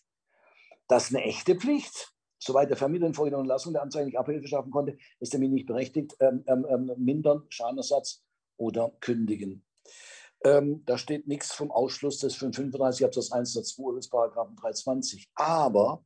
Das 0.87 1.05
ist 1.05 1.15
eine 1.15 1.23
echte 1.23 1.55
Pflicht. 1.55 2.13
Soweit 2.37 2.69
der 2.69 2.81
in 2.81 3.13
folgender 3.13 3.45
Lassung 3.45 3.73
der 3.73 3.83
Anzeige 3.83 4.07
nicht 4.07 4.17
Abhilfe 4.17 4.47
schaffen 4.47 4.71
konnte, 4.71 4.97
ist 5.19 5.31
der 5.31 5.39
Mieter 5.39 5.53
nicht 5.53 5.67
berechtigt, 5.67 6.15
ähm, 6.19 6.43
ähm, 6.47 6.65
ähm, 6.69 6.91
mindern, 6.97 7.43
Schadenersatz 7.49 8.23
oder 8.57 8.91
kündigen. 8.99 9.63
Ähm, 10.43 10.83
da 10.85 10.97
steht 10.97 11.27
nichts 11.27 11.51
vom 11.53 11.71
Ausschluss 11.71 12.17
des 12.17 12.35
535 12.35 13.05
Absatz 13.05 13.31
1 13.31 13.53
Satz 13.53 13.75
2 13.75 13.95
des 13.95 14.09
Paragraphen 14.09 14.55
320. 14.55 15.29
Aber 15.35 16.03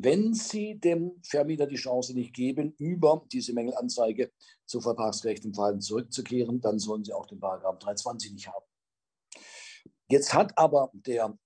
wenn 0.00 0.32
Sie 0.32 0.78
dem 0.78 1.20
Vermieter 1.22 1.66
die 1.66 1.76
Chance 1.76 2.14
nicht 2.14 2.32
geben, 2.32 2.72
über 2.78 3.26
diese 3.32 3.52
Mängelanzeige 3.52 4.30
zu 4.64 4.80
vertragsgerechtem 4.80 5.52
Verhalten 5.52 5.80
zurückzukehren, 5.80 6.60
dann 6.60 6.78
sollen 6.78 7.04
Sie 7.04 7.12
auch 7.12 7.26
den 7.26 7.40
Paragraph 7.40 7.78
320 7.80 8.32
nicht 8.32 8.48
haben. 8.48 8.64
Jetzt 10.08 10.32
hat 10.32 10.56
aber 10.56 10.90
der 10.92 11.36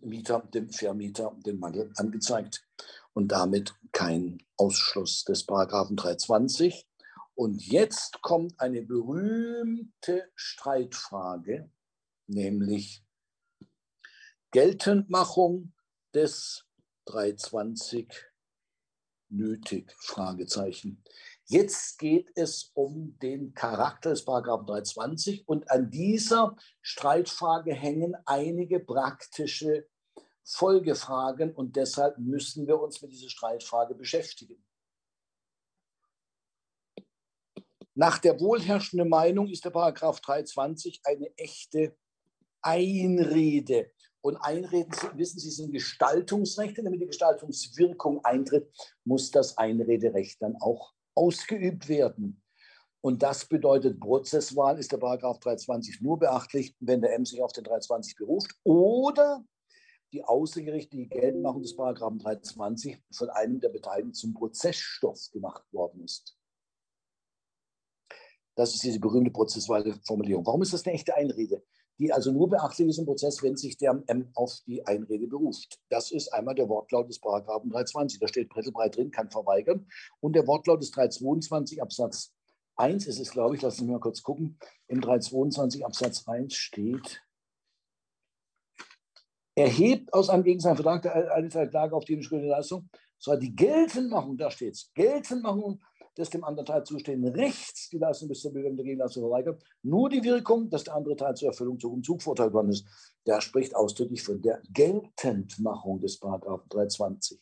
Mieter 0.00 0.40
dem 0.54 0.70
Vermieter 0.70 1.36
den 1.44 1.58
Mangel 1.58 1.92
angezeigt 1.96 2.66
und 3.12 3.28
damit 3.28 3.74
kein 3.92 4.38
Ausschluss 4.56 5.24
des 5.24 5.44
Paragraphen 5.44 5.96
320. 5.96 6.88
Und 7.34 7.62
jetzt 7.62 8.22
kommt 8.22 8.58
eine 8.58 8.82
berühmte 8.82 10.30
Streitfrage, 10.34 11.70
nämlich 12.26 13.04
Geltendmachung 14.50 15.74
des 16.14 16.65
320 17.06 18.12
nötig? 19.28 19.92
Fragezeichen. 19.98 21.02
Jetzt 21.46 21.98
geht 21.98 22.30
es 22.34 22.72
um 22.74 23.18
den 23.20 23.54
Charakter 23.54 24.10
des 24.10 24.24
Paragraphen 24.24 24.66
320 24.66 25.48
und 25.48 25.70
an 25.70 25.90
dieser 25.90 26.56
Streitfrage 26.82 27.72
hängen 27.72 28.16
einige 28.24 28.80
praktische 28.80 29.88
Folgefragen 30.44 31.54
und 31.54 31.76
deshalb 31.76 32.18
müssen 32.18 32.66
wir 32.66 32.80
uns 32.80 33.02
mit 33.02 33.12
dieser 33.12 33.30
Streitfrage 33.30 33.94
beschäftigen. 33.94 34.64
Nach 37.94 38.18
der 38.18 38.38
wohlherrschenden 38.40 39.08
Meinung 39.08 39.48
ist 39.48 39.64
der 39.64 39.70
Paragraph 39.70 40.20
320 40.20 41.00
eine 41.04 41.36
echte 41.38 41.96
Einrede 42.60 43.92
und 44.26 44.36
Einreden, 44.38 44.92
wissen 45.14 45.38
Sie, 45.38 45.50
sind 45.50 45.70
Gestaltungsrechte. 45.70 46.82
Damit 46.82 47.00
die 47.00 47.06
Gestaltungswirkung 47.06 48.24
eintritt, 48.24 48.68
muss 49.04 49.30
das 49.30 49.56
Einrederecht 49.56 50.42
dann 50.42 50.56
auch 50.56 50.94
ausgeübt 51.14 51.88
werden. 51.88 52.42
Und 53.00 53.22
das 53.22 53.46
bedeutet, 53.46 54.00
Prozesswahl 54.00 54.80
ist 54.80 54.90
der 54.90 54.98
Paragraph 54.98 55.38
320 55.38 56.00
nur 56.00 56.18
beachtlich, 56.18 56.74
wenn 56.80 57.00
der 57.00 57.14
M 57.14 57.24
sich 57.24 57.40
auf 57.40 57.52
den 57.52 57.62
320 57.62 58.16
beruft 58.16 58.52
oder 58.64 59.44
die 60.12 60.24
außergerichtliche 60.24 61.06
Geltmachung 61.06 61.62
des 61.62 61.76
Paragraphen 61.76 62.18
320 62.18 63.00
von 63.12 63.30
einem 63.30 63.60
der 63.60 63.68
Beteiligten 63.68 64.12
zum 64.12 64.34
Prozessstoff 64.34 65.20
gemacht 65.32 65.62
worden 65.72 66.02
ist. 66.02 66.36
Das 68.56 68.74
ist 68.74 68.82
diese 68.82 68.98
berühmte 68.98 69.30
prozessuale 69.30 70.00
Formulierung. 70.04 70.44
Warum 70.44 70.62
ist 70.62 70.72
das 70.72 70.84
eine 70.84 70.94
echte 70.94 71.14
Einrede? 71.14 71.62
Die 71.98 72.12
also 72.12 72.32
nur 72.32 72.48
beachtlich 72.48 72.88
ist 72.88 72.98
im 72.98 73.06
Prozess, 73.06 73.42
wenn 73.42 73.56
sich 73.56 73.76
der 73.76 74.02
M 74.06 74.30
auf 74.34 74.58
die 74.66 74.86
Einrede 74.86 75.26
beruft. 75.26 75.80
Das 75.88 76.10
ist 76.10 76.32
einmal 76.32 76.54
der 76.54 76.68
Wortlaut 76.68 77.08
des 77.08 77.20
Paragraphen 77.20 77.70
320. 77.70 78.20
Da 78.20 78.28
steht 78.28 78.48
brettelbreit 78.48 78.96
drin, 78.96 79.10
kann 79.10 79.30
verweigern. 79.30 79.86
Und 80.20 80.34
der 80.34 80.46
Wortlaut 80.46 80.82
des 80.82 80.90
322 80.90 81.80
Absatz 81.80 82.34
1 82.76 83.06
ist 83.06 83.20
es, 83.20 83.30
glaube 83.30 83.56
ich, 83.56 83.62
lassen 83.62 83.78
Sie 83.78 83.84
mich 83.84 83.92
mal 83.92 84.00
kurz 84.00 84.22
gucken. 84.22 84.58
Im 84.88 85.00
322 85.00 85.84
Absatz 85.86 86.28
1 86.28 86.54
steht, 86.54 87.22
erhebt 89.54 90.12
aus 90.12 90.28
einem 90.28 90.44
gegenseitigen 90.44 90.82
Vertrag 90.82 91.02
der 91.02 91.32
eine 91.32 91.48
Klage 91.48 91.96
auf 91.96 92.04
die 92.04 92.14
entschuldigende 92.14 92.54
Leistung, 92.54 92.90
soll 93.18 93.38
die 93.38 93.56
Geltendmachung, 93.56 94.36
da 94.36 94.50
steht 94.50 94.74
es, 94.74 94.92
Geltendmachung 94.94 95.82
des 96.16 96.30
dem 96.30 96.44
anderen 96.44 96.66
Teil 96.66 96.84
zustehenden 96.84 97.34
Rechts 97.34 97.90
die 97.90 97.98
Leistung 97.98 98.28
bis 98.28 98.40
zur 98.40 98.52
Bewirkung 98.52 98.76
der 98.76 98.84
Gegenleistung 98.84 99.24
verweigert, 99.24 99.62
nur 99.82 100.08
die 100.08 100.24
Wirkung, 100.24 100.70
dass 100.70 100.84
der 100.84 100.94
andere 100.94 101.16
Teil 101.16 101.34
zur 101.34 101.48
Erfüllung 101.48 101.78
Zug 101.78 101.92
um 101.92 102.02
Zug 102.02 102.22
verurteilt 102.22 102.52
worden 102.52 102.70
ist. 102.70 102.86
Der 103.26 103.40
spricht 103.40 103.74
ausdrücklich 103.74 104.22
von 104.22 104.40
der 104.40 104.62
Geltendmachung 104.70 106.00
des 106.00 106.18
Paragraphen 106.18 106.68
320. 106.68 107.40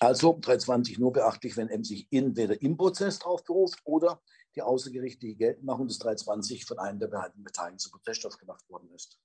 Also 0.00 0.38
320 0.40 0.98
nur 0.98 1.12
beachtlich, 1.12 1.56
wenn 1.56 1.68
M 1.68 1.82
sich 1.82 2.06
entweder 2.10 2.60
im 2.62 2.76
Prozess 2.76 3.18
drauf 3.18 3.44
beruft 3.44 3.80
oder 3.84 4.22
die 4.54 4.62
außergerichtliche 4.62 5.36
Geltendmachung 5.36 5.88
des 5.88 5.98
320 5.98 6.64
von 6.64 6.78
einem 6.78 7.00
der 7.00 7.08
beiden 7.08 7.42
Beteiligten 7.42 7.78
zum 7.78 7.92
Prozessstoff 7.92 8.38
gemacht 8.38 8.68
worden 8.68 8.90
ist. 8.92 9.18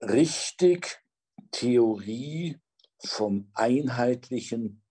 Richtig 0.00 1.04
Theorie 1.52 2.58
vom 3.04 3.50
einheitlichen 3.54 4.82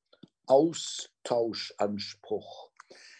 Austauschanspruch. 0.47 2.71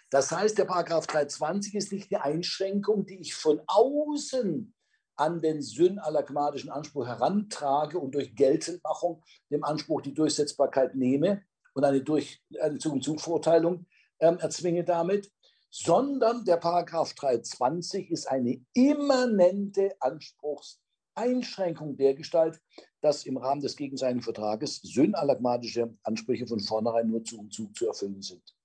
Das 0.09 0.31
heißt, 0.31 0.57
der 0.57 0.65
Paragraph 0.65 1.05
320 1.07 1.75
ist 1.75 1.91
nicht 1.91 2.13
eine 2.13 2.23
Einschränkung, 2.23 3.05
die 3.05 3.19
ich 3.19 3.35
von 3.35 3.61
außen 3.67 4.73
an 5.15 5.41
den 5.41 5.61
synalagmatischen 5.61 6.71
Anspruch 6.71 7.05
herantrage 7.05 7.99
und 7.99 8.15
durch 8.15 8.35
Geltendmachung 8.35 9.21
dem 9.51 9.63
Anspruch 9.63 10.01
die 10.01 10.13
Durchsetzbarkeit 10.13 10.95
nehme 10.95 11.43
und 11.73 11.83
eine, 11.83 12.01
durch, 12.01 12.41
eine 12.59 12.79
Zug- 12.79 12.93
und 12.93 13.03
Zugverurteilung 13.03 13.85
ähm, 14.19 14.39
erzwinge 14.39 14.83
damit, 14.83 15.31
sondern 15.69 16.43
der 16.45 16.57
Paragraph 16.57 17.13
320 17.13 18.09
ist 18.09 18.27
eine 18.27 18.65
immanente 18.73 19.95
Anspruchseinschränkung 19.99 21.97
der 21.97 22.15
Gestalt, 22.15 22.59
dass 23.01 23.25
im 23.25 23.37
Rahmen 23.37 23.61
des 23.61 23.75
gegenseitigen 23.75 24.21
Vertrages 24.21 24.81
synalagmatische 24.81 25.95
Ansprüche 26.03 26.47
von 26.47 26.59
vornherein 26.59 27.09
nur 27.09 27.23
Zug 27.23 27.39
und 27.39 27.53
Zug 27.53 27.75
zu 27.75 27.87
erfüllen 27.87 28.21
sind. 28.21 28.55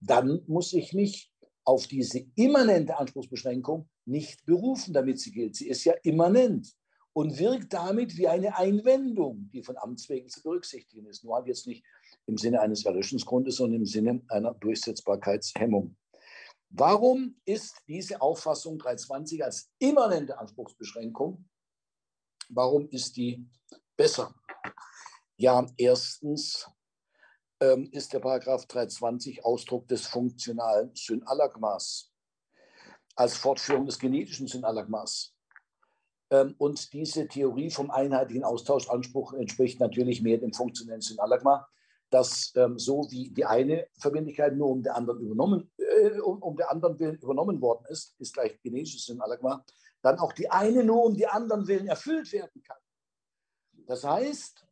Dann 0.00 0.42
muss 0.46 0.72
ich 0.72 0.92
mich 0.92 1.32
auf 1.64 1.86
diese 1.86 2.26
immanente 2.34 2.98
Anspruchsbeschränkung 2.98 3.88
nicht 4.04 4.44
berufen, 4.44 4.92
damit 4.92 5.18
sie 5.18 5.32
gilt. 5.32 5.56
Sie 5.56 5.68
ist 5.68 5.84
ja 5.84 5.94
immanent 6.02 6.74
und 7.14 7.38
wirkt 7.38 7.72
damit 7.72 8.16
wie 8.18 8.28
eine 8.28 8.58
Einwendung, 8.58 9.48
die 9.52 9.62
von 9.62 9.78
Amts 9.78 10.08
wegen 10.08 10.28
zu 10.28 10.42
berücksichtigen 10.42 11.06
ist. 11.06 11.24
Nur 11.24 11.36
halt 11.36 11.46
jetzt 11.46 11.66
nicht 11.66 11.84
im 12.26 12.36
Sinne 12.36 12.60
eines 12.60 12.84
Erlöschungsgrundes, 12.84 13.56
sondern 13.56 13.80
im 13.80 13.86
Sinne 13.86 14.20
einer 14.28 14.52
Durchsetzbarkeitshemmung. 14.54 15.96
Warum 16.68 17.36
ist 17.44 17.76
diese 17.86 18.20
Auffassung 18.20 18.78
320 18.78 19.44
als 19.44 19.70
immanente 19.78 20.38
Anspruchsbeschränkung? 20.38 21.48
Warum 22.48 22.88
ist 22.88 23.16
die 23.16 23.46
besser? 23.96 24.34
Ja, 25.36 25.66
erstens 25.76 26.68
ähm, 27.60 27.88
ist 27.92 28.12
der 28.12 28.20
Paragraph 28.20 28.66
320 28.66 29.44
Ausdruck 29.44 29.88
des 29.88 30.06
funktionalen 30.06 30.90
Synalagmas 30.94 32.12
als 33.16 33.36
Fortführung 33.36 33.86
des 33.86 33.98
genetischen 33.98 34.46
Synalagmas. 34.46 35.34
Ähm, 36.30 36.54
und 36.58 36.92
diese 36.92 37.28
Theorie 37.28 37.70
vom 37.70 37.90
einheitlichen 37.90 38.44
Austauschanspruch 38.44 39.34
entspricht 39.34 39.80
natürlich 39.80 40.22
mehr 40.22 40.38
dem 40.38 40.52
funktionellen 40.52 41.00
Synalagma, 41.00 41.68
dass 42.10 42.52
ähm, 42.56 42.78
so 42.78 43.06
wie 43.10 43.30
die 43.30 43.44
eine 43.44 43.86
Verbindlichkeit 43.98 44.56
nur 44.56 44.68
um 44.68 44.82
der 44.82 44.96
anderen 44.96 45.20
übernommen, 45.20 45.70
äh, 45.78 46.20
um, 46.20 46.42
um 46.42 46.56
der 46.56 46.70
anderen 46.70 46.98
willen 46.98 47.16
übernommen 47.16 47.60
worden 47.60 47.84
ist, 47.88 48.14
ist 48.20 48.34
gleich 48.34 48.60
genetisches 48.62 49.06
Synalagma, 49.06 49.64
dann 50.04 50.18
auch 50.18 50.34
die 50.34 50.50
eine 50.50 50.84
nur 50.84 51.02
um 51.02 51.16
die 51.16 51.26
anderen 51.26 51.66
willen 51.66 51.88
erfüllt 51.88 52.30
werden 52.30 52.62
kann. 52.62 52.76
Das 53.86 54.04
heißt, 54.04 54.66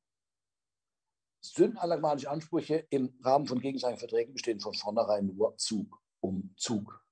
synalagmatische 1.40 2.30
Ansprüche 2.30 2.86
im 2.90 3.18
Rahmen 3.22 3.46
von 3.46 3.58
gegenseitigen 3.58 3.98
Verträgen 3.98 4.34
bestehen 4.34 4.60
von 4.60 4.74
vornherein 4.74 5.26
nur 5.26 5.56
Zug 5.56 6.02
um 6.20 6.54
Zug. 6.58 7.02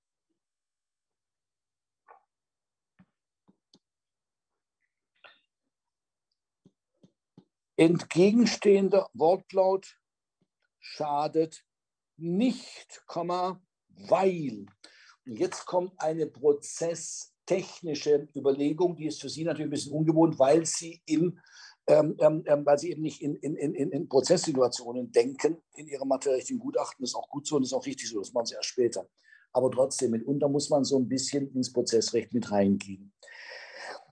Entgegenstehender 7.76 9.08
Wortlaut 9.14 9.98
schadet 10.78 11.64
nicht, 12.18 13.02
weil. 13.88 14.66
Und 15.24 15.38
jetzt 15.38 15.64
kommt 15.64 15.98
eine 15.98 16.26
prozesstechnische 17.50 18.28
Überlegung, 18.36 18.96
die 18.96 19.06
ist 19.06 19.20
für 19.20 19.28
Sie 19.28 19.44
natürlich 19.44 19.66
ein 19.66 19.70
bisschen 19.70 19.92
ungewohnt, 19.92 20.38
weil 20.38 20.64
Sie, 20.66 21.02
im, 21.06 21.38
ähm, 21.86 22.16
ähm, 22.20 22.44
ähm 22.46 22.64
weil 22.64 22.78
Sie 22.78 22.90
eben 22.90 23.02
nicht 23.02 23.20
in, 23.22 23.36
in, 23.36 23.56
in, 23.56 23.90
in 23.90 24.08
Prozesssituationen 24.08 25.10
denken 25.10 25.56
in 25.74 25.88
Ihrem 25.88 26.08
materiellen 26.08 26.58
Gutachten. 26.58 27.02
Das 27.02 27.10
ist 27.10 27.16
auch 27.16 27.28
gut 27.28 27.46
so 27.46 27.56
und 27.56 27.64
ist 27.64 27.72
auch 27.72 27.84
richtig 27.84 28.08
so, 28.08 28.20
das 28.20 28.32
machen 28.32 28.46
Sie 28.46 28.54
erst 28.54 28.68
später. 28.68 29.08
Aber 29.52 29.70
trotzdem, 29.70 30.12
mitunter 30.12 30.48
muss 30.48 30.70
man 30.70 30.84
so 30.84 30.96
ein 30.98 31.08
bisschen 31.08 31.52
ins 31.52 31.72
Prozessrecht 31.72 32.32
mit 32.32 32.50
reingehen. 32.52 33.12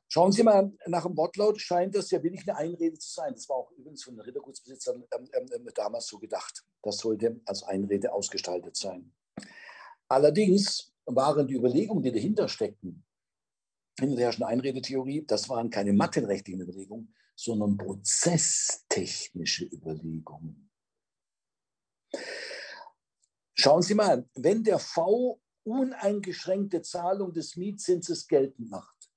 Schauen 0.08 0.32
Sie 0.32 0.42
mal, 0.42 0.72
nach 0.86 1.04
dem 1.04 1.16
Wortlaut 1.16 1.60
scheint 1.60 1.94
das 1.94 2.10
ja 2.10 2.20
wirklich 2.22 2.48
eine 2.48 2.56
Einrede 2.56 2.98
zu 2.98 3.12
sein. 3.12 3.34
Das 3.34 3.48
war 3.48 3.56
auch 3.56 3.70
übrigens 3.72 4.02
von 4.02 4.16
den 4.16 4.22
Rittergutsbesitzern 4.22 5.04
ähm, 5.14 5.28
ähm, 5.32 5.46
ähm, 5.54 5.68
damals 5.74 6.06
so 6.06 6.18
gedacht. 6.18 6.64
Das 6.82 6.96
sollte 6.96 7.40
als 7.44 7.62
Einrede 7.62 8.12
ausgestaltet 8.12 8.74
sein. 8.74 9.12
Allerdings 10.08 10.92
waren 11.04 11.46
die 11.46 11.54
Überlegungen, 11.54 12.02
die 12.02 12.10
dahinter 12.10 12.48
steckten, 12.48 13.04
herrschenden 13.98 14.48
Einredetheorie, 14.48 15.24
das 15.26 15.48
waren 15.48 15.70
keine 15.70 15.92
materienrechtlichen 15.92 16.62
Überlegungen, 16.62 17.14
sondern 17.34 17.76
prozesstechnische 17.76 19.64
Überlegungen. 19.66 20.70
Schauen 23.54 23.82
Sie 23.82 23.94
mal, 23.94 24.28
wenn 24.34 24.62
der 24.62 24.78
V 24.78 25.40
uneingeschränkte 25.64 26.82
Zahlung 26.82 27.32
des 27.32 27.56
Mietzinses 27.56 28.26
geltend 28.26 28.70
macht, 28.70 29.10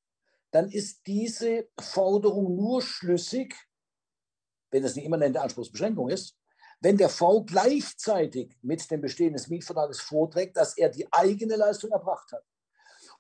dann 0.52 0.70
ist 0.70 1.06
diese 1.08 1.70
Forderung 1.80 2.56
nur 2.56 2.82
schlüssig, 2.82 3.56
wenn 4.72 4.84
es 4.84 4.96
eine 4.96 5.06
immanente 5.06 5.42
Anspruchsbeschränkung 5.42 6.10
ist, 6.10 6.38
wenn 6.82 6.98
der 6.98 7.10
V 7.10 7.44
gleichzeitig 7.44 8.58
mit 8.62 8.90
dem 8.90 9.02
Bestehen 9.02 9.34
des 9.34 9.48
Mietvertrages 9.48 10.02
vorträgt, 10.02 10.58
dass 10.58 10.76
er 10.76 10.90
die 10.90 11.08
eigene 11.14 11.56
Leistung 11.56 11.92
erbracht 11.92 12.32
hat 12.32 12.44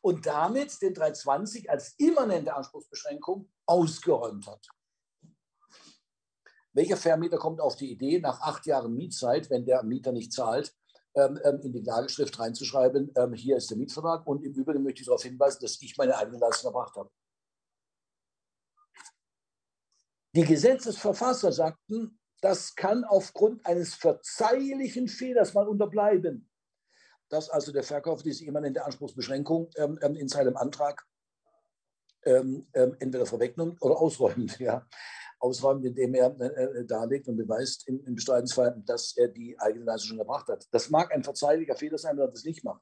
und 0.01 0.25
damit 0.25 0.81
den 0.81 0.93
320 0.93 1.69
als 1.69 1.93
immanente 1.97 2.55
Anspruchsbeschränkung 2.55 3.49
ausgeräumt 3.65 4.47
hat. 4.47 4.67
Welcher 6.73 6.97
Vermieter 6.97 7.37
kommt 7.37 7.59
auf 7.59 7.75
die 7.75 7.91
Idee, 7.91 8.19
nach 8.19 8.41
acht 8.41 8.65
Jahren 8.65 8.93
Mietzeit, 8.93 9.49
wenn 9.49 9.65
der 9.65 9.83
Mieter 9.83 10.11
nicht 10.11 10.31
zahlt, 10.31 10.73
ähm, 11.15 11.39
ähm, 11.43 11.59
in 11.61 11.73
die 11.73 11.83
Klageschrift 11.83 12.39
reinzuschreiben, 12.39 13.11
ähm, 13.17 13.33
hier 13.33 13.57
ist 13.57 13.69
der 13.69 13.77
Mietvertrag 13.77 14.25
und 14.25 14.43
im 14.43 14.53
Übrigen 14.53 14.81
möchte 14.81 15.01
ich 15.01 15.07
darauf 15.07 15.23
hinweisen, 15.23 15.59
dass 15.61 15.81
ich 15.81 15.97
meine 15.97 16.15
eigene 16.17 16.37
Leistung 16.37 16.73
erbracht 16.73 16.95
habe. 16.95 17.09
Die 20.33 20.45
Gesetzesverfasser 20.45 21.51
sagten, 21.51 22.17
das 22.39 22.75
kann 22.75 23.03
aufgrund 23.03 23.65
eines 23.65 23.93
verzeihlichen 23.93 25.09
Fehlers 25.09 25.53
mal 25.53 25.67
unterbleiben, 25.67 26.49
dass 27.31 27.49
also 27.49 27.71
der 27.71 27.83
Verkauf 27.83 28.23
diese 28.23 28.45
immanente 28.45 28.85
Anspruchsbeschränkung 28.85 29.69
ähm, 29.77 29.97
in 30.15 30.27
seinem 30.27 30.57
Antrag 30.57 31.05
ähm, 32.23 32.67
ähm, 32.73 32.95
entweder 32.99 33.25
vorwegnimmt 33.25 33.81
oder 33.81 33.97
ausräumt. 33.97 34.59
Ja 34.59 34.87
ausräumt, 35.41 35.83
indem 35.85 36.13
er 36.13 36.39
äh, 36.39 36.79
äh, 36.79 36.85
darlegt 36.85 37.27
und 37.27 37.35
beweist 37.35 37.87
im, 37.87 38.03
im 38.05 38.15
Bestreitensfall, 38.15 38.81
dass 38.85 39.17
er 39.17 39.27
die 39.27 39.59
eigene 39.59 39.85
Leistung 39.85 40.09
schon 40.09 40.19
erbracht 40.19 40.47
hat. 40.47 40.67
Das 40.71 40.89
mag 40.89 41.11
ein 41.11 41.23
verzeihlicher 41.23 41.75
Fehler 41.75 41.97
sein, 41.97 42.15
wenn 42.15 42.25
er 42.25 42.31
das 42.31 42.43
nicht 42.43 42.63
macht. 42.63 42.81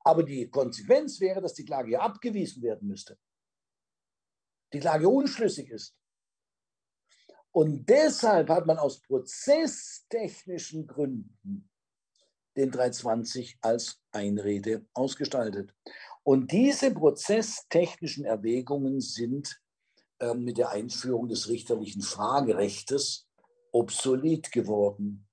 Aber 0.00 0.22
die 0.22 0.48
Konsequenz 0.48 1.20
wäre, 1.20 1.40
dass 1.40 1.54
die 1.54 1.64
Klage 1.64 1.92
ja 1.92 2.00
abgewiesen 2.00 2.62
werden 2.62 2.88
müsste. 2.88 3.18
Die 4.72 4.80
Klage 4.80 5.08
unschlüssig 5.08 5.70
ist. 5.70 5.96
Und 7.50 7.88
deshalb 7.88 8.50
hat 8.50 8.66
man 8.66 8.78
aus 8.78 9.00
prozesstechnischen 9.00 10.86
Gründen 10.86 11.67
den 12.58 12.70
320 12.70 13.58
als 13.62 14.00
Einrede 14.12 14.84
ausgestaltet. 14.94 15.74
Und 16.22 16.52
diese 16.52 16.92
prozesstechnischen 16.92 18.24
Erwägungen 18.24 19.00
sind 19.00 19.60
ähm, 20.20 20.44
mit 20.44 20.58
der 20.58 20.70
Einführung 20.70 21.28
des 21.28 21.48
richterlichen 21.48 22.02
Fragerechtes 22.02 23.28
obsolet 23.72 24.52
geworden. 24.52 25.26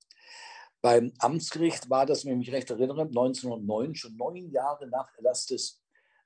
Beim 0.82 1.14
Amtsgericht 1.18 1.90
war 1.90 2.06
das, 2.06 2.26
wenn 2.26 2.34
ich 2.34 2.48
mich 2.48 2.56
recht 2.56 2.70
erinnere, 2.70 3.02
1909, 3.02 3.96
schon 3.96 4.16
neun 4.16 4.52
Jahre 4.52 4.88
nach 4.88 5.10
Erlass 5.18 5.48
des 5.48 5.82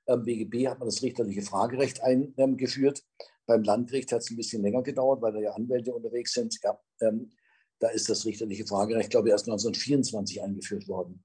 BGB 0.06 0.54
ähm, 0.54 0.70
hat 0.70 0.78
man 0.78 0.88
das 0.88 1.02
richterliche 1.02 1.42
Fragerecht 1.42 2.02
eingeführt. 2.02 3.02
Beim 3.46 3.62
Landgericht 3.62 4.12
hat 4.12 4.20
es 4.20 4.30
ein 4.30 4.36
bisschen 4.36 4.62
länger 4.62 4.82
gedauert, 4.82 5.22
weil 5.22 5.32
da 5.32 5.40
ja 5.40 5.52
Anwälte 5.52 5.94
unterwegs 5.94 6.34
sind. 6.34 6.58
Ja, 6.62 6.78
ähm, 7.00 7.32
da 7.80 7.88
ist 7.88 8.08
das 8.08 8.24
richterliche 8.24 8.66
Fragerecht, 8.66 9.10
glaube 9.10 9.28
ich, 9.28 9.32
erst 9.32 9.46
1924 9.48 10.42
eingeführt 10.42 10.86
worden. 10.86 11.24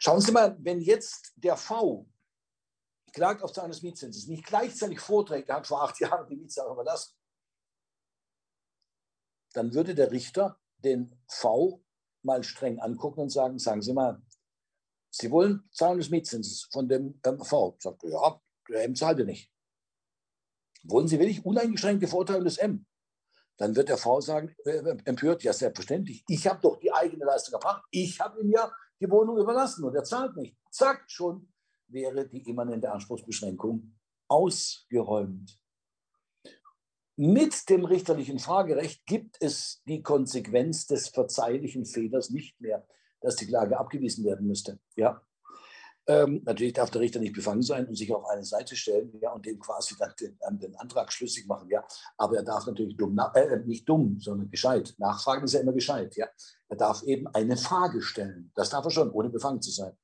Schauen 0.00 0.20
Sie 0.20 0.32
mal, 0.32 0.56
wenn 0.60 0.80
jetzt 0.80 1.32
der 1.36 1.56
V 1.56 2.08
klagt 3.12 3.42
auf 3.42 3.52
Zahlen 3.52 3.70
des 3.70 3.82
Mietzinses, 3.82 4.26
nicht 4.26 4.46
gleichzeitig 4.46 4.98
vorträgt, 4.98 5.50
er 5.50 5.56
hat 5.56 5.66
vor 5.66 5.82
acht 5.82 6.00
Jahren 6.00 6.26
die 6.28 6.36
Mietsache 6.36 6.72
überlassen, 6.72 7.14
dann 9.52 9.74
würde 9.74 9.94
der 9.94 10.10
Richter 10.10 10.58
den 10.78 11.14
V 11.28 11.84
mal 12.22 12.42
streng 12.42 12.80
angucken 12.80 13.20
und 13.20 13.30
sagen, 13.30 13.58
sagen 13.58 13.82
Sie 13.82 13.92
mal, 13.92 14.20
Sie 15.14 15.30
wollen 15.30 15.68
Zahlen 15.72 15.98
des 15.98 16.08
Mietzinses 16.08 16.68
von 16.72 16.88
dem 16.88 17.20
ähm, 17.24 17.38
V. 17.44 17.76
Sagt 17.78 18.02
er, 18.02 18.10
ja, 18.10 18.40
der 18.70 18.84
M 18.84 18.96
zahlt 18.96 19.18
er 19.18 19.26
nicht. 19.26 19.52
Wollen 20.84 21.06
Sie 21.06 21.18
wirklich 21.18 21.44
uneingeschränkte 21.44 22.08
Verurteilung 22.08 22.44
des 22.44 22.56
M? 22.56 22.86
Dann 23.56 23.76
wird 23.76 23.88
der 23.88 23.98
V 23.98 24.20
sagen, 24.20 24.54
äh, 24.64 24.70
äh, 24.70 24.96
empört, 25.04 25.42
ja 25.42 25.52
selbstverständlich, 25.52 26.24
ich 26.28 26.46
habe 26.46 26.60
doch 26.60 26.78
die 26.78 26.92
eigene 26.92 27.24
Leistung 27.24 27.54
erbracht, 27.54 27.84
ich 27.90 28.20
habe 28.20 28.40
ihm 28.40 28.50
ja 28.50 28.70
die 29.00 29.10
Wohnung 29.10 29.38
überlassen 29.38 29.84
und 29.84 29.94
er 29.94 30.04
zahlt 30.04 30.36
nicht. 30.36 30.56
Zack, 30.70 31.04
schon 31.08 31.52
wäre 31.88 32.28
die 32.28 32.48
immanente 32.48 32.90
Anspruchsbeschränkung 32.90 33.94
ausgeräumt. 34.28 35.58
Mit 37.16 37.68
dem 37.68 37.84
richterlichen 37.84 38.38
Fragerecht 38.38 39.04
gibt 39.04 39.36
es 39.40 39.82
die 39.86 40.02
Konsequenz 40.02 40.86
des 40.86 41.08
verzeihlichen 41.08 41.84
Fehlers 41.84 42.30
nicht 42.30 42.58
mehr, 42.60 42.86
dass 43.20 43.36
die 43.36 43.46
Klage 43.46 43.78
abgewiesen 43.78 44.24
werden 44.24 44.46
müsste. 44.46 44.80
Ja, 44.96 45.22
ähm, 46.06 46.42
natürlich 46.44 46.72
darf 46.72 46.90
der 46.90 47.00
Richter 47.00 47.20
nicht 47.20 47.34
befangen 47.34 47.62
sein 47.62 47.86
und 47.86 47.94
sich 47.94 48.12
auf 48.12 48.28
eine 48.28 48.44
Seite 48.44 48.74
stellen 48.74 49.12
ja, 49.20 49.30
und 49.32 49.46
dem 49.46 49.58
quasi 49.60 49.94
dann 49.98 50.12
den, 50.20 50.36
den 50.58 50.76
Antrag 50.76 51.12
schlüssig 51.12 51.46
machen. 51.46 51.68
Ja. 51.68 51.86
Aber 52.16 52.36
er 52.36 52.42
darf 52.42 52.66
natürlich 52.66 52.96
dumm, 52.96 53.18
äh, 53.34 53.56
nicht 53.64 53.88
dumm, 53.88 54.18
sondern 54.18 54.50
gescheit. 54.50 54.94
Nachfragen 54.98 55.44
ist 55.44 55.52
ja 55.52 55.60
immer 55.60 55.72
gescheit. 55.72 56.16
Ja. 56.16 56.26
Er 56.68 56.76
darf 56.76 57.02
eben 57.04 57.28
eine 57.28 57.56
Frage 57.56 58.02
stellen. 58.02 58.50
Das 58.54 58.70
darf 58.70 58.84
er 58.84 58.90
schon, 58.90 59.10
ohne 59.10 59.30
befangen 59.30 59.62
zu 59.62 59.70
sein. 59.70 59.96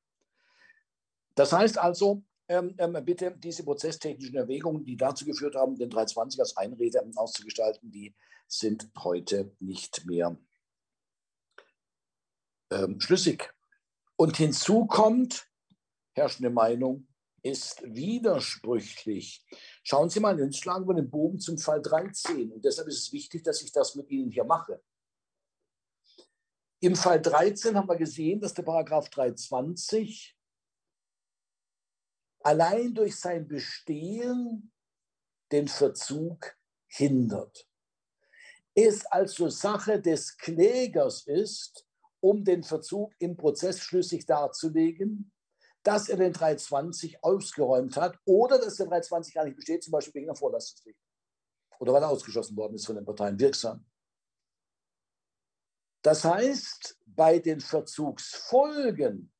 Das 1.35 1.53
heißt 1.53 1.79
also, 1.79 2.23
ähm, 2.49 2.75
ähm, 2.79 2.97
bitte 3.05 3.37
diese 3.37 3.65
prozesstechnischen 3.65 4.37
Erwägungen, 4.37 4.85
die 4.85 4.97
dazu 4.97 5.25
geführt 5.25 5.57
haben, 5.57 5.77
den 5.77 5.91
320 5.91 6.41
als 6.41 6.57
Einrede 6.57 7.05
auszugestalten, 7.17 7.91
die 7.91 8.15
sind 8.47 8.89
heute 8.99 9.55
nicht 9.61 10.07
mehr 10.07 10.37
ähm, 12.71 13.01
schlüssig. 13.01 13.53
Und 14.17 14.37
hinzu 14.37 14.87
kommt, 14.87 15.48
herrschende 16.19 16.51
Meinung 16.51 17.07
ist 17.43 17.83
widersprüchlich. 17.83 19.47
Schauen 19.83 20.11
Sie 20.11 20.21
mal, 20.21 20.39
jetzt 20.39 20.59
schlagen 20.59 20.87
wir 20.89 20.95
den 20.95 21.11
Bogen 21.11 21.39
zum 21.39 21.57
Fall 21.59 21.81
13. 21.81 22.53
Und 22.53 22.65
deshalb 22.65 22.89
ist 22.89 22.99
es 22.99 23.13
wichtig, 23.13 23.45
dass 23.45 23.63
ich 23.63 23.73
das 23.73 23.95
mit 23.95 24.11
Ihnen 24.11 24.31
hier 24.31 24.45
mache. 24.45 24.83
Im 26.81 26.95
Fall 26.95 27.21
13 27.21 27.77
haben 27.77 27.89
wir 27.89 27.97
gesehen, 27.97 28.41
dass 28.41 28.55
der 28.55 28.63
Paragraph 28.63 29.09
320 29.11 30.37
allein 32.41 32.95
durch 32.95 33.17
sein 33.17 33.49
Bestehen 33.49 34.73
den 35.51 35.67
Verzug 35.67 36.57
hindert. 36.87 37.67
Es 38.75 39.05
also 39.07 39.49
Sache 39.49 40.01
des 40.01 40.37
Klägers 40.37 41.27
ist, 41.27 41.85
um 42.21 42.45
den 42.45 42.63
Verzug 42.63 43.13
im 43.19 43.37
Prozess 43.37 43.81
schlüssig 43.81 44.25
darzulegen, 44.27 45.33
dass 45.83 46.09
er 46.09 46.17
den 46.17 46.33
320 46.33 47.23
ausgeräumt 47.23 47.97
hat 47.97 48.19
oder 48.25 48.59
dass 48.59 48.77
der 48.77 48.87
320 48.87 49.35
gar 49.35 49.45
nicht 49.45 49.57
besteht, 49.57 49.83
zum 49.83 49.93
Beispiel 49.93 50.15
wegen 50.15 50.29
einer 50.29 50.37
Vorlastungspflicht 50.37 50.99
oder 51.79 51.93
weil 51.93 52.03
er 52.03 52.09
ausgeschlossen 52.09 52.57
worden 52.57 52.75
ist 52.75 52.87
von 52.87 52.97
den 52.97 53.05
Parteien 53.05 53.39
wirksam. 53.39 53.85
Das 56.03 56.25
heißt, 56.25 56.99
bei 57.07 57.39
den 57.39 57.61
Verzugsfolgen 57.61 59.33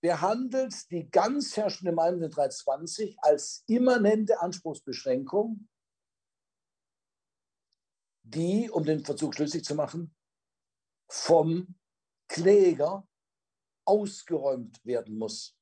behandelt 0.00 0.90
die 0.90 1.08
ganz 1.10 1.56
herrschende 1.56 1.92
Meinung 1.92 2.20
der 2.20 2.28
320 2.28 3.16
als 3.20 3.64
immanente 3.66 4.40
Anspruchsbeschränkung, 4.40 5.68
die, 8.22 8.68
um 8.70 8.84
den 8.84 9.04
Verzug 9.04 9.34
schlüssig 9.34 9.64
zu 9.64 9.74
machen, 9.74 10.14
vom 11.08 11.76
Kläger 12.28 13.06
ausgeräumt 13.86 14.84
werden 14.84 15.16
muss 15.16 15.56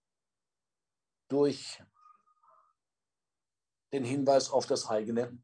durch 1.28 1.82
den 3.92 4.04
Hinweis 4.04 4.50
auf 4.50 4.66
das 4.66 4.88
eigene 4.88 5.38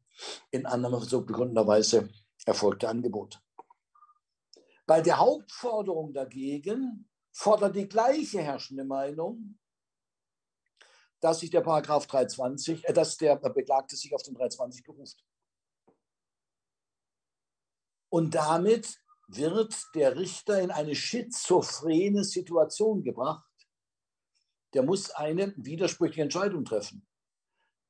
in 0.51 0.65
anderem 0.65 0.99
Verzug 0.99 1.27
begründenderweise 1.27 2.09
erfolgte 2.45 2.89
Angebot. 2.89 3.41
Bei 4.85 5.01
der 5.01 5.19
Hauptforderung 5.19 6.13
dagegen 6.13 7.09
fordert 7.31 7.75
die 7.75 7.87
gleiche 7.87 8.41
herrschende 8.41 8.83
Meinung, 8.83 9.57
dass 11.21 11.39
sich 11.39 11.49
der 11.49 11.61
Paragraph 11.61 12.07
320, 12.07 12.89
äh, 12.89 12.93
dass 12.93 13.15
der 13.15 13.37
Beklagte 13.37 13.95
sich 13.95 14.13
auf 14.13 14.23
den 14.23 14.33
320 14.33 14.83
beruft. 14.83 15.23
Und 18.09 18.35
damit 18.35 19.00
wird 19.35 19.75
der 19.95 20.17
Richter 20.17 20.61
in 20.61 20.71
eine 20.71 20.95
schizophrene 20.95 22.23
Situation 22.23 23.03
gebracht. 23.03 23.45
Der 24.73 24.83
muss 24.83 25.11
eine 25.11 25.53
widersprüchliche 25.57 26.23
Entscheidung 26.23 26.65
treffen. 26.65 27.05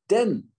Denn 0.09 0.51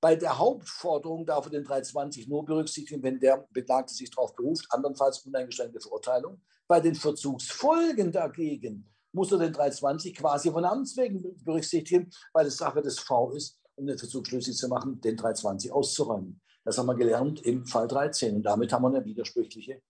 bei 0.00 0.16
der 0.16 0.38
Hauptforderung 0.38 1.26
darf 1.26 1.46
er 1.46 1.50
den 1.50 1.64
320 1.64 2.28
nur 2.28 2.44
berücksichtigen, 2.44 3.02
wenn 3.02 3.20
der 3.20 3.46
Beklagte 3.50 3.92
sich 3.92 4.10
darauf 4.10 4.34
beruft, 4.34 4.66
andernfalls 4.70 5.20
uneingeschränkte 5.20 5.80
Verurteilung. 5.80 6.40
Bei 6.66 6.80
den 6.80 6.94
Verzugsfolgen 6.94 8.12
dagegen 8.12 8.88
muss 9.12 9.32
er 9.32 9.38
den 9.38 9.52
320 9.52 10.14
quasi 10.14 10.50
von 10.50 10.64
Amts 10.64 10.96
wegen 10.96 11.22
berücksichtigen, 11.44 12.10
weil 12.32 12.46
es 12.46 12.56
Sache 12.56 12.80
des 12.80 12.98
V 13.00 13.32
ist, 13.32 13.60
um 13.74 13.86
den 13.86 13.98
Verzug 13.98 14.26
schlüssig 14.26 14.56
zu 14.56 14.68
machen, 14.68 15.00
den 15.00 15.16
320 15.16 15.72
auszuräumen. 15.72 16.40
Das 16.64 16.78
haben 16.78 16.86
wir 16.86 16.94
gelernt 16.94 17.42
im 17.42 17.66
Fall 17.66 17.88
13. 17.88 18.36
Und 18.36 18.42
damit 18.44 18.72
haben 18.72 18.82
wir 18.82 18.88
eine 18.88 19.04
widersprüchliche 19.04 19.82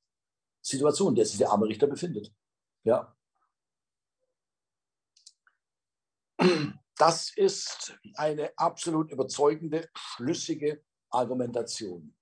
Situation, 0.61 1.11
in 1.11 1.15
der 1.17 1.27
sich 1.27 1.39
der 1.39 1.51
arme 1.51 1.67
Richter 1.67 1.87
befindet. 1.87 2.33
Ja. 2.85 3.17
Das 6.97 7.35
ist 7.37 7.99
eine 8.15 8.53
absolut 8.59 9.11
überzeugende, 9.11 9.89
schlüssige 9.95 10.85
Argumentation. 11.11 12.15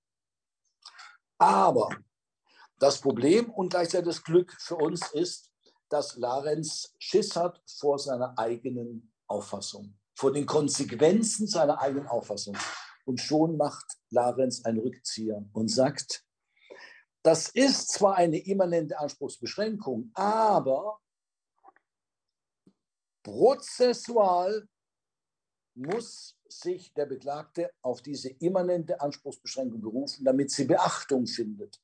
Aber 1.37 1.89
das 2.77 3.01
Problem 3.01 3.49
und 3.51 3.69
gleichzeitig 3.69 4.07
das 4.07 4.23
Glück 4.23 4.55
für 4.59 4.75
uns 4.75 5.11
ist, 5.11 5.51
dass 5.89 6.15
Larenz 6.15 6.95
Schiss 6.97 7.35
hat 7.35 7.61
vor 7.67 7.99
seiner 7.99 8.37
eigenen 8.37 9.13
Auffassung, 9.27 9.97
vor 10.15 10.31
den 10.31 10.45
Konsequenzen 10.45 11.47
seiner 11.47 11.79
eigenen 11.81 12.07
Auffassung. 12.07 12.55
Und 13.05 13.19
schon 13.19 13.57
macht 13.57 13.97
Larenz 14.11 14.63
einen 14.65 14.79
Rückzieher 14.79 15.43
und 15.51 15.69
sagt, 15.69 16.25
das 17.23 17.49
ist 17.49 17.89
zwar 17.89 18.15
eine 18.15 18.37
immanente 18.37 18.97
Anspruchsbeschränkung, 18.97 20.11
aber 20.13 20.99
prozessual 23.23 24.67
muss 25.75 26.37
sich 26.47 26.93
der 26.93 27.05
Beklagte 27.05 27.71
auf 27.81 28.01
diese 28.01 28.29
immanente 28.29 28.99
Anspruchsbeschränkung 28.99 29.81
berufen, 29.81 30.25
damit 30.25 30.51
sie 30.51 30.65
Beachtung 30.65 31.25
findet. 31.27 31.79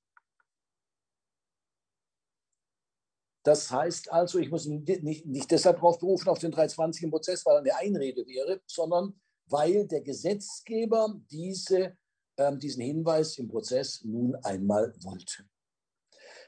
Das 3.44 3.70
heißt 3.70 4.12
also, 4.12 4.40
ich 4.40 4.50
muss 4.50 4.66
nicht, 4.66 5.26
nicht 5.28 5.52
deshalb 5.52 5.78
darauf 5.78 6.00
berufen, 6.00 6.30
auf 6.30 6.40
den 6.40 6.52
320 6.52 7.04
im 7.04 7.12
Prozess, 7.12 7.46
weil 7.46 7.56
er 7.56 7.60
eine 7.60 7.76
Einrede 7.76 8.26
wäre, 8.26 8.62
sondern 8.66 9.22
weil 9.48 9.86
der 9.86 10.02
Gesetzgeber 10.02 11.14
diese 11.30 11.96
ähm, 12.38 12.60
diesen 12.60 12.84
Hinweis 12.84 13.38
im 13.38 13.48
Prozess 13.48 14.04
nun 14.04 14.36
einmal 14.44 14.94
wollte. 15.04 15.46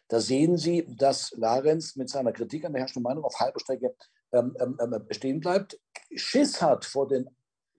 Da 0.07 0.21
sehen 0.21 0.57
Sie, 0.57 0.88
dass 0.97 1.31
Larenz 1.31 1.95
mit 1.95 2.09
seiner 2.09 2.31
Kritik 2.31 2.65
an 2.65 2.73
der 2.73 2.81
herrschenden 2.81 3.03
Meinung 3.03 3.23
auf 3.23 3.39
halber 3.39 3.59
Strecke 3.59 3.95
ähm, 4.31 4.55
ähm, 4.59 4.77
ähm, 4.81 5.05
stehen 5.11 5.39
bleibt, 5.39 5.79
Schiss 6.15 6.61
hat 6.61 6.85
vor 6.85 7.07
den 7.07 7.29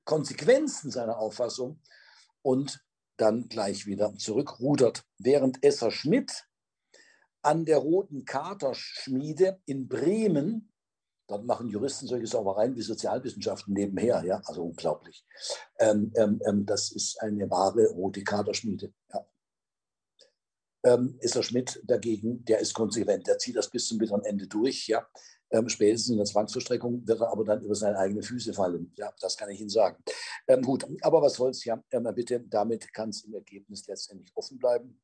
Konsequenzen 0.04 0.90
seiner 0.90 1.18
Auffassung 1.18 1.80
und 2.42 2.84
dann 3.16 3.48
gleich 3.48 3.86
wieder 3.86 4.14
zurückrudert. 4.16 5.04
Während 5.18 5.62
Esser 5.64 5.90
Schmidt 5.90 6.46
an 7.42 7.64
der 7.64 7.78
Roten 7.78 8.24
Katerschmiede 8.24 9.60
in 9.66 9.88
Bremen 9.88 10.72
Dort 11.28 11.44
machen 11.44 11.68
Juristen 11.68 12.06
solche 12.06 12.26
Saubereien 12.26 12.74
wie 12.74 12.80
Sozialwissenschaften 12.80 13.74
nebenher. 13.74 14.24
Ja? 14.24 14.40
Also 14.46 14.64
unglaublich. 14.64 15.24
Ähm, 15.78 16.10
ähm, 16.16 16.40
ähm 16.46 16.64
das 16.64 16.90
ist 16.90 17.20
eine 17.20 17.50
wahre 17.50 17.86
rote 17.88 18.24
Kaderschmiede. 18.24 18.92
Ja. 19.12 19.26
Ähm, 20.84 21.18
ist 21.20 21.34
der 21.34 21.42
Schmidt 21.42 21.82
dagegen, 21.84 22.44
der 22.44 22.60
ist 22.60 22.72
konsequent, 22.72 23.26
der 23.26 23.36
zieht 23.38 23.56
das 23.56 23.68
bis 23.68 23.86
zum 23.88 23.98
bitteren 23.98 24.24
Ende 24.24 24.46
durch. 24.46 24.86
Ja? 24.88 25.06
Ähm, 25.50 25.68
spätestens 25.68 26.12
in 26.12 26.16
der 26.16 26.24
Zwangsverstreckung 26.24 27.06
wird 27.06 27.20
er 27.20 27.30
aber 27.30 27.44
dann 27.44 27.60
über 27.60 27.74
seine 27.74 27.98
eigenen 27.98 28.22
Füße 28.22 28.54
fallen. 28.54 28.92
Ja, 28.96 29.12
das 29.20 29.36
kann 29.36 29.50
ich 29.50 29.60
Ihnen 29.60 29.68
sagen. 29.68 30.02
Ähm, 30.46 30.62
gut, 30.62 30.86
aber 31.02 31.20
was 31.20 31.34
soll's 31.34 31.64
ja? 31.64 31.82
Ähm, 31.90 32.08
bitte, 32.14 32.40
damit 32.40 32.92
kann 32.94 33.10
es 33.10 33.24
im 33.24 33.34
Ergebnis 33.34 33.86
letztendlich 33.86 34.30
offen 34.34 34.58
bleiben 34.58 34.98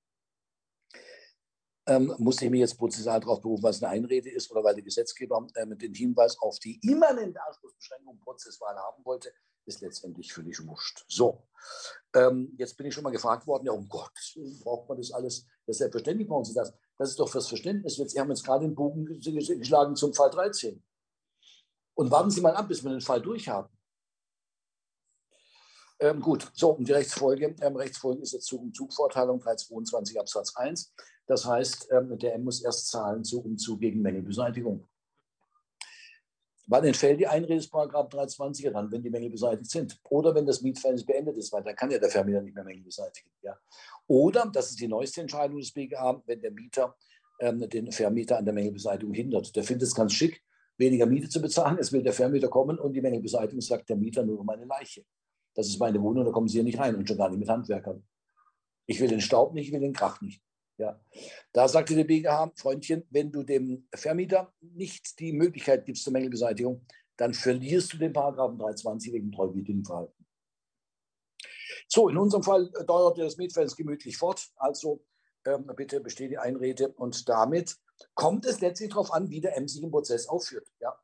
ähm, 1.86 2.14
muss 2.18 2.40
ich 2.40 2.50
mich 2.50 2.60
jetzt 2.60 2.78
prozessual 2.78 3.20
darauf 3.20 3.40
berufen, 3.40 3.62
was 3.62 3.82
eine 3.82 3.92
Einrede 3.92 4.30
ist 4.30 4.50
oder 4.50 4.64
weil 4.64 4.74
der 4.74 4.84
Gesetzgeber 4.84 5.46
ähm, 5.56 5.76
den 5.78 5.94
Hinweis 5.94 6.38
auf 6.40 6.58
die 6.58 6.80
immanente 6.82 7.42
Anspruchsbeschränkung 7.46 8.18
prozessual 8.20 8.76
haben 8.76 9.04
wollte, 9.04 9.32
ist 9.66 9.80
letztendlich 9.80 10.32
völlig 10.32 10.64
wurscht. 10.66 11.04
So, 11.08 11.46
ähm, 12.14 12.54
jetzt 12.58 12.76
bin 12.76 12.86
ich 12.86 12.94
schon 12.94 13.04
mal 13.04 13.10
gefragt 13.10 13.46
worden, 13.46 13.66
ja, 13.66 13.72
um 13.72 13.88
Willen 13.88 14.60
braucht 14.60 14.88
man 14.88 14.98
das 14.98 15.10
alles. 15.12 15.46
Ja, 15.66 15.74
selbstverständlich 15.74 16.28
brauchen 16.28 16.44
Sie 16.44 16.54
das. 16.54 16.72
Das 16.98 17.10
ist 17.10 17.18
doch 17.18 17.28
fürs 17.28 17.48
Verständnis. 17.48 17.96
Jetzt, 17.96 18.12
Sie 18.12 18.20
haben 18.20 18.30
jetzt 18.30 18.44
gerade 18.44 18.64
den 18.64 18.74
Bogen 18.74 19.04
geschlagen 19.06 19.96
zum 19.96 20.12
Fall 20.12 20.30
13. 20.30 20.82
Und 21.94 22.10
warten 22.10 22.30
Sie 22.30 22.40
mal 22.40 22.54
ab, 22.54 22.68
bis 22.68 22.82
wir 22.82 22.90
den 22.90 23.00
Fall 23.00 23.22
durchhaben. 23.22 23.70
Ähm, 26.00 26.20
gut, 26.20 26.50
so, 26.54 26.70
und 26.70 26.88
die 26.88 26.92
Rechtsfolge, 26.92 27.54
ähm, 27.60 27.76
Rechtsfolge 27.76 28.22
ist 28.22 28.32
jetzt 28.32 28.46
Zug 28.46 28.60
um 28.60 28.74
Zugvorteilung 28.74 29.38
322 29.40 30.18
Absatz 30.18 30.54
1. 30.56 30.92
Das 31.26 31.46
heißt, 31.46 31.88
ähm, 31.90 32.18
der 32.18 32.34
M 32.34 32.44
muss 32.44 32.62
erst 32.62 32.88
zahlen 32.88 33.24
Zug 33.24 33.44
um 33.44 33.56
Zug 33.56 33.80
gegen 33.80 34.02
Mängelbeseitigung. 34.02 34.86
Wann 36.66 36.84
entfällt 36.84 37.20
die 37.20 37.26
Einrede 37.26 37.56
des 37.56 37.70
320er 37.70 38.70
dann, 38.70 38.90
wenn 38.90 39.02
die 39.02 39.10
Mängel 39.10 39.30
beseitigt 39.30 39.70
sind? 39.70 40.00
Oder 40.04 40.34
wenn 40.34 40.46
das 40.46 40.62
Mietverhältnis 40.62 41.04
beendet 41.04 41.36
ist, 41.36 41.52
weil 41.52 41.62
dann 41.62 41.76
kann 41.76 41.90
ja 41.90 41.98
der 41.98 42.08
Vermieter 42.08 42.40
nicht 42.40 42.54
mehr 42.54 42.64
Mängel 42.64 42.84
beseitigen. 42.84 43.30
Ja? 43.42 43.58
Oder, 44.06 44.50
das 44.50 44.70
ist 44.70 44.80
die 44.80 44.88
neueste 44.88 45.20
Entscheidung 45.20 45.58
des 45.58 45.72
BGA, 45.72 46.22
wenn 46.24 46.40
der 46.40 46.50
Mieter 46.50 46.96
ähm, 47.40 47.68
den 47.68 47.92
Vermieter 47.92 48.38
an 48.38 48.46
der 48.46 48.54
Mängelbeseitigung 48.54 49.14
hindert. 49.14 49.54
Der 49.54 49.62
findet 49.62 49.88
es 49.88 49.94
ganz 49.94 50.14
schick, 50.14 50.42
weniger 50.78 51.04
Miete 51.04 51.28
zu 51.28 51.42
bezahlen. 51.42 51.78
Es 51.78 51.92
will 51.92 52.02
der 52.02 52.14
Vermieter 52.14 52.48
kommen 52.48 52.78
und 52.78 52.94
die 52.94 53.02
Mängel 53.02 53.20
beseitigen, 53.20 53.60
sagt 53.60 53.90
der 53.90 53.96
Mieter 53.96 54.24
nur 54.24 54.40
um 54.40 54.48
eine 54.48 54.64
Leiche. 54.64 55.04
Das 55.54 55.68
ist 55.68 55.78
meine 55.78 56.00
Wohnung, 56.00 56.24
da 56.24 56.32
kommen 56.32 56.48
Sie 56.48 56.54
hier 56.54 56.64
nicht 56.64 56.78
rein 56.78 56.96
und 56.96 57.06
schon 57.06 57.18
gar 57.18 57.28
nicht 57.28 57.38
mit 57.38 57.48
Handwerkern. 57.48 58.02
Ich 58.86 59.00
will 59.00 59.08
den 59.08 59.20
Staub 59.20 59.54
nicht, 59.54 59.68
ich 59.68 59.72
will 59.72 59.80
den 59.80 59.92
Krach 59.92 60.20
nicht. 60.20 60.42
Ja. 60.76 61.00
Da 61.52 61.68
sagte 61.68 61.94
der 61.94 62.04
BGH, 62.04 62.52
Freundchen, 62.56 63.04
wenn 63.10 63.30
du 63.30 63.42
dem 63.42 63.86
Vermieter 63.94 64.52
nicht 64.60 65.18
die 65.20 65.32
Möglichkeit 65.32 65.84
gibst 65.84 66.02
zur 66.02 66.12
Mängelbeseitigung, 66.12 66.84
dann 67.16 67.32
verlierst 67.32 67.92
du 67.92 67.98
den 67.98 68.12
Paragraphen 68.12 68.58
320 68.58 69.12
wegen 69.12 69.30
treuwidrigem 69.30 69.84
Verhalten. 69.84 70.26
So, 71.88 72.08
in 72.08 72.16
unserem 72.16 72.42
Fall 72.42 72.70
dauerte 72.86 73.22
das 73.22 73.36
Mietverhältnis 73.36 73.76
gemütlich 73.76 74.16
fort. 74.16 74.48
Also 74.56 75.04
ähm, 75.46 75.70
bitte 75.76 76.00
besteht 76.00 76.30
die 76.30 76.38
Einrede 76.38 76.88
und 76.88 77.28
damit 77.28 77.76
kommt 78.14 78.46
es 78.46 78.60
letztlich 78.60 78.90
darauf 78.90 79.12
an, 79.12 79.30
wie 79.30 79.40
der 79.40 79.56
M 79.56 79.68
sich 79.68 79.82
im 79.82 79.90
Prozess 79.90 80.26
aufführt. 80.26 80.66
Ja? 80.80 80.98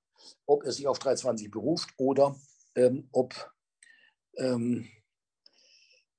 Ob 0.47 0.65
er 0.65 0.73
sich 0.73 0.89
auf 0.89 0.99
320 0.99 1.51
beruft 1.51 1.91
oder 1.97 2.35
ähm, 2.75 3.09
ob 3.13 3.35
ähm, 4.37 4.89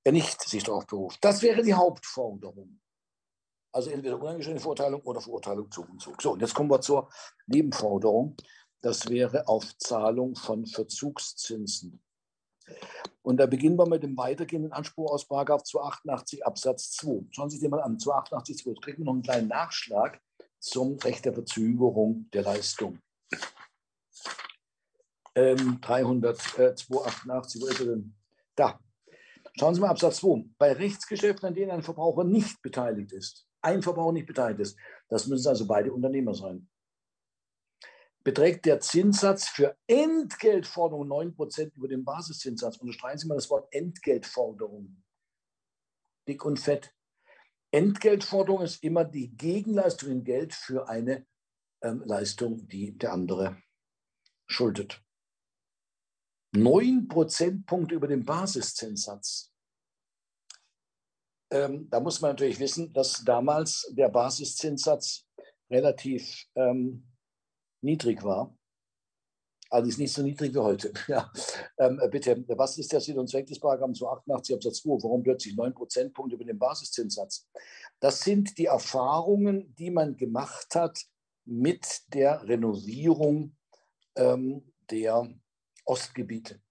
er 0.03 0.11
nicht 0.11 0.41
sich 0.41 0.63
darauf 0.63 0.87
beruft. 0.87 1.23
Das 1.23 1.41
wäre 1.41 1.63
die 1.63 1.73
Hauptforderung. 1.73 2.80
Also 3.73 3.89
entweder 3.89 4.21
uneingeschränkte 4.21 4.61
Verurteilung 4.61 5.01
oder 5.01 5.21
Verurteilung 5.21 5.71
Zug 5.71 5.89
und 5.89 6.01
Zug. 6.01 6.21
So, 6.21 6.33
und 6.33 6.41
jetzt 6.41 6.53
kommen 6.53 6.69
wir 6.69 6.81
zur 6.81 7.09
Nebenforderung. 7.47 8.35
Das 8.81 9.09
wäre 9.09 9.47
auf 9.47 9.77
Zahlung 9.77 10.35
von 10.35 10.65
Verzugszinsen. 10.65 12.01
Und 13.21 13.37
da 13.37 13.45
beginnen 13.45 13.77
wir 13.77 13.87
mit 13.87 14.03
dem 14.03 14.17
weitergehenden 14.17 14.71
Anspruch 14.71 15.11
aus 15.11 15.27
288 15.27 16.45
Absatz 16.45 16.91
2. 16.91 17.27
Schauen 17.31 17.49
Sie 17.49 17.57
sich 17.57 17.61
den 17.61 17.71
mal 17.71 17.81
an, 17.81 17.99
288 17.99 18.57
2. 18.57 18.69
Jetzt 18.71 18.81
kriegen 18.81 18.97
wir 18.99 19.05
noch 19.05 19.13
einen 19.13 19.21
kleinen 19.21 19.47
Nachschlag 19.47 20.19
zum 20.59 20.97
Recht 20.99 21.25
der 21.25 21.33
Verzögerung 21.33 22.29
der 22.33 22.43
Leistung. 22.43 22.99
Ähm, 25.35 25.79
300, 25.81 26.59
äh, 26.59 26.75
288, 26.75 27.61
wo 27.61 27.67
ist 27.67 27.79
er 27.79 27.85
denn? 27.85 28.15
Da. 28.55 28.79
Schauen 29.57 29.75
Sie 29.75 29.81
mal 29.81 29.89
Absatz 29.89 30.17
2. 30.17 30.45
Bei 30.57 30.73
Rechtsgeschäften, 30.73 31.47
an 31.47 31.55
denen 31.55 31.71
ein 31.71 31.83
Verbraucher 31.83 32.23
nicht 32.23 32.61
beteiligt 32.61 33.11
ist, 33.11 33.47
ein 33.61 33.81
Verbraucher 33.81 34.13
nicht 34.13 34.27
beteiligt 34.27 34.59
ist. 34.59 34.77
Das 35.07 35.27
müssen 35.27 35.47
also 35.47 35.65
beide 35.67 35.91
Unternehmer 35.91 36.33
sein. 36.33 36.69
Beträgt 38.23 38.65
der 38.65 38.79
Zinssatz 38.79 39.47
für 39.47 39.75
Entgeltforderungen 39.87 41.33
9% 41.35 41.73
über 41.75 41.87
den 41.87 42.05
Basiszinssatz, 42.05 42.77
unterstreichen 42.77 43.17
Sie 43.17 43.27
mal 43.27 43.35
das 43.35 43.49
Wort 43.49 43.73
Entgeltforderung. 43.73 45.01
Dick 46.27 46.45
und 46.45 46.59
fett. 46.59 46.93
Entgeltforderung 47.71 48.61
ist 48.61 48.83
immer 48.83 49.05
die 49.05 49.35
Gegenleistung 49.35 50.11
in 50.11 50.23
Geld 50.23 50.53
für 50.53 50.87
eine 50.87 51.25
ähm, 51.81 52.03
Leistung, 52.05 52.67
die 52.67 52.95
der 52.95 53.13
andere 53.13 53.57
schuldet. 54.45 55.01
9 56.53 57.07
Prozentpunkte 57.07 57.95
über 57.95 58.07
den 58.07 58.25
Basiszinssatz 58.25 59.50
ähm, 61.51 61.89
da 61.89 61.99
muss 61.99 62.21
man 62.21 62.31
natürlich 62.31 62.59
wissen, 62.59 62.93
dass 62.93 63.23
damals 63.23 63.91
der 63.91 64.09
Basiszinssatz 64.09 65.27
relativ 65.69 66.45
ähm, 66.55 67.07
niedrig 67.81 68.23
war. 68.23 68.57
Also 69.69 69.87
ist 69.87 69.99
nicht 69.99 70.13
so 70.13 70.21
niedrig 70.21 70.53
wie 70.53 70.59
heute. 70.59 70.93
Ja. 71.07 71.31
Ähm, 71.77 72.01
bitte, 72.09 72.43
was 72.49 72.77
ist 72.77 72.91
der 72.91 73.01
Sinn 73.01 73.17
und 73.17 73.29
Zweck 73.29 73.47
des 73.47 73.59
Paragraphen 73.59 73.95
288 73.95 74.55
Absatz 74.55 74.81
2? 74.81 75.03
Warum 75.03 75.23
plötzlich 75.23 75.55
9 75.55 75.73
Prozentpunkte 75.73 76.35
über 76.35 76.45
den 76.45 76.59
Basiszinssatz? 76.59 77.47
Das 77.99 78.19
sind 78.21 78.57
die 78.57 78.65
Erfahrungen, 78.65 79.73
die 79.75 79.89
man 79.89 80.17
gemacht 80.17 80.75
hat 80.75 80.99
mit 81.45 82.01
der 82.13 82.43
Renovierung 82.43 83.55
ähm, 84.15 84.73
der 84.89 85.33
Ostgebiete. 85.85 86.61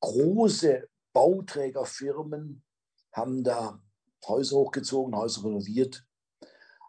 Große 0.00 0.88
Bauträgerfirmen 1.12 2.64
haben 3.12 3.44
da 3.44 3.82
Häuser 4.26 4.56
hochgezogen, 4.56 5.16
Häuser 5.16 5.44
renoviert 5.44 6.06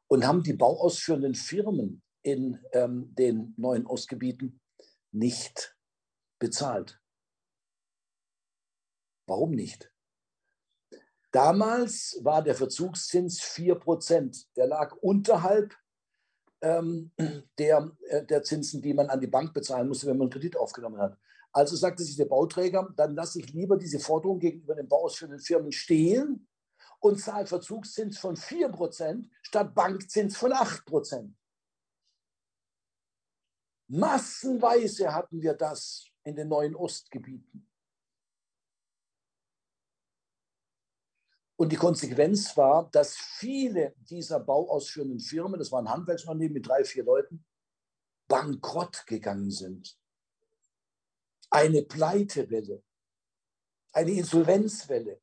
und 0.08 0.26
haben 0.26 0.44
die 0.44 0.54
bauausführenden 0.54 1.36
Firmen 1.36 2.04
in 2.22 2.64
ähm, 2.72 3.14
den 3.16 3.54
neuen 3.58 3.86
Ostgebieten 3.86 4.62
nicht 5.12 5.76
bezahlt. 6.40 7.02
Warum 9.28 9.52
nicht? 9.52 9.92
Damals 11.32 12.20
war 12.22 12.44
der 12.44 12.56
Verzugszins 12.56 13.42
4%. 13.42 14.46
Der 14.56 14.68
lag 14.68 14.96
unterhalb 14.98 15.76
ähm, 16.62 17.12
der, 17.58 17.92
äh, 18.10 18.26
der 18.26 18.44
Zinsen, 18.44 18.82
die 18.82 18.94
man 18.94 19.10
an 19.10 19.20
die 19.20 19.28
Bank 19.28 19.54
bezahlen 19.54 19.88
musste, 19.88 20.08
wenn 20.08 20.18
man 20.18 20.26
einen 20.26 20.32
Kredit 20.32 20.56
aufgenommen 20.56 21.00
hat. 21.00 21.18
Also 21.56 21.76
sagte 21.76 22.04
sich 22.04 22.16
der 22.16 22.26
Bauträger, 22.26 22.92
dann 22.96 23.14
lasse 23.14 23.40
ich 23.40 23.54
lieber 23.54 23.78
diese 23.78 24.00
Forderung 24.00 24.40
gegenüber 24.40 24.74
den 24.74 24.88
bauausführenden 24.88 25.40
Firmen 25.40 25.72
stehen 25.72 26.48
und 27.00 27.20
zahle 27.20 27.46
Verzugszins 27.46 28.18
von 28.18 28.36
4% 28.36 29.30
statt 29.44 29.76
Bankzins 29.76 30.36
von 30.36 30.52
8%. 30.52 31.32
Massenweise 33.88 35.14
hatten 35.14 35.42
wir 35.44 35.54
das 35.54 36.08
in 36.24 36.36
den 36.36 36.48
neuen 36.48 36.76
Ostgebieten. 36.76 37.70
Und 41.56 41.72
die 41.72 41.78
Konsequenz 41.78 42.58
war, 42.58 42.90
dass 42.90 43.16
viele 43.16 43.94
dieser 44.10 44.40
bauausführenden 44.40 45.20
Firmen, 45.20 45.60
das 45.60 45.72
waren 45.72 45.88
Handwerksunternehmen 45.88 46.54
mit 46.54 46.68
drei, 46.68 46.84
vier 46.84 47.04
Leuten, 47.04 47.46
bankrott 48.28 49.06
gegangen 49.06 49.52
sind 49.52 50.03
eine 51.54 51.84
Pleitewelle, 51.84 52.84
eine 53.94 54.12
Insolvenzwelle. 54.12 55.22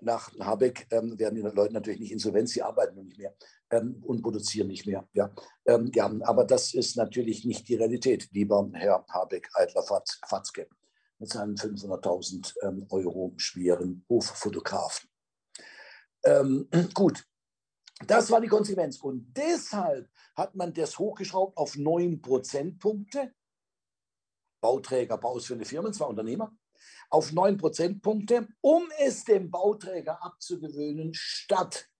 Nach 0.00 0.32
Habeck 0.40 0.86
ähm, 0.90 1.16
werden 1.18 1.36
die 1.36 1.42
Leute 1.42 1.74
natürlich 1.74 2.00
nicht 2.00 2.10
insolvent, 2.10 2.48
sie 2.48 2.62
arbeiten 2.62 3.04
nicht 3.04 3.18
mehr 3.18 3.36
ähm, 3.70 4.02
und 4.04 4.22
produzieren 4.22 4.66
nicht 4.66 4.86
mehr. 4.86 5.08
Ja. 5.12 5.32
Ähm, 5.66 5.92
ja, 5.94 6.10
aber 6.22 6.44
das 6.44 6.74
ist 6.74 6.96
natürlich 6.96 7.44
nicht 7.44 7.68
die 7.68 7.76
Realität, 7.76 8.28
lieber 8.32 8.68
Herr 8.72 9.04
Habeck, 9.08 9.48
Eitler 9.54 9.84
Fatzke, 9.84 10.68
mit 11.18 11.30
500.000 11.30 12.54
ähm, 12.62 12.86
Euro 12.90 13.34
schweren 13.36 14.04
Hoffotografen. 14.08 15.08
Ähm, 16.24 16.68
gut, 16.94 17.24
das 18.06 18.30
war 18.30 18.40
die 18.40 18.48
Konsequenz. 18.48 18.98
Und 18.98 19.32
deshalb 19.36 20.08
hat 20.34 20.56
man 20.56 20.72
das 20.72 20.98
hochgeschraubt 20.98 21.56
auf 21.56 21.76
9 21.76 22.20
Prozentpunkte. 22.20 23.32
Bauträger, 24.62 25.18
bauausführende 25.18 25.66
Firmen, 25.66 25.92
zwar 25.92 26.08
Unternehmer, 26.08 26.56
auf 27.10 27.32
9 27.32 27.58
Prozentpunkte, 27.58 28.48
um 28.62 28.88
es 28.98 29.24
dem 29.24 29.50
Bauträger 29.50 30.24
abzugewöhnen, 30.24 31.12
statt 31.12 31.90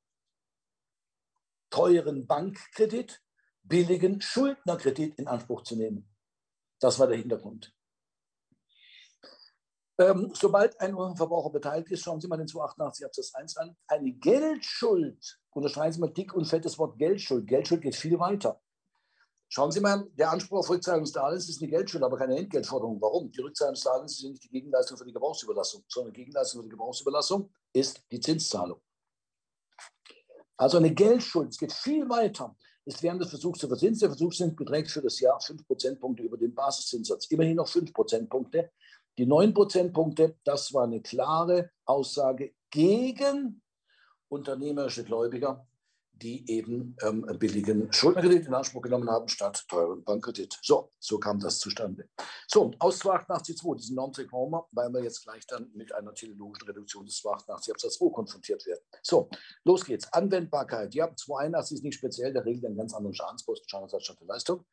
teuren 1.68 2.26
Bankkredit 2.26 3.20
billigen 3.62 4.20
Schuldnerkredit 4.20 5.18
in 5.18 5.28
Anspruch 5.28 5.62
zu 5.62 5.76
nehmen. 5.76 6.08
Das 6.80 6.98
war 6.98 7.06
der 7.06 7.18
Hintergrund. 7.18 7.74
Ähm, 9.98 10.32
sobald 10.34 10.80
ein 10.80 10.94
Verbraucher 11.16 11.50
beteiligt 11.50 11.90
ist, 11.90 12.02
schauen 12.02 12.20
Sie 12.20 12.28
mal 12.28 12.36
den 12.36 12.48
288 12.48 13.04
Absatz 13.04 13.34
1 13.34 13.56
an, 13.58 13.76
eine 13.86 14.12
Geldschuld, 14.12 15.40
unterstreichen 15.50 15.92
Sie 15.92 16.00
mal 16.00 16.12
dick 16.12 16.32
und 16.34 16.46
fettes 16.46 16.78
Wort 16.78 16.98
Geldschuld. 16.98 17.46
Geldschuld 17.46 17.82
geht 17.82 17.94
viel 17.94 18.18
weiter. 18.18 18.60
Schauen 19.54 19.70
Sie 19.70 19.80
mal, 19.80 20.08
der 20.14 20.30
Anspruch 20.30 20.60
auf 20.60 20.70
Rückzahlung 20.70 21.04
des 21.04 21.12
Darlehens 21.12 21.46
ist 21.46 21.60
eine 21.60 21.70
Geldschuld, 21.70 22.02
aber 22.02 22.16
keine 22.16 22.38
Entgeltforderung. 22.38 22.98
Warum? 23.02 23.30
Die 23.30 23.40
Rückzahlung 23.42 23.74
des 23.74 23.84
Darlehens 23.84 24.12
ist 24.12 24.24
nicht 24.24 24.44
die 24.44 24.48
Gegenleistung 24.48 24.96
für 24.96 25.04
die 25.04 25.12
Gebrauchsüberlassung, 25.12 25.84
sondern 25.88 26.14
die 26.14 26.20
Gegenleistung 26.20 26.62
für 26.62 26.64
die 26.64 26.70
Gebrauchsüberlassung 26.70 27.50
ist 27.74 28.02
die 28.10 28.18
Zinszahlung. 28.18 28.80
Also 30.56 30.78
eine 30.78 30.94
Geldschuld, 30.94 31.50
es 31.50 31.58
geht 31.58 31.74
viel 31.74 32.08
weiter, 32.08 32.56
ist 32.86 33.02
während 33.02 33.20
des 33.20 33.28
Versuchs 33.28 33.58
zu 33.58 33.68
verzinsen. 33.68 34.00
Der 34.00 34.08
Versuchszins 34.08 34.56
beträgt 34.56 34.90
für 34.90 35.02
das 35.02 35.20
Jahr 35.20 35.38
5 35.38 35.66
Prozentpunkte 35.66 36.22
über 36.22 36.38
den 36.38 36.54
Basiszinssatz. 36.54 37.26
Immerhin 37.26 37.56
noch 37.56 37.68
5 37.68 37.92
Prozentpunkte. 37.92 38.70
Die 39.18 39.26
9 39.26 39.52
Prozentpunkte, 39.52 40.38
das 40.44 40.72
war 40.72 40.84
eine 40.84 41.02
klare 41.02 41.72
Aussage 41.84 42.54
gegen 42.70 43.60
unternehmerische 44.30 45.04
Gläubiger, 45.04 45.66
die 46.14 46.48
eben 46.48 46.96
ähm, 47.02 47.26
billigen 47.38 47.92
Schuldnerkredit 47.92 48.46
in 48.46 48.54
Anspruch 48.54 48.82
genommen 48.82 49.10
haben, 49.10 49.28
statt 49.28 49.64
teuren 49.68 50.04
Bankkredit. 50.04 50.58
So, 50.62 50.92
so 50.98 51.18
kam 51.18 51.40
das 51.40 51.58
zustande. 51.58 52.08
So, 52.46 52.70
aus 52.78 53.00
288.2, 53.00 53.76
diesen 53.76 53.96
Normtrick 53.96 54.30
brauchen 54.30 54.52
wir, 54.52 54.66
weil 54.72 54.90
wir 54.92 55.02
jetzt 55.02 55.24
gleich 55.24 55.46
dann 55.46 55.70
mit 55.74 55.94
einer 55.94 56.14
teleologischen 56.14 56.68
Reduktion 56.68 57.06
des 57.06 57.16
288 57.18 57.72
Absatz 57.72 57.98
2 57.98 58.10
konfrontiert 58.12 58.64
werden. 58.66 58.80
So, 59.02 59.28
los 59.64 59.84
geht's. 59.84 60.12
Anwendbarkeit. 60.12 60.94
Ja, 60.94 61.14
281 61.14 61.76
ist 61.76 61.84
nicht 61.84 61.94
speziell, 61.94 62.32
der 62.32 62.44
regelt 62.44 62.66
einen 62.66 62.76
ganz 62.76 62.94
anderen 62.94 63.14
Schadensposten, 63.14 63.68
Schadensersatz 63.68 64.04
statt 64.04 64.20
der 64.20 64.28
Leistung. 64.28 64.64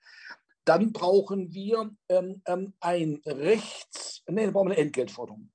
Dann 0.66 0.92
brauchen 0.92 1.52
wir 1.52 1.90
ähm, 2.10 2.42
ähm, 2.46 2.74
ein 2.80 3.22
Rechts, 3.26 4.22
nee, 4.28 4.44
dann 4.44 4.54
brauchen 4.54 4.68
wir 4.68 4.76
eine 4.76 4.84
Entgeltforderung. 4.84 5.50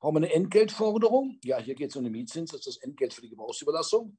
Brauchen 0.00 0.16
wir 0.16 0.26
eine 0.26 0.34
Entgeltforderung? 0.34 1.38
Ja, 1.42 1.58
hier 1.58 1.74
geht 1.74 1.90
es 1.90 1.96
um 1.96 2.04
den 2.04 2.12
Mietzins, 2.12 2.50
das 2.50 2.60
ist 2.60 2.66
das 2.66 2.82
Entgelt 2.82 3.14
für 3.14 3.22
die 3.22 3.30
Gebrauchsüberlassung 3.30 4.16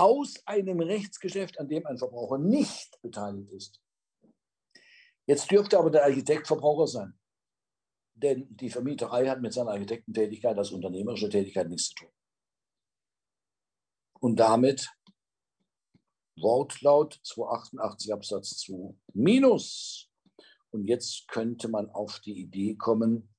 aus 0.00 0.42
einem 0.46 0.80
Rechtsgeschäft, 0.80 1.60
an 1.60 1.68
dem 1.68 1.86
ein 1.86 1.98
Verbraucher 1.98 2.38
nicht 2.38 2.98
beteiligt 3.02 3.52
ist. 3.52 3.82
Jetzt 5.26 5.50
dürfte 5.50 5.78
aber 5.78 5.90
der 5.90 6.04
Architekt 6.04 6.46
Verbraucher 6.46 6.86
sein. 6.86 7.20
Denn 8.14 8.48
die 8.56 8.70
Vermieterei 8.70 9.28
hat 9.28 9.42
mit 9.42 9.52
seiner 9.52 9.72
Architektentätigkeit 9.72 10.56
als 10.56 10.70
unternehmerische 10.70 11.28
Tätigkeit 11.28 11.68
nichts 11.68 11.88
zu 11.88 11.94
tun. 11.96 12.12
Und 14.20 14.36
damit 14.36 14.90
Wortlaut 16.36 17.20
288 17.22 18.12
Absatz 18.12 18.56
2 18.60 18.94
minus. 19.12 20.10
Und 20.70 20.86
jetzt 20.86 21.28
könnte 21.28 21.68
man 21.68 21.90
auf 21.90 22.20
die 22.20 22.40
Idee 22.40 22.74
kommen, 22.74 23.34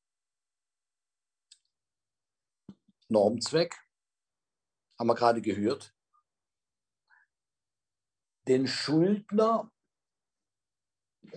Normzweck, 3.09 3.77
haben 4.99 5.07
wir 5.07 5.15
gerade 5.15 5.41
gehört, 5.41 5.95
den 8.49 8.67
Schuldner 8.67 9.71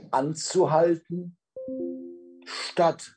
anzuhalten, 0.10 1.38
statt 2.46 3.16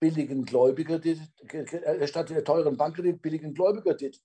billigen 0.00 0.46
Gläubigerkredit, 0.46 1.20
äh, 1.52 2.06
statt 2.06 2.32
teuren 2.46 2.78
Bankkredit 2.78 3.20
billigen 3.20 3.52
Gläubigerkredit 3.52 4.22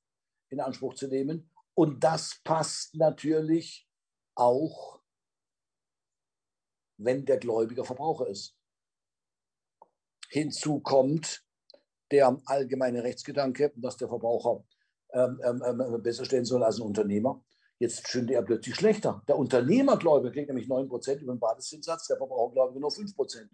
in 0.50 0.62
Anspruch 0.62 0.94
zu 0.94 1.10
nehmen. 1.10 1.52
Und 1.74 2.02
das 2.02 2.40
passt 2.46 2.96
natürlich 2.96 3.86
auch 4.34 5.05
wenn 6.98 7.26
der 7.26 7.38
Gläubiger 7.38 7.86
Verbraucher 7.86 8.28
ist. 8.28 8.56
Hinzu 10.30 10.80
kommt 10.80 11.44
der 12.12 12.40
allgemeine 12.46 13.04
Rechtsgedanke, 13.04 13.74
dass 13.76 13.98
der 13.98 14.08
Verbraucher 14.08 14.64
ähm, 15.12 15.42
ähm, 15.44 15.64
ähm 15.66 16.04
besser 16.04 16.26
stehen 16.26 16.46
soll 16.46 16.64
als 16.64 16.78
ein 16.78 16.84
Unternehmer. 16.84 17.44
Jetzt 17.78 18.08
stünde 18.08 18.34
er 18.34 18.42
plötzlich 18.42 18.76
schlechter. 18.76 19.22
Der 19.28 19.38
Unternehmergläubiger 19.38 20.32
kriegt 20.32 20.48
nämlich 20.48 20.68
9% 20.68 21.18
über 21.20 21.34
den 21.34 21.40
Basiszinssatz, 21.40 22.08
der 22.08 22.18
Verbrauchergläubiger 22.18 22.80
nur 22.80 22.92
5%. 22.92 23.50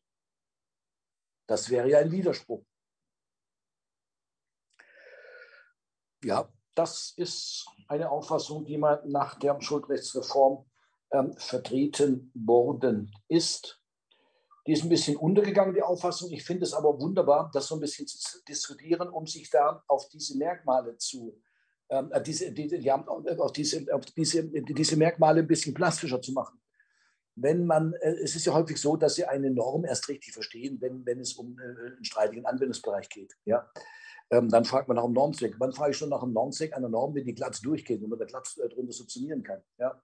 Das 1.47 1.69
wäre 1.69 1.89
ja 1.89 1.99
ein 1.99 2.11
Widerspruch. 2.11 2.63
Ja, 6.23 6.47
das 6.75 7.13
ist 7.17 7.67
eine 7.87 8.09
Auffassung, 8.09 8.63
die 8.63 8.77
man 8.77 8.99
nach 9.09 9.39
der 9.39 9.59
Schuldrechtsreform 9.59 10.65
ähm, 11.11 11.33
vertreten 11.37 12.31
worden 12.33 13.11
ist. 13.27 13.81
Die 14.67 14.73
ist 14.73 14.83
ein 14.83 14.89
bisschen 14.89 15.17
untergegangen, 15.17 15.73
die 15.73 15.81
Auffassung. 15.81 16.31
Ich 16.31 16.43
finde 16.43 16.63
es 16.63 16.73
aber 16.73 16.99
wunderbar, 16.99 17.49
das 17.53 17.67
so 17.67 17.75
ein 17.75 17.81
bisschen 17.81 18.05
zu 18.07 18.43
diskutieren, 18.47 19.09
um 19.09 19.25
sich 19.25 19.49
da 19.49 19.83
auf 19.87 20.07
diese 20.09 20.37
Merkmale 20.37 20.97
zu, 20.97 21.41
ähm, 21.89 22.11
äh, 22.11 22.21
diese, 22.21 22.51
die, 22.51 22.67
ja, 22.77 23.03
auf, 23.05 23.51
diese, 23.53 23.85
auf 23.91 24.05
diese, 24.05 24.43
diese 24.43 24.97
Merkmale 24.97 25.41
ein 25.41 25.47
bisschen 25.47 25.73
plastischer 25.73 26.21
zu 26.21 26.31
machen. 26.33 26.61
Wenn 27.35 27.65
man, 27.65 27.93
äh, 28.01 28.11
es 28.23 28.35
ist 28.35 28.45
ja 28.45 28.53
häufig 28.53 28.77
so, 28.77 28.97
dass 28.97 29.15
Sie 29.15 29.25
eine 29.25 29.49
Norm 29.49 29.83
erst 29.83 30.07
richtig 30.09 30.33
verstehen, 30.33 30.79
wenn, 30.79 31.05
wenn 31.05 31.19
es 31.19 31.33
um 31.33 31.57
äh, 31.59 31.63
einen 31.63 32.05
streitigen 32.05 32.45
Anwendungsbereich 32.45 33.09
geht. 33.09 33.35
Ja? 33.45 33.67
Ähm, 34.29 34.47
dann 34.49 34.63
fragt 34.63 34.87
man 34.87 34.95
nach 34.95 35.05
einem 35.05 35.13
Normzweck. 35.13 35.55
Wann 35.57 35.73
frage 35.73 35.91
ich 35.91 35.97
schon 35.97 36.09
nach 36.09 36.21
einem 36.21 36.33
Normzweck 36.33 36.73
einer 36.73 36.89
Norm, 36.89 37.15
wenn 37.15 37.25
die 37.25 37.33
glatt 37.33 37.59
durchgeht, 37.63 38.01
wenn 38.01 38.09
man 38.09 38.19
da 38.19 38.25
glatt 38.25 38.47
äh, 38.63 38.69
drunter 38.69 38.93
subsumieren 38.93 39.41
kann? 39.41 39.61
Ja? 39.79 39.99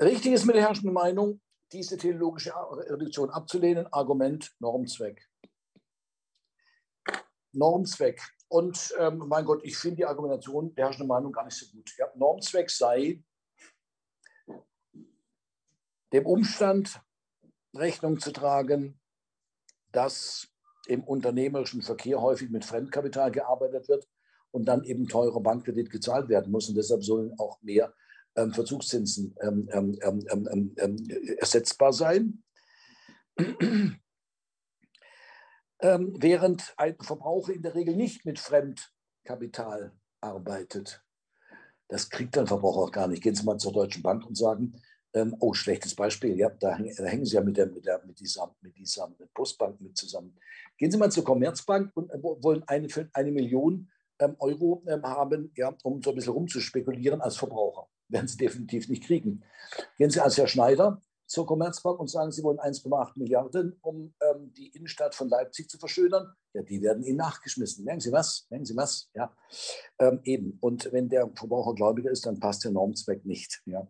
Richtig 0.00 0.32
ist 0.32 0.46
mit 0.46 0.56
der 0.56 0.62
herrschenden 0.62 0.94
Meinung, 0.94 1.40
diese 1.72 1.96
theologische 1.96 2.52
Reduktion 2.54 3.30
abzulehnen. 3.30 3.86
Argument 3.92 4.50
Normzweck. 4.58 5.28
Normzweck. 7.52 8.20
Und 8.48 8.94
ähm, 8.98 9.18
mein 9.28 9.44
Gott, 9.44 9.60
ich 9.64 9.76
finde 9.76 9.96
die 9.96 10.04
Argumentation 10.06 10.74
der 10.74 10.86
herrschenden 10.86 11.08
Meinung 11.08 11.32
gar 11.32 11.44
nicht 11.44 11.56
so 11.56 11.66
gut. 11.70 11.92
Ja, 11.98 12.06
Normzweck 12.16 12.70
sei 12.70 13.22
dem 16.12 16.26
Umstand 16.26 17.00
Rechnung 17.74 18.18
zu 18.18 18.32
tragen, 18.32 18.98
dass 19.92 20.48
im 20.86 21.04
unternehmerischen 21.04 21.82
Verkehr 21.82 22.20
häufig 22.20 22.50
mit 22.50 22.64
Fremdkapital 22.64 23.30
gearbeitet 23.30 23.88
wird 23.88 24.08
und 24.50 24.64
dann 24.64 24.82
eben 24.82 25.06
teurer 25.06 25.40
Bankkredit 25.40 25.90
gezahlt 25.90 26.28
werden 26.28 26.50
muss. 26.50 26.68
Und 26.68 26.74
deshalb 26.74 27.04
sollen 27.04 27.38
auch 27.38 27.62
mehr 27.62 27.94
Verzugszinsen 28.48 29.34
ähm 29.40 29.68
ähm, 29.72 29.98
ähm, 30.02 30.24
ähm, 30.30 30.74
ähm, 30.78 31.08
ersetzbar 31.38 31.92
sein. 31.92 32.42
während 35.82 36.74
ein 36.76 36.96
Verbraucher 37.00 37.54
in 37.54 37.62
der 37.62 37.74
Regel 37.74 37.96
nicht 37.96 38.26
mit 38.26 38.38
Fremdkapital 38.38 39.92
arbeitet. 40.20 41.02
Das 41.88 42.10
kriegt 42.10 42.36
ein 42.36 42.46
Verbraucher 42.46 42.80
auch 42.80 42.92
gar 42.92 43.08
nicht. 43.08 43.22
Gehen 43.22 43.34
Sie 43.34 43.44
mal 43.44 43.56
zur 43.56 43.72
Deutschen 43.72 44.02
Bank 44.02 44.26
und 44.26 44.36
sagen, 44.36 44.74
oh, 45.40 45.54
schlechtes 45.54 45.94
Beispiel, 45.94 46.36
ja, 46.38 46.50
da, 46.50 46.78
da 46.78 47.04
hängen 47.04 47.24
Sie 47.24 47.34
ja 47.34 47.40
mit, 47.40 47.56
der, 47.56 47.66
mit, 47.66 47.86
der, 47.86 48.04
mit, 48.04 48.20
dieser, 48.20 48.54
mit 48.60 48.76
dieser 48.76 49.10
Postbank 49.34 49.80
mit 49.80 49.96
zusammen. 49.96 50.38
Gehen 50.76 50.90
Sie 50.90 50.98
mal 50.98 51.10
zur 51.10 51.24
Commerzbank 51.24 51.90
und 51.94 52.10
äh, 52.10 52.22
wollen 52.22 52.62
eine, 52.66 52.88
eine 53.14 53.32
Million 53.32 53.90
Euro 54.38 54.82
haben, 55.02 55.50
ja, 55.56 55.74
um 55.82 56.02
so 56.02 56.10
ein 56.10 56.16
bisschen 56.16 56.34
rumzuspekulieren 56.34 57.22
als 57.22 57.38
Verbraucher 57.38 57.88
werden 58.10 58.28
Sie 58.28 58.36
definitiv 58.36 58.88
nicht 58.88 59.04
kriegen. 59.04 59.42
Gehen 59.96 60.10
Sie 60.10 60.20
als 60.20 60.36
Herr 60.36 60.48
Schneider 60.48 61.02
zur 61.30 61.46
Commerzbank 61.46 62.00
und 62.00 62.10
sagen, 62.10 62.32
Sie 62.32 62.42
wollen 62.42 62.58
1,8 62.58 63.12
Milliarden, 63.14 63.78
um 63.82 64.12
ähm, 64.20 64.52
die 64.52 64.68
Innenstadt 64.70 65.14
von 65.14 65.28
Leipzig 65.28 65.70
zu 65.70 65.78
verschönern. 65.78 66.34
Ja, 66.54 66.62
die 66.62 66.82
werden 66.82 67.04
Ihnen 67.04 67.18
nachgeschmissen. 67.18 67.84
Merken 67.84 68.00
Sie 68.00 68.10
was? 68.10 68.48
Merken 68.50 68.66
Sie 68.66 68.76
was? 68.76 69.08
Ja, 69.14 69.32
ähm, 70.00 70.18
eben. 70.24 70.58
Und 70.60 70.92
wenn 70.92 71.08
der 71.08 71.30
Verbraucher 71.36 71.74
gläubiger 71.76 72.10
ist, 72.10 72.26
dann 72.26 72.40
passt 72.40 72.64
der 72.64 72.72
Normzweck 72.72 73.24
nicht. 73.24 73.62
Ja. 73.66 73.86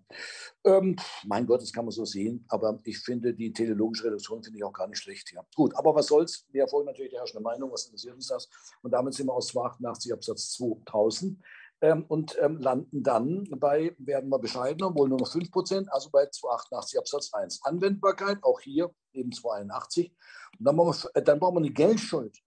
Ähm, 0.64 0.96
mein 1.24 1.46
Gott, 1.46 1.62
das 1.62 1.72
kann 1.72 1.86
man 1.86 1.92
so 1.92 2.04
sehen. 2.04 2.44
Aber 2.48 2.78
ich 2.84 2.98
finde 2.98 3.32
die 3.32 3.54
teleologische 3.54 4.04
Reduktion 4.04 4.42
finde 4.42 4.58
ich 4.58 4.64
auch 4.64 4.74
gar 4.74 4.88
nicht 4.88 4.98
schlecht. 4.98 5.32
Ja. 5.32 5.42
Gut, 5.54 5.74
aber 5.76 5.94
was 5.94 6.08
soll's? 6.08 6.46
Wir 6.50 6.68
folgen 6.68 6.88
natürlich 6.88 7.12
der 7.12 7.20
herrschenden 7.20 7.44
Meinung. 7.44 7.72
Was 7.72 7.86
interessiert 7.86 8.16
uns 8.16 8.26
das? 8.26 8.50
Und 8.82 8.90
damit 8.90 9.14
sind 9.14 9.28
wir 9.28 9.32
aus 9.32 9.46
288 9.46 10.12
Absatz 10.12 10.52
2000 10.52 11.38
ähm, 11.82 12.04
und 12.08 12.36
ähm, 12.40 12.58
landen 12.58 13.02
dann 13.02 13.44
bei, 13.58 13.94
werden 13.98 14.28
wir 14.28 14.38
bescheidener, 14.38 14.94
wohl 14.94 15.08
nur 15.08 15.18
noch 15.18 15.32
5 15.32 15.50
Prozent, 15.50 15.92
also 15.92 16.10
bei 16.10 16.26
288 16.26 16.98
Absatz 16.98 17.32
1. 17.32 17.60
Anwendbarkeit, 17.64 18.38
auch 18.42 18.60
hier 18.60 18.90
eben 19.12 19.32
281. 19.32 20.14
Und 20.58 20.64
dann 20.64 20.76
brauchen 20.76 21.02
wir, 21.02 21.16
äh, 21.16 21.22
dann 21.22 21.40
brauchen 21.40 21.54
wir 21.56 21.60
eine 21.60 21.70
Geldschuld. 21.70 22.38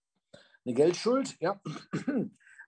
Eine 0.65 0.76
Geldschuld, 0.76 1.35
ja, 1.39 1.60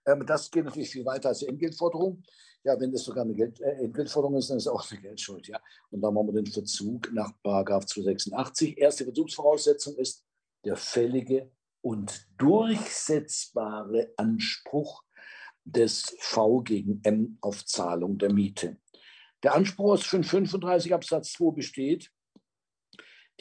ähm, 0.06 0.26
das 0.26 0.50
geht 0.50 0.66
natürlich 0.66 0.90
viel 0.90 1.06
weiter 1.06 1.30
als 1.30 1.40
die 1.40 1.48
Entgeltforderung. 1.48 2.24
Ja, 2.64 2.80
wenn 2.80 2.92
das 2.92 3.04
sogar 3.04 3.24
eine 3.24 3.36
Geld, 3.36 3.62
äh, 3.62 3.84
Entgeltforderung 3.84 4.38
ist, 4.38 4.50
dann 4.50 4.58
ist 4.58 4.64
es 4.64 4.72
auch 4.72 4.90
eine 4.90 5.00
Geldschuld. 5.00 5.48
Ja. 5.48 5.60
Und 5.92 6.02
dann 6.02 6.14
machen 6.14 6.28
wir 6.28 6.42
den 6.42 6.52
Verzug 6.52 7.14
nach 7.14 7.32
286. 7.44 8.78
Erste 8.78 9.04
Verzugsvoraussetzung 9.04 9.96
ist 9.98 10.26
der 10.66 10.76
fällige 10.76 11.52
und 11.82 12.28
durchsetzbare 12.40 14.12
Anspruch 14.18 15.05
des 15.66 16.16
V 16.20 16.62
gegen 16.62 17.02
M 17.04 17.38
auf 17.42 17.66
Zahlung 17.66 18.18
der 18.18 18.32
Miete. 18.32 18.78
Der 19.44 19.54
Anspruch 19.54 19.94
aus 19.94 20.04
35 20.04 20.94
Absatz 20.94 21.34
2 21.34 21.56
besteht, 21.56 22.12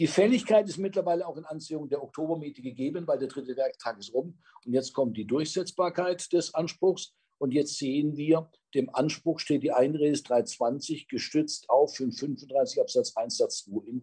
Die 0.01 0.09
Fälligkeit 0.09 0.69
ist 0.69 0.79
mittlerweile 0.79 1.25
auch 1.25 1.37
in 1.37 1.45
Anziehung 1.45 1.89
der 1.89 2.03
Oktobermiete 2.03 2.63
gegeben, 2.63 3.07
weil 3.07 3.19
der 3.19 3.29
dritte 3.29 3.57
Werktag 3.57 3.97
ist 3.99 4.13
rum. 4.13 4.37
Und 4.65 4.73
jetzt 4.73 4.93
kommt 4.93 5.17
die 5.17 5.25
Durchsetzbarkeit 5.25 6.33
des 6.33 6.53
Anspruchs. 6.53 7.15
Und 7.39 7.53
jetzt 7.53 7.79
sehen 7.79 8.17
wir, 8.17 8.51
dem 8.75 8.93
Anspruch 8.93 9.39
steht 9.39 9.63
die 9.63 9.71
Einrede 9.71 10.21
320 10.21 11.07
gestützt 11.07 11.71
auf 11.71 11.95
535 11.95 12.81
Absatz 12.81 13.17
1 13.17 13.37
Satz 13.37 13.65
2 13.65 14.03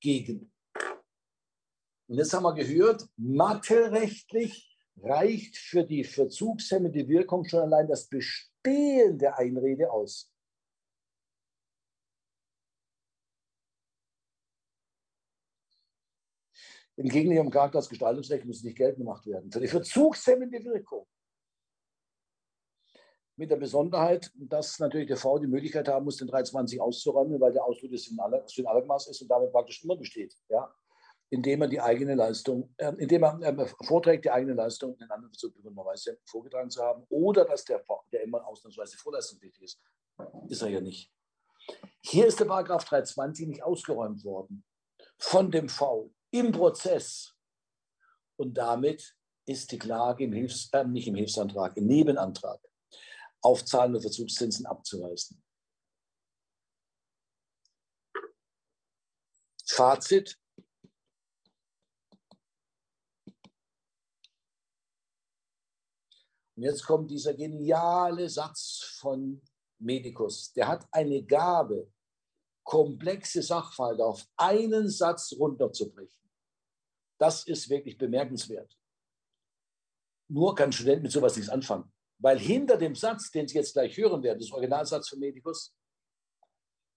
entgegen. 0.00 0.50
Und 2.06 2.16
jetzt 2.18 2.32
haben 2.32 2.44
wir 2.44 2.54
gehört, 2.54 3.06
mathelrechtlich 3.16 4.73
reicht 5.02 5.56
für 5.56 5.84
die 5.84 6.04
verzugshemmende 6.04 7.08
Wirkung 7.08 7.44
schon 7.44 7.60
allein 7.60 7.88
das 7.88 8.06
Bestehen 8.06 9.18
der 9.18 9.38
Einrede 9.38 9.90
aus. 9.90 10.30
Im 16.96 17.08
Gegenteil, 17.08 17.40
im 17.40 17.50
Charakter 17.50 17.78
als 17.78 17.88
Gestaltungsrecht 17.88 18.44
muss 18.44 18.62
nicht 18.62 18.76
geltend 18.76 18.98
gemacht 18.98 19.26
werden. 19.26 19.50
Für 19.50 19.60
die 19.60 19.66
verzugshemmende 19.66 20.64
Wirkung. 20.64 21.06
Mit 23.36 23.50
der 23.50 23.56
Besonderheit, 23.56 24.30
dass 24.36 24.78
natürlich 24.78 25.08
der 25.08 25.16
V 25.16 25.40
die 25.40 25.48
Möglichkeit 25.48 25.88
haben 25.88 26.04
muss, 26.04 26.18
den 26.18 26.28
320 26.28 26.80
auszuräumen, 26.80 27.40
weil 27.40 27.52
der 27.52 27.64
Ausdruck 27.64 27.90
des 27.90 28.08
Allemaß 28.16 29.08
ist 29.08 29.22
und 29.22 29.28
damit 29.28 29.50
praktisch 29.50 29.82
immer 29.82 29.96
besteht. 29.96 30.36
Ja? 30.48 30.72
Indem 31.30 31.62
er 31.62 31.68
die 31.68 31.80
eigene 31.80 32.14
Leistung, 32.14 32.74
äh, 32.76 32.92
indem 32.98 33.24
er 33.24 33.40
äh, 33.40 33.66
vorträgt, 33.84 34.24
die 34.24 34.30
eigene 34.30 34.54
Leistung 34.54 34.96
in 34.98 35.10
anderen 35.10 35.32
Weise 35.32 36.18
vorgetragen 36.24 36.70
zu 36.70 36.82
haben, 36.82 37.04
oder 37.08 37.44
dass 37.44 37.64
der 37.64 37.82
der 38.12 38.22
immer 38.22 38.46
ausnahmsweise 38.46 38.96
vorleistungspflichtig 38.98 39.64
ist. 39.64 39.80
Ist 40.48 40.62
er 40.62 40.68
ja 40.68 40.80
nicht. 40.80 41.10
Hier 42.02 42.26
ist 42.26 42.38
der 42.38 42.44
Paragraph 42.44 42.84
320 42.84 43.48
nicht 43.48 43.62
ausgeräumt 43.62 44.24
worden 44.24 44.64
von 45.18 45.50
dem 45.50 45.68
V 45.68 46.12
im 46.30 46.52
Prozess. 46.52 47.34
Und 48.36 48.54
damit 48.54 49.16
ist 49.46 49.72
die 49.72 49.78
Klage 49.78 50.24
im 50.24 50.32
Hilfs-, 50.32 50.70
äh, 50.72 50.84
nicht 50.84 51.08
im 51.08 51.14
Hilfsantrag, 51.14 51.76
im 51.76 51.86
Nebenantrag 51.86 52.60
auf 53.40 53.64
zahlende 53.64 54.00
Verzugszinsen 54.00 54.66
abzuweisen. 54.66 55.42
Fazit. 59.66 60.38
Und 66.56 66.62
jetzt 66.62 66.84
kommt 66.84 67.10
dieser 67.10 67.34
geniale 67.34 68.28
Satz 68.28 68.96
von 69.00 69.42
Medikus. 69.78 70.52
Der 70.52 70.68
hat 70.68 70.86
eine 70.92 71.22
Gabe, 71.24 71.92
komplexe 72.64 73.42
Sachverhalte 73.42 74.04
auf 74.04 74.26
einen 74.36 74.88
Satz 74.88 75.34
runterzubrechen. 75.38 76.30
Das 77.18 77.44
ist 77.46 77.68
wirklich 77.68 77.98
bemerkenswert. 77.98 78.78
Nur 80.28 80.54
kann 80.54 80.70
ein 80.70 80.72
Student 80.72 81.02
mit 81.02 81.12
sowas 81.12 81.36
nichts 81.36 81.50
anfangen. 81.50 81.92
Weil 82.18 82.38
hinter 82.38 82.76
dem 82.76 82.94
Satz, 82.94 83.30
den 83.30 83.46
Sie 83.48 83.56
jetzt 83.56 83.74
gleich 83.74 83.96
hören 83.96 84.22
werden, 84.22 84.38
das 84.38 84.52
Originalsatz 84.52 85.08
von 85.08 85.18
Medikus, 85.18 85.76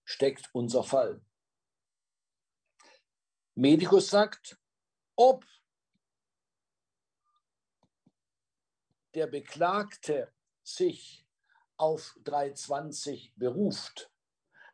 steckt 0.05 0.49
unser 0.53 0.83
Fall. 0.83 1.21
Medikus 3.55 4.09
sagt, 4.09 4.57
ob 5.17 5.43
der 9.17 9.25
Beklagte 9.25 10.31
sich 10.63 11.25
auf 11.75 12.15
320 12.23 13.33
beruft, 13.35 14.11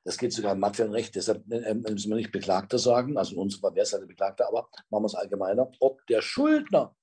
das 0.04 0.18
geht 0.18 0.34
sogar 0.34 0.52
im 0.52 0.60
materiellen 0.60 0.94
Recht, 0.94 1.16
deshalb 1.16 1.50
äh, 1.50 1.60
äh, 1.60 1.74
müssen 1.74 2.10
wir 2.10 2.18
nicht 2.18 2.34
Beklagter 2.34 2.78
sagen, 2.78 3.18
also 3.18 3.36
in 3.36 3.40
unserem 3.40 3.62
Fall 3.62 3.76
wäre 3.76 3.86
es 3.86 3.94
halt 3.94 4.06
Beklagter, 4.06 4.50
aber 4.50 4.68
machen 4.90 5.04
wir 5.04 5.08
es 5.08 5.16
allgemeiner. 5.16 5.72
Ob 5.80 6.06
der 6.08 6.22
Schuldner 6.22 6.94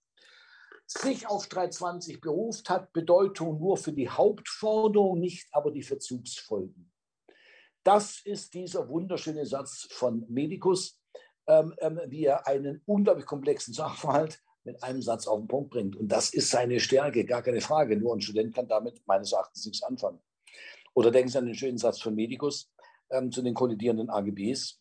sich 0.84 1.26
auf 1.28 1.46
320 1.46 2.20
beruft, 2.20 2.68
hat 2.68 2.92
Bedeutung 2.92 3.58
nur 3.58 3.78
für 3.78 3.94
die 3.94 4.10
Hauptforderung, 4.10 5.18
nicht 5.18 5.48
aber 5.52 5.70
die 5.70 5.82
Verzugsfolgen. 5.82 6.92
Das 7.84 8.20
ist 8.22 8.52
dieser 8.52 8.86
wunderschöne 8.90 9.46
Satz 9.46 9.88
von 9.92 10.26
Medikus, 10.28 11.00
ähm, 11.46 11.74
ähm, 11.78 12.02
wie 12.08 12.26
er 12.26 12.46
einen 12.46 12.82
unglaublich 12.84 13.24
komplexen 13.24 13.72
Sachverhalt 13.72 14.42
mit 14.64 14.82
einem 14.82 15.02
Satz 15.02 15.26
auf 15.26 15.38
den 15.38 15.48
Punkt 15.48 15.70
bringt. 15.70 15.96
Und 15.96 16.08
das 16.08 16.32
ist 16.32 16.50
seine 16.50 16.80
Stärke, 16.80 17.24
gar 17.24 17.42
keine 17.42 17.60
Frage. 17.60 17.96
Nur 17.96 18.14
ein 18.14 18.20
Student 18.20 18.54
kann 18.54 18.68
damit 18.68 19.02
meines 19.06 19.32
Erachtens 19.32 19.64
nichts 19.64 19.82
anfangen. 19.82 20.20
Oder 20.94 21.10
denken 21.10 21.30
Sie 21.30 21.38
an 21.38 21.46
den 21.46 21.54
schönen 21.54 21.78
Satz 21.78 22.00
von 22.00 22.14
Medikus 22.14 22.70
ähm, 23.10 23.30
zu 23.30 23.42
den 23.42 23.54
kollidierenden 23.54 24.10
AGBs. 24.10 24.80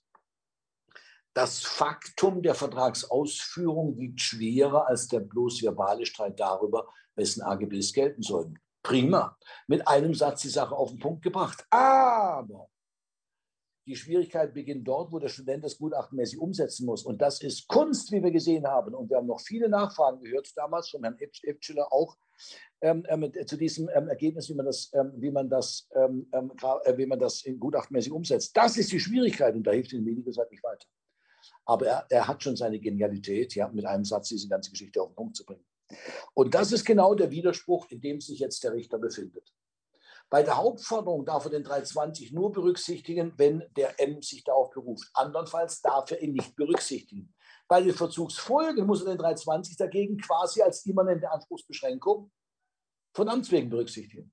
Das 1.33 1.59
Faktum 1.59 2.41
der 2.41 2.55
Vertragsausführung 2.55 3.97
wiegt 3.97 4.19
schwerer 4.19 4.87
als 4.87 5.07
der 5.07 5.19
bloß 5.19 5.61
verbale 5.61 6.05
Streit 6.05 6.39
darüber, 6.39 6.87
wessen 7.15 7.43
AGBs 7.43 7.93
gelten 7.93 8.23
sollen. 8.23 8.59
Prima. 8.81 9.37
Mit 9.67 9.87
einem 9.87 10.15
Satz 10.15 10.41
die 10.41 10.49
Sache 10.49 10.75
auf 10.75 10.89
den 10.89 10.99
Punkt 10.99 11.21
gebracht. 11.21 11.65
Aber 11.69 12.69
die 13.89 13.95
Schwierigkeit 13.95 14.53
beginnt 14.53 14.87
dort, 14.87 15.11
wo 15.11 15.17
der 15.17 15.29
Student 15.29 15.63
das 15.63 15.79
gutachtenmäßig 15.79 16.39
umsetzen 16.39 16.85
muss. 16.85 17.03
Und 17.03 17.21
das 17.21 17.41
ist 17.41 17.67
Kunst, 17.67 18.11
wie 18.11 18.21
wir 18.21 18.29
gesehen 18.29 18.67
haben. 18.67 18.93
Und 18.93 19.09
wir 19.09 19.17
haben 19.17 19.25
noch 19.25 19.41
viele 19.41 19.67
Nachfragen 19.67 20.21
gehört, 20.21 20.55
damals 20.55 20.89
von 20.89 21.01
Herrn 21.01 21.17
Epschiller 21.19 21.91
auch, 21.91 22.15
ähm, 22.81 23.03
ähm, 23.09 23.31
zu 23.47 23.57
diesem 23.57 23.89
ähm, 23.93 24.07
Ergebnis, 24.07 24.47
wie 24.47 24.53
man 24.53 24.67
das, 24.67 24.91
ähm, 24.93 25.11
wie 25.17 25.31
man 25.31 25.49
das, 25.49 25.89
ähm, 25.95 26.29
ähm, 26.33 26.51
äh, 26.85 26.97
wie 26.97 27.07
man 27.07 27.19
das 27.19 27.43
gutachtenmäßig 27.59 28.11
umsetzt. 28.11 28.55
Das 28.55 28.77
ist 28.77 28.91
die 28.91 28.99
Schwierigkeit 28.99 29.55
und 29.55 29.63
da 29.63 29.71
hilft 29.71 29.91
den 29.91 30.03
Medikus 30.03 30.37
halt 30.37 30.51
nicht 30.51 30.63
weiter. 30.63 30.85
Aber 31.65 31.87
er, 31.87 32.05
er 32.09 32.27
hat 32.27 32.43
schon 32.43 32.55
seine 32.55 32.79
Genialität, 32.79 33.55
ja, 33.55 33.67
mit 33.69 33.85
einem 33.85 34.05
Satz 34.05 34.29
diese 34.29 34.47
ganze 34.47 34.69
Geschichte 34.69 35.01
auf 35.01 35.09
den 35.09 35.15
Punkt 35.15 35.35
zu 35.35 35.45
bringen. 35.45 35.65
Und 36.35 36.53
das 36.53 36.71
ist 36.71 36.85
genau 36.85 37.15
der 37.15 37.31
Widerspruch, 37.31 37.87
in 37.89 38.01
dem 38.01 38.21
sich 38.21 38.39
jetzt 38.39 38.63
der 38.63 38.73
Richter 38.73 38.99
befindet. 38.99 39.51
Bei 40.29 40.43
der 40.43 40.57
Hauptforderung 40.57 41.25
darf 41.25 41.45
er 41.45 41.51
den 41.51 41.63
320 41.63 42.31
nur 42.33 42.51
berücksichtigen, 42.51 43.33
wenn 43.37 43.63
der 43.75 43.99
M 43.99 44.21
sich 44.21 44.43
darauf 44.43 44.69
beruft. 44.69 45.09
Andernfalls 45.13 45.81
darf 45.81 46.11
er 46.11 46.21
ihn 46.21 46.33
nicht 46.33 46.55
berücksichtigen. 46.55 47.33
Bei 47.67 47.81
den 47.81 47.95
Verzugsfolgen 47.95 48.85
muss 48.85 49.01
er 49.01 49.09
den 49.09 49.17
320 49.17 49.77
dagegen 49.77 50.17
quasi 50.17 50.61
als 50.61 50.85
immanente 50.85 51.31
Anspruchsbeschränkung 51.31 52.31
von 53.13 53.29
Amts 53.29 53.51
wegen 53.51 53.69
berücksichtigen. 53.69 54.31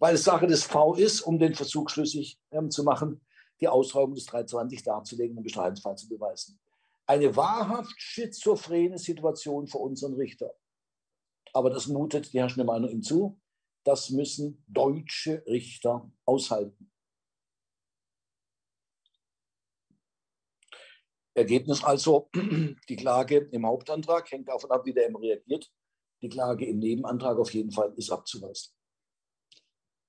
Weil 0.00 0.16
es 0.16 0.24
Sache 0.24 0.48
des 0.48 0.64
V 0.64 0.94
ist, 0.94 1.20
um 1.20 1.38
den 1.38 1.54
Verzug 1.54 1.88
schlüssig 1.88 2.40
ähm, 2.50 2.70
zu 2.72 2.82
machen, 2.82 3.24
die 3.60 3.68
Ausräumung 3.68 4.16
des 4.16 4.26
320 4.26 4.82
darzulegen 4.82 5.36
und 5.36 5.42
den 5.42 5.44
Bestreitungsfall 5.44 5.96
zu 5.96 6.08
beweisen. 6.08 6.58
Eine 7.06 7.36
wahrhaft 7.36 7.94
schizophrene 8.00 8.98
Situation 8.98 9.68
für 9.68 9.78
unseren 9.78 10.14
Richter. 10.14 10.52
Aber 11.52 11.70
das 11.70 11.86
mutet 11.86 12.32
die 12.32 12.40
herrschende 12.40 12.64
Meinung 12.64 12.90
ihm 12.90 13.02
zu 13.02 13.40
das 13.84 14.10
müssen 14.10 14.64
deutsche 14.68 15.44
Richter 15.46 16.10
aushalten. 16.24 16.90
Ergebnis 21.34 21.82
also, 21.82 22.28
die 22.88 22.96
Klage 22.96 23.48
im 23.52 23.66
Hauptantrag 23.66 24.30
hängt 24.30 24.48
davon 24.48 24.70
ab, 24.70 24.84
wie 24.84 24.92
der 24.92 25.06
M 25.06 25.16
reagiert. 25.16 25.70
Die 26.20 26.28
Klage 26.28 26.66
im 26.66 26.78
Nebenantrag 26.78 27.38
auf 27.38 27.52
jeden 27.54 27.72
Fall 27.72 27.92
ist 27.96 28.10
abzuweisen. 28.10 28.72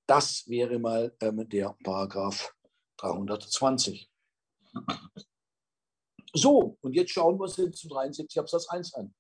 Das 0.08 0.48
wäre 0.48 0.78
mal 0.80 1.16
ähm, 1.22 1.48
der 1.48 1.76
Paragraph 1.84 2.54
320. 2.98 4.12
So, 6.34 6.78
und 6.82 6.94
jetzt 6.94 7.12
schauen 7.12 7.38
wir 7.38 7.44
uns 7.44 7.56
den 7.56 7.74
zu 7.74 7.88
73 7.88 8.40
Absatz 8.40 8.68
1 8.68 8.94
an. 8.96 9.16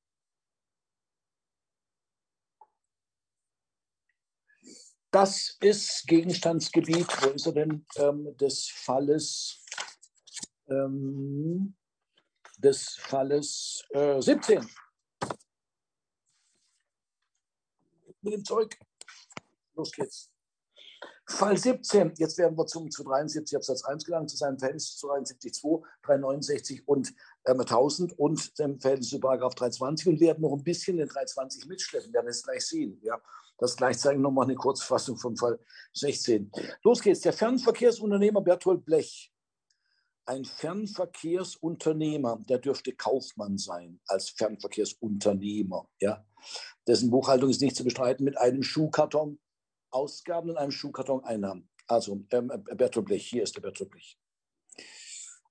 Das 5.13 5.57
ist 5.61 6.07
Gegenstandsgebiet, 6.07 7.05
wo 7.21 7.29
ist 7.29 7.45
er 7.45 7.51
denn, 7.51 7.85
ähm, 7.97 8.35
des 8.37 8.67
Falles, 8.67 9.63
ähm, 10.67 11.75
des 12.57 12.95
Falles 12.99 13.85
äh, 13.91 14.19
17. 14.19 14.67
Mit 18.23 18.33
dem 18.33 18.43
Zeug. 18.43 18.75
Los 19.75 19.91
geht's. 19.91 20.31
Fall 21.27 21.57
17, 21.57 22.13
jetzt 22.17 22.39
werden 22.39 22.57
wir 22.57 22.65
zum, 22.65 22.89
zu 22.89 23.03
73 23.03 23.55
Absatz 23.55 23.83
1 23.83 24.05
gelangt, 24.05 24.31
zu 24.31 24.37
seinem 24.37 24.57
Verhältnis 24.57 24.97
zu 24.97 25.11
73.2, 25.11 25.83
369 26.01 26.87
und 26.87 27.13
1000 27.45 28.17
und 28.17 28.57
dem 28.59 28.79
Verhältnis 28.79 29.09
zu 29.09 29.19
Paragraph 29.19 29.55
320 29.55 30.07
und 30.07 30.19
werden 30.19 30.41
noch 30.41 30.53
ein 30.53 30.63
bisschen 30.63 30.97
den 30.97 31.07
320 31.07 31.67
mitschleppen, 31.67 32.13
werden 32.13 32.27
es 32.27 32.43
gleich 32.43 32.65
sehen. 32.65 32.99
Ja. 33.03 33.21
Das 33.57 33.75
gleichzeitig 33.75 34.19
nochmal 34.19 34.45
eine 34.45 34.55
Kurzfassung 34.55 35.17
vom 35.17 35.37
Fall 35.37 35.59
16. 35.93 36.51
Los 36.83 37.01
geht's. 37.01 37.21
Der 37.21 37.33
Fernverkehrsunternehmer 37.33 38.41
Berthold 38.41 38.83
Blech. 38.85 39.31
Ein 40.25 40.45
Fernverkehrsunternehmer, 40.45 42.41
der 42.47 42.59
dürfte 42.59 42.93
Kaufmann 42.93 43.57
sein 43.57 43.99
als 44.07 44.29
Fernverkehrsunternehmer. 44.29 45.89
Ja. 45.99 46.25
Dessen 46.87 47.09
Buchhaltung 47.11 47.49
ist 47.49 47.61
nicht 47.61 47.75
zu 47.75 47.83
bestreiten 47.83 48.23
mit 48.23 48.37
einem 48.37 48.63
Schuhkarton 48.63 49.39
Ausgaben 49.91 50.49
und 50.49 50.57
einem 50.57 50.71
Schuhkarton 50.71 51.23
Einnahmen. 51.23 51.69
Also 51.87 52.25
ähm, 52.31 52.47
Bertolt 52.75 53.05
Blech, 53.05 53.27
hier 53.27 53.43
ist 53.43 53.55
der 53.55 53.61
Bertolt 53.61 53.91
Blech. 53.91 54.17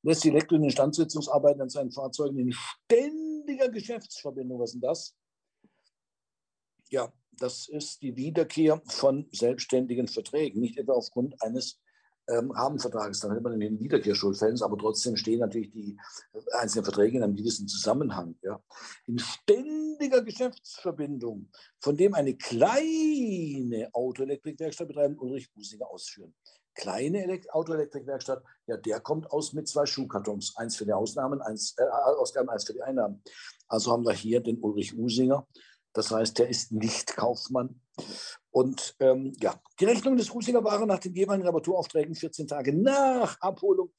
Lässt 0.02 0.24
die 0.24 0.30
und 0.30 0.64
Instandsetzungsarbeiten 0.64 1.62
an 1.62 1.70
seinen 1.70 1.92
Fahrzeugen 1.92 2.38
in 2.38 2.52
ständiger 2.52 3.68
Geschäftsverbindung. 3.68 4.60
Was 4.60 4.70
ist 4.70 4.74
denn 4.74 4.80
das? 4.82 5.14
Ja, 6.90 7.12
das 7.38 7.68
ist 7.68 8.02
die 8.02 8.16
Wiederkehr 8.16 8.82
von 8.86 9.28
selbstständigen 9.32 10.08
Verträgen, 10.08 10.60
nicht 10.60 10.78
etwa 10.78 10.92
aufgrund 10.92 11.40
eines 11.42 11.80
ähm, 12.28 12.50
Rahmenvertrages. 12.50 13.20
Dann 13.20 13.32
hätte 13.32 13.42
man 13.42 13.54
einen 13.54 13.80
Wiederkehrschuldfällen, 13.80 14.60
aber 14.62 14.76
trotzdem 14.76 15.16
stehen 15.16 15.40
natürlich 15.40 15.70
die 15.70 15.96
einzelnen 16.52 16.84
Verträge 16.84 17.16
in 17.16 17.24
einem 17.24 17.36
gewissen 17.36 17.66
Zusammenhang. 17.66 18.36
Ja. 18.42 18.62
In 19.06 19.18
ständiger 19.18 20.22
Geschäftsverbindung, 20.22 21.50
von 21.80 21.96
dem 21.96 22.14
eine 22.14 22.36
kleine 22.36 23.88
Autoelektrikwerkstatt 23.92 24.88
betreiben, 24.88 25.18
Ulrich 25.18 25.52
Businger 25.52 25.88
ausführen. 25.88 26.34
Kleine 26.74 27.40
Autoelektrikwerkstatt, 27.50 28.42
ja, 28.66 28.76
der 28.76 29.00
kommt 29.00 29.30
aus 29.30 29.52
mit 29.52 29.68
zwei 29.68 29.86
Schuhkartons. 29.86 30.56
Eins 30.56 30.76
für 30.76 30.86
die 30.86 30.92
Ausnahmen, 30.92 31.42
eins, 31.42 31.74
äh, 31.78 31.84
Ausgaben, 31.84 32.48
eins 32.48 32.64
für 32.64 32.72
die 32.72 32.82
Einnahmen. 32.82 33.22
Also 33.68 33.92
haben 33.92 34.04
wir 34.04 34.12
hier 34.12 34.40
den 34.40 34.58
Ulrich 34.60 34.96
Usinger. 34.96 35.46
Das 35.92 36.10
heißt, 36.10 36.38
der 36.38 36.48
ist 36.48 36.72
nicht 36.72 37.16
Kaufmann. 37.16 37.80
Und 38.50 38.96
ähm, 39.00 39.32
ja, 39.40 39.60
die 39.78 39.84
Rechnung 39.84 40.16
des 40.16 40.30
Usinger 40.30 40.64
waren 40.64 40.88
nach 40.88 40.98
den 40.98 41.14
jeweiligen 41.14 41.46
Reparaturaufträgen 41.46 42.14
14 42.14 42.48
Tage 42.48 42.72
nach 42.72 43.38
Abholung 43.40 43.92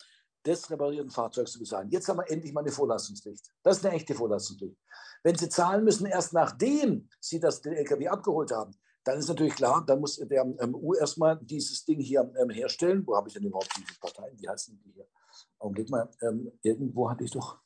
des 0.46 0.70
reparierten 0.70 1.12
Fahrzeugs 1.12 1.54
zu 1.54 1.60
bezahlen. 1.60 1.90
Jetzt 1.90 2.08
haben 2.08 2.18
wir 2.18 2.30
endlich 2.30 2.54
mal 2.54 2.62
eine 2.62 2.72
Vorlastungspflicht. 2.72 3.46
Das 3.64 3.78
ist 3.78 3.86
eine 3.86 3.96
echte 3.96 4.14
Vorlastungspflicht. 4.14 4.78
Wenn 5.24 5.36
Sie 5.36 5.50
zahlen 5.50 5.84
müssen, 5.84 6.06
erst 6.06 6.34
nachdem 6.34 7.08
Sie 7.20 7.40
das, 7.40 7.62
den 7.62 7.74
LKW 7.74 8.08
abgeholt 8.10 8.52
haben, 8.52 8.76
dann 9.04 9.20
ist 9.20 9.28
natürlich 9.28 9.56
klar, 9.56 9.86
dann 9.86 10.00
muss 10.00 10.16
der 10.18 10.46
MU 10.46 10.94
erstmal 10.94 11.38
dieses 11.42 11.84
Ding 11.84 12.00
hier 12.00 12.34
ähm, 12.40 12.50
herstellen. 12.50 13.06
Wo 13.06 13.16
habe 13.16 13.28
ich 13.28 13.34
denn 13.34 13.44
überhaupt 13.44 13.70
diese 13.78 14.00
Parteien? 14.00 14.40
Wie 14.40 14.48
heißen 14.48 14.80
die 14.84 14.92
hier? 14.92 15.08
Augenblick 15.60 15.90
mal, 15.90 16.10
ähm, 16.22 16.52
irgendwo 16.62 17.10
hatte 17.10 17.24
ich 17.24 17.32
doch. 17.32 17.60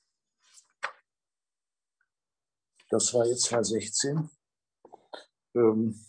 Das 2.90 3.14
war 3.14 3.26
jetzt 3.26 3.48
Fall 3.48 3.64
16. 3.64 4.30
Ähm, 5.56 6.06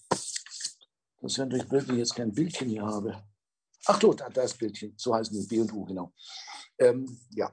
das 1.20 1.36
wäre 1.36 1.48
natürlich 1.48 1.68
blöd, 1.68 1.88
wenn 1.88 1.96
ich 1.96 2.00
jetzt 2.00 2.14
kein 2.14 2.32
Bildchen 2.32 2.68
hier 2.68 2.86
habe. 2.86 3.24
Ach 3.86 3.98
du, 3.98 4.14
da, 4.14 4.28
da 4.28 4.42
ist 4.42 4.59
Bildchen. 4.59 4.94
So 4.96 5.14
heißen 5.14 5.38
die 5.38 5.46
B 5.46 5.60
und 5.60 5.72
U, 5.72 5.84
genau. 5.84 6.12
Ähm, 6.78 7.20
ja. 7.30 7.52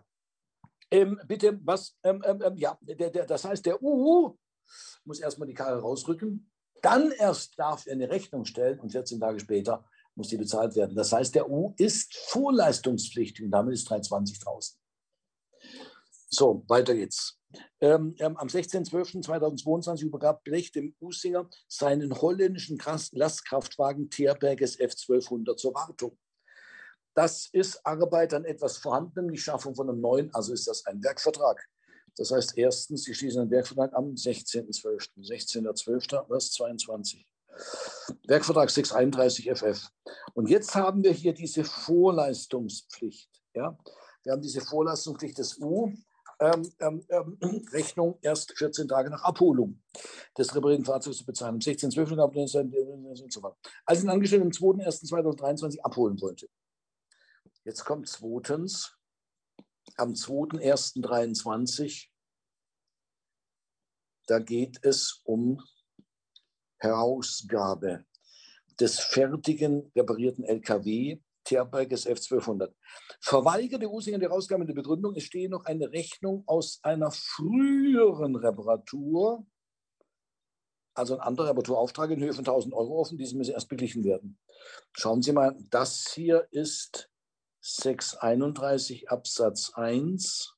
Ähm, 0.91 1.19
bitte, 1.27 1.59
was? 1.63 1.97
Ähm, 2.03 2.21
ähm, 2.25 2.41
ähm, 2.41 2.57
ja, 2.57 2.77
der, 2.81 3.09
der, 3.09 3.25
das 3.25 3.43
heißt, 3.43 3.65
der 3.65 3.81
U 3.81 4.37
muss 5.03 5.19
erstmal 5.19 5.47
die 5.47 5.53
Karre 5.53 5.81
rausrücken. 5.81 6.51
Dann 6.85 7.11
erst 7.13 7.57
darf 7.57 7.87
er 7.87 7.93
eine 7.93 8.11
Rechnung 8.11 8.45
stellen 8.45 8.79
und 8.79 8.91
14 8.91 9.19
Tage 9.19 9.39
später 9.39 9.83
muss 10.13 10.27
die 10.27 10.37
bezahlt 10.37 10.75
werden. 10.75 10.95
Das 10.95 11.11
heißt, 11.11 11.33
der 11.33 11.49
U 11.49 11.73
ist 11.77 12.15
vorleistungspflichtig 12.15 13.43
und 13.43 13.49
damit 13.49 13.73
ist 13.73 13.89
320 13.89 14.39
draußen. 14.39 14.79
So, 16.29 16.63
weiter 16.67 16.93
geht's. 16.93 17.39
Ähm, 17.81 18.13
ähm, 18.19 18.37
am 18.37 18.49
16.12.2022 18.49 20.03
übergab 20.03 20.43
Blech 20.43 20.71
dem 20.73 20.95
Usinger 21.01 21.49
seinen 21.67 22.21
holländischen 22.21 22.77
Lastkraftwagen 23.13 24.11
Teerberges 24.11 24.79
F1200 24.79 25.55
zur 25.55 25.73
Wartung. 25.73 26.15
Das 27.15 27.49
ist 27.51 27.83
Arbeit 27.83 28.35
an 28.35 28.45
etwas 28.45 28.77
Vorhandenem, 28.77 29.31
die 29.31 29.39
Schaffung 29.39 29.73
von 29.73 29.89
einem 29.89 30.01
neuen, 30.01 30.31
also 30.35 30.53
ist 30.53 30.67
das 30.67 30.85
ein 30.85 31.03
Werkvertrag. 31.03 31.67
Das 32.17 32.31
heißt, 32.31 32.57
erstens, 32.57 33.03
Sie 33.03 33.13
schließen 33.13 33.41
einen 33.41 33.51
Werkvertrag 33.51 33.93
am 33.93 34.13
16.12., 34.13 35.09
16.12., 35.17 36.25
was 36.29 36.51
22. 36.51 37.25
Werkvertrag 38.27 38.69
631 38.69 39.51
FF. 39.51 39.89
Und 40.33 40.49
jetzt 40.49 40.75
haben 40.75 41.03
wir 41.03 41.11
hier 41.11 41.33
diese 41.33 41.63
Vorleistungspflicht. 41.63 43.29
Ja? 43.53 43.77
Wir 44.23 44.33
haben 44.33 44.41
diese 44.41 44.61
Vorleistungspflicht 44.61 45.37
des 45.37 45.59
U. 45.59 45.93
Ähm, 46.37 46.69
ähm, 46.79 47.05
ähm, 47.07 47.65
Rechnung 47.71 48.17
erst 48.21 48.57
14 48.57 48.89
Tage 48.89 49.09
nach 49.09 49.23
Abholung 49.23 49.81
des 50.37 50.53
reparierten 50.53 50.83
Fahrzeugs 50.83 51.19
zu 51.19 51.25
bezahlen. 51.25 51.55
Am 51.55 51.59
16.12. 51.59 53.21
und 53.23 53.31
so 53.31 53.41
weiter. 53.41 53.55
Als 53.85 54.03
ein 54.03 54.09
Angestellter 54.09 54.43
am 54.43 54.51
2.1.2023 54.51 55.79
abholen 55.79 56.19
wollte. 56.19 56.49
Jetzt 57.63 57.85
kommt 57.85 58.09
zweitens 58.09 58.94
am 59.97 60.13
2.1.23, 60.13 62.09
da 64.27 64.39
geht 64.39 64.83
es 64.83 65.21
um 65.23 65.61
Herausgabe 66.77 68.05
des 68.79 68.99
fertigen 68.99 69.91
reparierten 69.95 70.43
LKW 70.43 71.19
Terberges 71.45 72.07
F1200. 72.07 72.73
Verweigerte 73.21 73.89
Usinger 73.89 74.17
die 74.17 74.25
Herausgabe 74.25 74.65
der 74.65 74.73
Begründung, 74.73 75.15
es 75.15 75.23
stehe 75.23 75.49
noch 75.49 75.65
eine 75.65 75.91
Rechnung 75.91 76.43
aus 76.47 76.79
einer 76.83 77.11
früheren 77.11 78.35
Reparatur, 78.35 79.45
also 80.95 81.15
ein 81.15 81.21
anderer 81.21 81.49
Reparaturauftrag 81.49 82.11
in 82.11 82.21
Höhe 82.21 82.33
von 82.33 82.45
1000 82.45 82.73
Euro 82.73 82.99
offen, 82.99 83.17
diese 83.17 83.37
müssen 83.37 83.53
erst 83.53 83.69
beglichen 83.69 84.03
werden. 84.03 84.39
Schauen 84.93 85.21
Sie 85.21 85.31
mal, 85.31 85.55
das 85.69 86.11
hier 86.13 86.47
ist 86.51 87.09
631 87.67 89.09
Absatz 89.09 89.73
1 89.73 90.55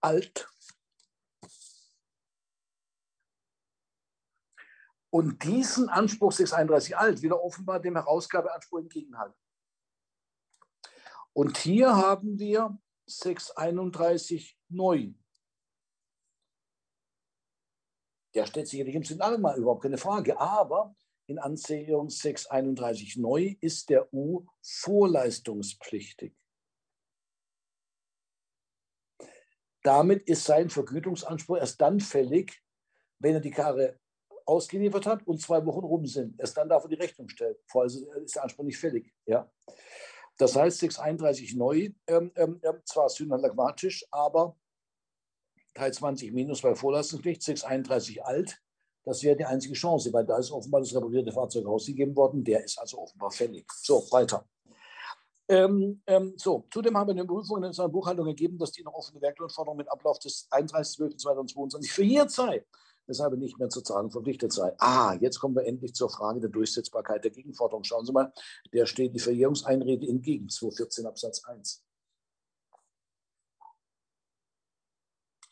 alt. 0.00 0.48
Und 5.10 5.44
diesen 5.44 5.88
Anspruch 5.88 6.32
631 6.32 6.96
alt 6.96 7.22
wieder 7.22 7.40
offenbar 7.40 7.78
dem 7.78 7.94
Herausgabeanspruch 7.94 8.80
entgegenhalten. 8.80 9.38
Und 11.32 11.56
hier 11.56 11.94
haben 11.94 12.40
wir 12.40 12.76
631 13.06 14.58
neu. 14.68 15.14
Der 18.34 18.46
stellt 18.46 18.66
sicherlich 18.66 18.96
im 18.96 19.04
Signal 19.04 19.38
mal 19.38 19.56
überhaupt 19.56 19.84
keine 19.84 19.98
Frage. 19.98 20.38
Aber 20.40 20.96
in 21.26 21.38
Anzählung 21.38 22.08
631 22.08 23.16
neu 23.16 23.56
ist 23.60 23.90
der 23.90 24.12
U 24.12 24.46
vorleistungspflichtig. 24.62 26.34
Damit 29.82 30.28
ist 30.28 30.44
sein 30.44 30.68
Vergütungsanspruch 30.68 31.58
erst 31.58 31.80
dann 31.80 32.00
fällig, 32.00 32.62
wenn 33.18 33.34
er 33.34 33.40
die 33.40 33.50
Karre 33.50 33.98
ausgeliefert 34.44 35.06
hat 35.06 35.26
und 35.26 35.40
zwei 35.40 35.64
Wochen 35.66 35.84
rum 35.84 36.06
sind. 36.06 36.38
Erst 36.40 36.56
dann 36.56 36.68
darf 36.68 36.84
er 36.84 36.88
die 36.88 36.96
Rechnung 36.96 37.28
stellen. 37.28 37.56
Vorher 37.66 37.92
ist 38.22 38.34
der 38.34 38.44
Anspruch 38.44 38.64
nicht 38.64 38.78
fällig. 38.78 39.12
Ja? 39.26 39.50
Das 40.38 40.54
heißt, 40.54 40.78
631 40.78 41.54
neu, 41.54 41.90
ähm, 42.06 42.32
ähm, 42.36 42.60
ähm 42.62 42.80
zwar 42.84 43.08
synalagmatisch, 43.08 44.06
aber 44.10 44.56
320 45.74 46.32
minus 46.32 46.62
bei 46.62 46.74
Vorleistungspflicht, 46.74 47.42
631 47.42 48.24
alt, 48.24 48.62
das 49.06 49.22
wäre 49.22 49.36
die 49.36 49.44
einzige 49.44 49.74
Chance, 49.74 50.12
weil 50.12 50.26
da 50.26 50.36
ist 50.36 50.50
offenbar 50.50 50.80
das 50.80 50.92
reparierte 50.92 51.30
Fahrzeug 51.30 51.64
rausgegeben 51.64 52.14
worden. 52.16 52.42
Der 52.42 52.64
ist 52.64 52.76
also 52.76 52.98
offenbar 52.98 53.30
fällig. 53.30 53.64
So, 53.72 54.04
weiter. 54.10 54.44
Ähm, 55.48 56.02
ähm, 56.08 56.34
so, 56.36 56.66
zudem 56.72 56.96
haben 56.98 57.06
wir 57.06 57.12
in 57.12 57.18
den 57.18 57.26
Prüfungen 57.28 57.62
in 57.62 57.68
unserer 57.68 57.88
Buchhaltung 57.88 58.26
ergeben, 58.26 58.58
dass 58.58 58.72
die 58.72 58.82
noch 58.82 58.94
offene 58.94 59.20
Werklohnforderung 59.20 59.76
mit 59.76 59.88
Ablauf 59.88 60.18
des 60.18 60.48
31.12.2022 60.50 61.92
verjährt 61.92 62.32
sei, 62.32 62.66
weshalb 63.06 63.38
nicht 63.38 63.56
mehr 63.60 63.68
zur 63.68 63.84
Zahlung 63.84 64.10
verpflichtet 64.10 64.52
sei. 64.52 64.74
Ah, 64.78 65.14
jetzt 65.20 65.38
kommen 65.38 65.54
wir 65.54 65.64
endlich 65.64 65.94
zur 65.94 66.10
Frage 66.10 66.40
der 66.40 66.50
Durchsetzbarkeit 66.50 67.22
der 67.22 67.30
Gegenforderung. 67.30 67.84
Schauen 67.84 68.04
Sie 68.04 68.12
mal, 68.12 68.32
der 68.72 68.86
steht 68.86 69.14
die 69.14 69.20
Verjährungseinrede 69.20 70.04
entgegen, 70.08 70.48
214 70.48 71.06
Absatz 71.06 71.44
1. 71.44 71.85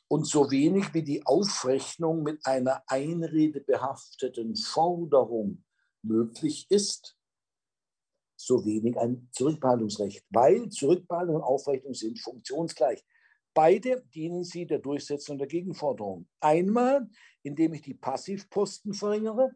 und 0.09 0.27
so 0.27 0.51
wenig 0.51 0.93
wie 0.95 1.03
die 1.03 1.25
Aufrechnung 1.25 2.23
mit 2.23 2.45
einer 2.47 2.83
Einrede 2.87 3.61
behafteten 3.61 4.57
Forderung 4.57 5.65
möglich 6.03 6.67
ist, 6.71 7.17
so 8.37 8.65
wenig 8.65 8.99
ein 8.99 9.29
Zurückbehaltungsrecht, 9.33 10.25
weil 10.31 10.69
Zurückbehaltung 10.69 11.37
und 11.37 11.43
Aufrechnung 11.43 11.95
sind 11.95 12.21
funktionsgleich. 12.21 13.05
Beide 13.55 14.03
dienen 14.15 14.45
sie 14.45 14.67
der 14.67 14.81
Durchsetzung 14.81 15.39
der 15.39 15.47
Gegenforderung. 15.47 16.29
Einmal, 16.41 17.09
indem 17.43 17.73
ich 17.75 17.83
die 17.83 17.95
Passivposten 17.95 18.93
verringere, 18.93 19.55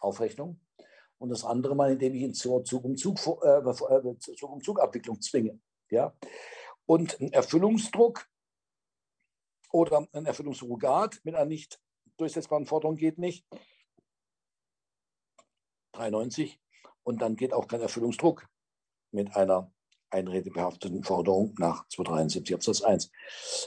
Aufrechnung, 0.00 0.60
und 1.18 1.30
das 1.30 1.44
andere 1.44 1.74
Mal, 1.74 1.92
indem 1.92 2.14
ich 2.14 2.22
ihn 2.22 2.34
zur 2.34 2.64
Zug-um-Zug, 2.64 3.18
äh, 3.42 3.58
äh 3.58 4.18
Zug 4.18 4.52
um 4.52 4.62
Zug 4.62 4.80
Abwicklung 4.80 5.20
zwinge. 5.20 5.58
Ja? 5.90 6.14
Und 6.86 7.20
Erfüllungsdruck 7.20 8.26
oder 9.72 10.06
ein 10.12 10.26
Erfüllungssurrogat 10.26 11.20
mit 11.24 11.34
einer 11.34 11.44
nicht 11.44 11.80
durchsetzbaren 12.16 12.66
Forderung 12.66 12.96
geht 12.96 13.18
nicht. 13.18 13.46
93. 15.92 16.60
Und 17.02 17.22
dann 17.22 17.36
geht 17.36 17.52
auch 17.52 17.68
kein 17.68 17.80
Erfüllungsdruck 17.80 18.46
mit 19.10 19.34
einer 19.34 19.72
einredebehafteten 20.10 21.02
Forderung 21.02 21.54
nach 21.58 21.86
273 21.88 22.54
Absatz 22.54 22.82
1. 22.82 23.10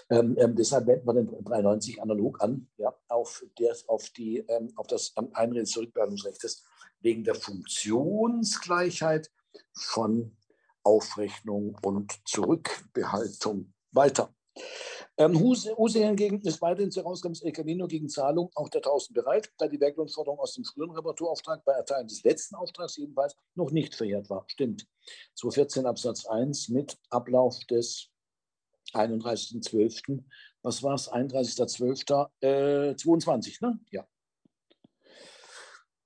Ähm, 0.10 0.36
ähm, 0.40 0.56
deshalb 0.56 0.88
wenden 0.88 1.06
wir 1.06 1.14
den 1.14 1.44
93 1.44 2.02
analog 2.02 2.42
an, 2.42 2.68
ja, 2.78 2.96
auf, 3.10 3.44
der, 3.60 3.76
auf, 3.88 4.10
die, 4.10 4.40
ähm, 4.48 4.72
auf 4.76 4.88
das 4.88 5.14
Einrede 5.34 5.64
des 5.64 6.64
wegen 7.00 7.24
der 7.24 7.36
Funktionsgleichheit 7.36 9.32
von 9.74 10.36
Aufrechnung 10.84 11.78
und 11.84 12.20
Zurückbehaltung 12.26 13.74
weiter. 13.92 14.34
Ähm, 15.18 15.38
Huse, 15.40 15.76
Huse 15.78 16.00
hingegen 16.00 16.42
ist 16.42 16.62
weiterhin 16.62 16.90
zur 16.90 17.04
Herausgabe 17.04 17.34
des 17.34 17.44
LKW 17.44 17.76
nur 17.76 17.88
gegen 17.88 18.08
Zahlung 18.10 18.50
auch 18.56 18.70
der 18.70 18.80
1000 18.80 19.14
bereit, 19.14 19.52
da 19.58 19.68
die 19.68 19.80
Werklohnforderung 19.80 20.40
aus 20.40 20.54
dem 20.54 20.64
früheren 20.64 20.96
Reparaturauftrag 20.96 21.64
bei 21.66 21.74
Erteilen 21.74 22.08
des 22.08 22.24
letzten 22.24 22.56
Auftrags 22.56 22.96
jedenfalls 22.98 23.36
noch 23.56 23.72
nicht 23.72 23.94
verjährt 23.94 24.30
war. 24.30 24.46
Stimmt. 24.48 24.88
214 25.36 25.86
Absatz 25.86 26.26
1 26.26 26.70
mit 26.70 26.98
Ablauf 27.10 27.60
des 27.66 28.10
31.12. 28.94 30.24
Was 30.64 30.82
war 30.84 30.94
es? 30.96 31.12
31.12.22, 31.12 32.42
äh, 32.42 33.66
ne? 33.66 33.80
Ja. 33.92 34.08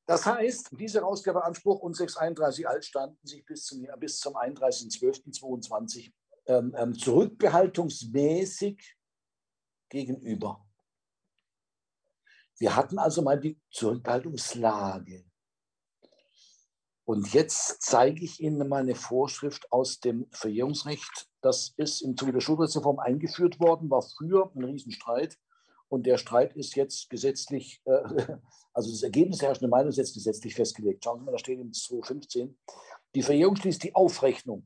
Das 0.07 0.25
heißt, 0.25 0.69
dieser 0.79 1.01
Herausgabeanspruch 1.01 1.79
und 1.79 1.95
631 1.95 2.67
alt 2.67 2.85
standen 2.85 3.25
sich 3.25 3.43
bis 3.45 3.65
zum, 3.65 3.87
bis 3.99 4.19
zum 4.19 4.35
31.12.22 4.35 6.11
ähm, 6.47 6.75
ähm, 6.77 6.97
zurückbehaltungsmäßig 6.97 8.95
gegenüber. 9.89 10.65
Wir 12.57 12.75
hatten 12.75 12.99
also 12.99 13.21
mal 13.21 13.39
die 13.39 13.59
Zurückhaltungslage. 13.71 15.25
Und 17.03 17.33
jetzt 17.33 17.81
zeige 17.81 18.23
ich 18.23 18.39
Ihnen 18.39 18.67
meine 18.67 18.95
Vorschrift 18.95 19.71
aus 19.71 19.99
dem 19.99 20.27
Verjährungsrecht. 20.31 21.29
Das 21.41 21.73
ist 21.77 22.01
im 22.01 22.17
Zuge 22.17 22.31
der 22.31 22.39
Schuldrechtsreform 22.39 22.99
eingeführt 22.99 23.59
worden, 23.59 23.91
war 23.91 24.01
früher 24.01 24.51
ein 24.55 24.63
Riesenstreit. 24.63 25.37
Und 25.87 26.07
der 26.07 26.17
Streit 26.17 26.55
ist 26.55 26.75
jetzt 26.75 27.09
gesetzlich, 27.09 27.81
äh, 27.85 27.91
also 28.73 28.89
das 28.89 29.03
Ergebnis 29.03 29.37
der 29.37 29.49
herrschenden 29.49 29.69
Meinung 29.69 29.89
ist 29.89 29.97
jetzt 29.97 30.15
gesetzlich 30.15 30.55
festgelegt. 30.55 31.03
Schauen 31.03 31.19
Sie 31.19 31.25
mal, 31.25 31.31
da 31.31 31.37
steht 31.37 31.59
in 31.59 31.71
215. 31.71 32.57
Die 33.13 33.21
Verjährung 33.21 33.55
schließt 33.55 33.83
die 33.83 33.93
Aufrechnung 33.93 34.65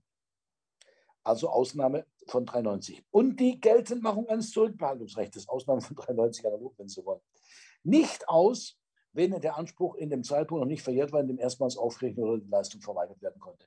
also 1.24 1.50
Ausnahme 1.50 2.06
von 2.28 2.46
390. 2.46 3.04
Und 3.12 3.40
die 3.40 3.60
Geltendmachung 3.60 4.28
eines 4.30 4.52
Zurückbehaltungsrechts, 4.52 5.48
Ausnahme 5.48 5.82
von 5.82 5.96
390 5.96 6.46
analog, 6.46 6.74
wenn 6.78 6.88
Sie 6.88 7.06
wollen. 7.06 7.22
Nicht 7.84 8.28
aus, 8.28 8.78
wenn 9.14 9.40
der 9.40 9.58
Anspruch 9.58 9.96
in 9.96 10.10
dem 10.10 10.24
Zeitpunkt 10.24 10.62
noch 10.62 10.68
nicht 10.68 10.84
verjährt 10.84 11.12
war, 11.12 11.22
in 11.22 11.28
dem 11.28 11.40
erstmals 11.40 11.78
Aufrechnung 11.78 12.30
oder 12.30 12.41
die 12.41 12.50
Leistung 12.50 12.82
verweigert 12.82 13.22
werden 13.22 13.40
konnte. 13.40 13.66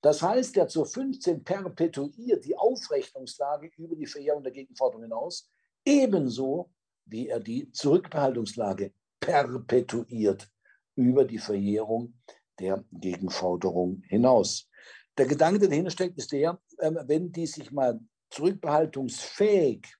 Das 0.00 0.20
heißt, 0.20 0.56
der 0.56 0.68
zur 0.68 0.86
15 0.86 1.42
perpetuiert 1.44 2.44
die 2.44 2.56
Aufrechnungslage 2.56 3.70
über 3.76 3.96
die 3.96 4.06
Verjährung 4.06 4.42
der 4.42 4.52
Gegenforderung 4.52 5.04
hinaus, 5.04 5.50
ebenso 5.84 6.70
wie 7.06 7.28
er 7.28 7.40
die 7.40 7.70
Zurückbehaltungslage 7.72 8.92
perpetuiert 9.20 10.48
über 10.94 11.24
die 11.24 11.38
Verjährung 11.38 12.14
der 12.58 12.84
Gegenforderung 12.92 14.02
hinaus. 14.08 14.68
Der 15.16 15.26
Gedanke, 15.26 15.60
der 15.60 15.68
dahinter 15.68 15.90
steckt, 15.90 16.18
ist 16.18 16.32
der, 16.32 16.60
wenn 16.82 17.32
die 17.32 17.46
sich 17.46 17.70
mal 17.70 18.00
zurückbehaltungsfähig 18.30 19.94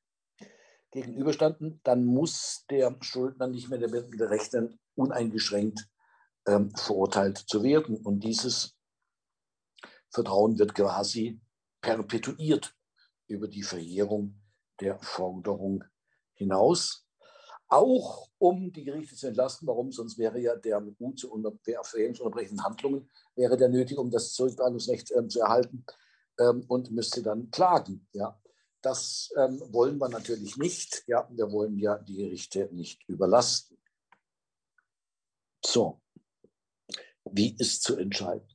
gegenüberstanden, 0.90 1.80
dann 1.84 2.04
muss 2.04 2.64
der 2.68 2.96
Schuldner 3.00 3.46
nicht 3.46 3.68
mehr 3.68 3.78
damit 3.78 4.20
rechnen, 4.20 4.78
uneingeschränkt 4.94 5.88
ähm, 6.46 6.74
verurteilt 6.74 7.38
zu 7.38 7.62
werden. 7.62 7.96
Und 7.96 8.20
dieses 8.24 8.76
Vertrauen 10.10 10.58
wird 10.58 10.74
quasi 10.74 11.40
perpetuiert 11.80 12.74
über 13.26 13.48
die 13.48 13.62
Verjährung 13.62 14.40
der 14.80 14.98
Forderung 15.00 15.84
hinaus 16.34 17.06
auch 17.72 18.28
um 18.36 18.70
die 18.70 18.84
Gerichte 18.84 19.16
zu 19.16 19.28
entlasten. 19.28 19.66
Warum? 19.66 19.92
Sonst 19.92 20.18
wäre 20.18 20.38
ja 20.38 20.54
der 20.56 20.78
gut 20.80 21.18
zu 21.18 21.32
unter, 21.32 21.52
verjährungsunterbrechenden 21.62 22.62
Handlungen 22.62 23.10
wäre 23.34 23.56
der 23.56 23.70
nötig, 23.70 23.96
um 23.96 24.10
das 24.10 24.34
Zurückzahlungsrecht 24.34 25.10
äh, 25.12 25.26
zu 25.26 25.40
erhalten 25.40 25.86
ähm, 26.38 26.64
und 26.68 26.90
müsste 26.90 27.22
dann 27.22 27.50
klagen. 27.50 28.08
Ja, 28.12 28.40
das 28.80 29.32
ähm, 29.36 29.60
wollen 29.72 29.98
wir 29.98 30.08
natürlich 30.08 30.56
nicht. 30.56 31.04
Ja, 31.06 31.28
wir 31.30 31.50
wollen 31.50 31.78
ja 31.78 31.98
die 31.98 32.16
Gerichte 32.16 32.68
nicht 32.72 33.08
überlasten. 33.08 33.78
So, 35.64 36.02
wie 37.24 37.56
ist 37.56 37.82
zu 37.82 37.96
entscheiden? 37.96 38.48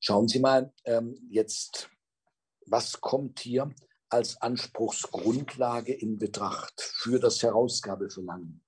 Schauen 0.00 0.28
Sie 0.28 0.38
mal 0.38 0.72
ähm, 0.84 1.16
jetzt, 1.30 1.88
was 2.66 3.00
kommt 3.00 3.40
hier 3.40 3.74
als 4.10 4.40
Anspruchsgrundlage 4.40 5.92
in 5.92 6.18
Betracht 6.18 6.80
für 6.80 7.18
das 7.18 7.42
Herausgabeverlangen. 7.42 8.62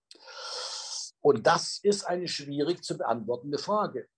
Und 1.20 1.46
das 1.46 1.78
ist 1.82 2.04
eine 2.04 2.26
schwierig 2.26 2.82
zu 2.82 2.96
beantwortende 2.96 3.58
Frage. 3.58 4.08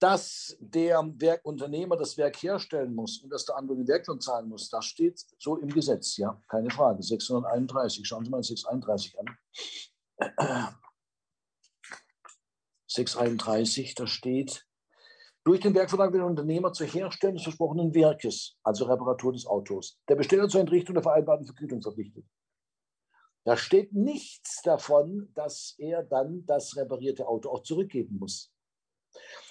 Dass 0.00 0.56
der 0.60 1.02
Werkunternehmer 1.16 1.96
das 1.96 2.16
Werk 2.16 2.36
herstellen 2.36 2.94
muss 2.94 3.18
und 3.22 3.30
dass 3.30 3.44
der 3.44 3.56
andere 3.56 3.78
den 3.78 3.88
Werklohn 3.88 4.20
zahlen 4.20 4.48
muss, 4.48 4.68
das 4.68 4.84
steht 4.84 5.20
so 5.38 5.56
im 5.56 5.70
Gesetz, 5.70 6.16
ja, 6.16 6.40
keine 6.48 6.70
Frage. 6.70 7.02
631, 7.02 8.06
schauen 8.06 8.24
Sie 8.24 8.30
mal 8.30 8.42
631 8.42 9.18
an. 9.18 9.38
631, 12.86 13.94
da 13.94 14.06
steht, 14.06 14.68
durch 15.44 15.60
den 15.60 15.74
Werkvertrag 15.74 16.12
wird 16.12 16.20
der 16.20 16.26
Unternehmer 16.26 16.72
zur 16.72 16.86
Herstellung 16.86 17.36
des 17.36 17.44
versprochenen 17.44 17.94
Werkes, 17.94 18.56
also 18.62 18.84
Reparatur 18.84 19.32
des 19.32 19.46
Autos, 19.46 19.98
der 20.08 20.16
Besteller 20.16 20.48
zur 20.48 20.60
Entrichtung 20.60 20.94
der 20.94 21.02
vereinbarten 21.02 21.46
Vergütung 21.46 21.80
verpflichtet. 21.80 22.26
Da 23.44 23.56
steht 23.56 23.94
nichts 23.94 24.60
davon, 24.62 25.32
dass 25.34 25.74
er 25.78 26.02
dann 26.02 26.44
das 26.44 26.76
reparierte 26.76 27.26
Auto 27.26 27.48
auch 27.48 27.62
zurückgeben 27.62 28.18
muss. 28.18 28.52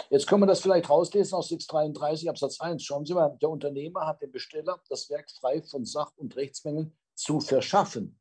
Jetzt 0.09 0.27
können 0.27 0.43
wir 0.43 0.47
das 0.47 0.61
vielleicht 0.61 0.89
rauslesen 0.89 1.35
aus 1.35 1.49
633 1.49 2.29
Absatz 2.29 2.61
1. 2.61 2.83
Schauen 2.83 3.05
Sie 3.05 3.13
mal, 3.13 3.37
der 3.41 3.49
Unternehmer 3.49 4.07
hat 4.07 4.21
dem 4.21 4.31
Besteller 4.31 4.81
das 4.89 5.09
Werk 5.09 5.29
frei 5.31 5.61
von 5.61 5.85
Sach- 5.85 6.15
und 6.15 6.35
Rechtsmängeln 6.35 6.97
zu 7.15 7.39
verschaffen. 7.39 8.19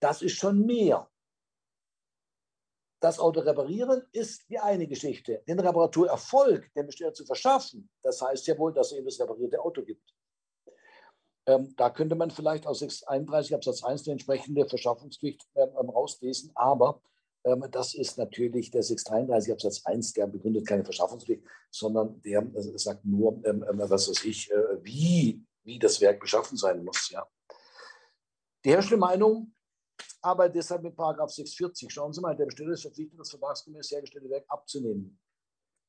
Das 0.00 0.22
ist 0.22 0.36
schon 0.36 0.64
mehr. 0.64 1.08
Das 3.00 3.18
Auto 3.18 3.40
reparieren 3.40 4.02
ist 4.12 4.48
die 4.48 4.60
eine 4.60 4.86
Geschichte. 4.86 5.42
Den 5.48 5.58
Reparaturerfolg 5.58 6.72
dem 6.74 6.86
Besteller 6.86 7.12
zu 7.12 7.24
verschaffen, 7.24 7.90
das 8.02 8.22
heißt 8.22 8.46
ja 8.46 8.56
wohl, 8.56 8.72
dass 8.72 8.92
es 8.92 8.98
eben 8.98 9.06
das 9.06 9.18
reparierte 9.18 9.60
Auto 9.60 9.82
gibt. 9.82 10.14
Ähm, 11.46 11.74
da 11.76 11.90
könnte 11.90 12.14
man 12.14 12.30
vielleicht 12.30 12.64
aus 12.64 12.78
631 12.78 13.54
Absatz 13.56 13.82
1 13.82 14.06
eine 14.06 14.12
entsprechende 14.12 14.68
Verschaffungspflicht 14.68 15.44
ähm, 15.56 15.90
rauslesen, 15.90 16.52
aber 16.54 17.02
das 17.70 17.94
ist 17.94 18.18
natürlich 18.18 18.70
der 18.70 18.82
633 18.82 19.52
Absatz 19.52 19.84
1, 19.84 20.12
der 20.12 20.26
begründet 20.28 20.66
keine 20.66 20.84
Verschaffungspflicht, 20.84 21.42
sondern 21.70 22.20
der 22.22 22.42
äh, 22.42 22.78
sagt 22.78 23.04
nur, 23.04 23.40
ähm, 23.44 23.64
ähm, 23.68 23.78
was 23.78 24.08
weiß 24.08 24.24
ich, 24.24 24.50
äh, 24.50 24.84
wie, 24.84 25.44
wie 25.64 25.78
das 25.78 26.00
Werk 26.00 26.20
beschaffen 26.20 26.56
sein 26.56 26.84
muss. 26.84 27.10
Ja. 27.10 27.26
Die 28.64 28.70
herrschende 28.70 28.98
Meinung 28.98 29.52
aber 30.22 30.48
deshalb 30.48 30.82
mit 30.82 30.96
Paragraph 30.96 31.30
640. 31.30 31.92
Schauen 31.92 32.12
Sie 32.12 32.20
mal, 32.20 32.36
der 32.36 32.46
Besteller 32.46 32.72
ist 32.72 32.82
verpflichtet, 32.82 33.18
das 33.18 33.30
vertragsgemäß 33.30 33.90
hergestellte 33.90 34.30
Werk 34.30 34.44
abzunehmen. 34.48 35.18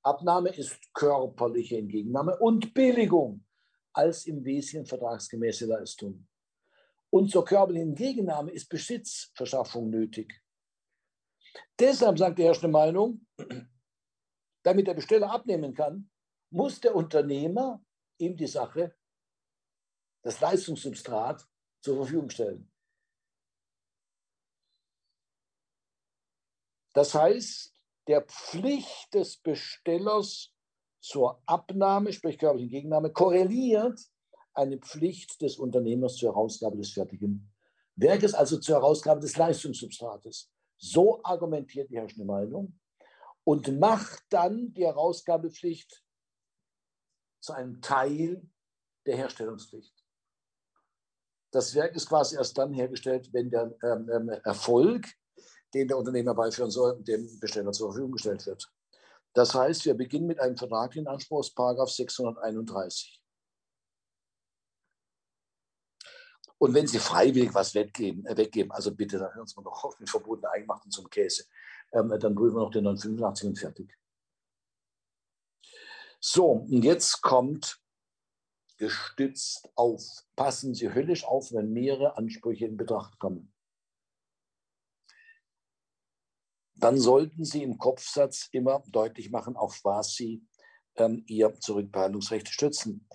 Abnahme 0.02 0.50
ist 0.50 0.78
körperliche 0.94 1.78
Entgegennahme 1.78 2.38
und 2.40 2.74
Billigung 2.74 3.46
als 3.94 4.26
im 4.26 4.44
Wesentlichen 4.44 4.86
vertragsgemäße 4.86 5.66
Leistung. 5.68 6.28
Und 7.12 7.30
zur 7.30 7.46
körperlichen 7.46 7.90
Entgegennahme 7.90 8.52
ist 8.52 8.68
Besitzverschaffung 8.68 9.90
nötig. 9.90 10.43
Deshalb 11.80 12.18
sagt 12.18 12.40
die 12.40 12.44
herrschende 12.44 12.70
Meinung, 12.70 13.26
damit 14.64 14.88
der 14.88 14.94
Besteller 14.94 15.32
abnehmen 15.32 15.74
kann, 15.74 16.10
muss 16.50 16.80
der 16.80 16.96
Unternehmer 16.96 17.84
ihm 18.18 18.38
die 18.38 18.48
Sache, 18.48 18.96
das 20.24 20.40
Leistungssubstrat 20.40 21.48
zur 21.82 21.98
Verfügung 21.98 22.30
stellen. 22.30 22.72
Das 26.94 27.14
heißt, 27.14 27.74
der 28.08 28.22
Pflicht 28.22 29.14
des 29.14 29.38
Bestellers 29.38 30.54
zur 31.02 31.42
Abnahme, 31.46 32.14
sprich 32.14 32.38
körperlichen 32.38 32.70
Gegennahme, 32.70 33.12
korreliert 33.12 34.00
eine 34.54 34.78
Pflicht 34.78 35.42
des 35.42 35.58
Unternehmers 35.58 36.16
zur 36.16 36.34
Herausgabe 36.34 36.78
des 36.78 36.94
fertigen 36.94 37.52
Werkes, 37.96 38.34
also 38.34 38.60
zur 38.60 38.76
Herausgabe 38.76 39.20
des 39.20 39.36
Leistungssubstrates. 39.36 40.53
So 40.84 41.24
argumentiert 41.24 41.90
die 41.90 41.96
herrschende 41.96 42.26
Meinung 42.26 42.78
und 43.46 43.80
macht 43.80 44.26
dann 44.28 44.74
die 44.74 44.86
Herausgabepflicht 44.86 46.04
zu 47.40 47.54
einem 47.54 47.82
Teil 47.82 48.46
der 49.06 49.16
Herstellungspflicht. 49.16 49.96
Das 51.52 51.74
Werk 51.74 51.96
ist 51.96 52.10
quasi 52.10 52.36
erst 52.36 52.58
dann 52.58 52.74
hergestellt, 52.74 53.32
wenn 53.32 53.50
der 53.50 53.74
ähm, 53.82 54.10
ähm 54.14 54.30
Erfolg 54.44 55.08
den 55.74 55.88
der 55.88 55.98
Unternehmer 55.98 56.36
beiführen 56.36 56.70
soll, 56.70 57.02
dem 57.02 57.40
Besteller 57.40 57.72
zur 57.72 57.88
Verfügung 57.88 58.12
gestellt 58.12 58.46
wird. 58.46 58.70
Das 59.34 59.56
heißt, 59.56 59.86
wir 59.86 59.94
beginnen 59.94 60.28
mit 60.28 60.42
einem 60.42 60.58
vertraglichen 60.58 61.08
Anspruch 61.08 61.40
aus 61.40 61.96
631. 61.96 63.23
Und 66.64 66.74
wenn 66.74 66.88
Sie 66.88 66.98
freiwillig 66.98 67.54
was 67.54 67.76
weggeben, 67.76 68.26
äh, 68.26 68.38
weggeben 68.38 68.72
also 68.72 68.96
bitte, 68.96 69.20
dann 69.20 69.36
hören 69.36 69.46
Sie 69.46 69.54
mal 69.58 69.64
noch 69.64 69.84
auf 69.84 70.00
mit 70.00 70.10
verbotenen 70.10 70.50
Eigenmachten 70.50 70.90
zum 70.90 71.10
Käse, 71.10 71.44
ähm, 71.92 72.08
dann 72.08 72.34
prüfen 72.36 72.56
wir 72.56 72.62
noch 72.62 72.72
den 72.72 72.86
985 72.86 73.50
und 73.50 73.60
fertig. 73.60 73.98
So, 76.22 76.52
und 76.52 76.86
jetzt 76.86 77.22
kommt 77.22 77.82
gestützt 78.78 79.74
auf. 79.76 80.02
Passen 80.38 80.74
Sie 80.74 80.94
höllisch 80.94 81.26
auf, 81.26 81.52
wenn 81.52 81.74
mehrere 81.74 82.16
Ansprüche 82.16 82.66
in 82.66 82.78
Betracht 82.78 83.20
kommen. 83.20 83.54
Dann 86.76 86.98
sollten 86.98 87.44
Sie 87.44 87.62
im 87.62 87.78
Kopfsatz 87.78 88.48
immer 88.54 88.82
deutlich 88.88 89.32
machen, 89.32 89.58
auf 89.58 89.82
was 89.84 90.14
Sie 90.16 90.48
ähm, 90.96 91.26
Ihr 91.28 91.60
Zurückbehandlungsrecht 91.60 92.48
stützen. 92.48 93.06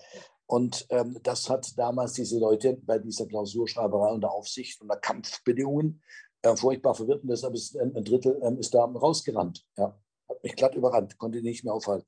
Und 0.49 0.87
ähm, 0.89 1.19
das 1.21 1.47
hat 1.47 1.77
damals 1.77 2.13
diese 2.13 2.39
Leute 2.39 2.75
bei 2.81 2.97
dieser 2.97 3.27
Klausurschreiberei 3.27 4.11
unter 4.11 4.31
Aufsicht 4.31 4.81
unter 4.81 4.97
Kampfbedingungen 4.97 6.01
äh, 6.41 6.55
furchtbar 6.55 6.95
verwirrt. 6.95 7.21
Und 7.21 7.29
deshalb 7.29 7.53
ist 7.53 7.77
ein, 7.77 7.95
ein 7.95 8.03
Drittel 8.03 8.39
ähm, 8.41 8.57
ist 8.57 8.73
da 8.73 8.83
rausgerannt. 8.83 9.63
Ja. 9.77 9.95
Hat 10.27 10.43
mich 10.43 10.55
glatt 10.55 10.73
überrannt, 10.73 11.19
konnte 11.19 11.43
nicht 11.43 11.63
mehr 11.63 11.73
aufhalten. 11.75 12.07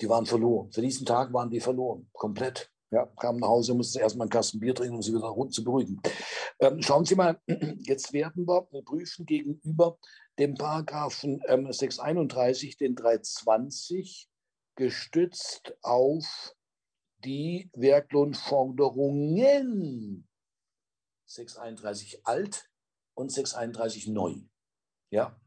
Die 0.00 0.08
waren 0.08 0.24
verloren. 0.24 0.72
Für 0.72 0.80
diesen 0.80 1.04
Tag 1.04 1.34
waren 1.34 1.50
die 1.50 1.60
verloren, 1.60 2.08
komplett. 2.14 2.70
Ja, 2.90 3.04
kamen 3.04 3.40
nach 3.40 3.48
Hause, 3.48 3.74
mussten 3.74 3.98
erstmal 3.98 4.24
einen 4.24 4.30
Kasten 4.30 4.58
Bier 4.58 4.74
trinken, 4.74 4.96
um 4.96 5.02
sie 5.02 5.14
wieder 5.14 5.28
rund 5.28 5.52
zu 5.52 5.62
beruhigen. 5.62 6.00
Ähm, 6.60 6.80
schauen 6.80 7.04
Sie 7.04 7.14
mal, 7.14 7.38
jetzt 7.80 8.14
werden 8.14 8.46
wir 8.46 8.66
prüfen 8.84 9.26
gegenüber 9.26 9.98
dem 10.38 10.54
Paragraphen 10.54 11.42
ähm, 11.46 11.70
631, 11.70 12.78
den 12.78 12.94
320, 12.94 14.30
gestützt 14.76 15.76
auf 15.82 16.54
die 17.24 17.70
Werklohnforderungen 17.74 20.26
631 21.26 22.26
alt 22.26 22.68
und 23.14 23.30
631 23.30 24.08
neu. 24.08 24.34
Ja, 25.10 25.40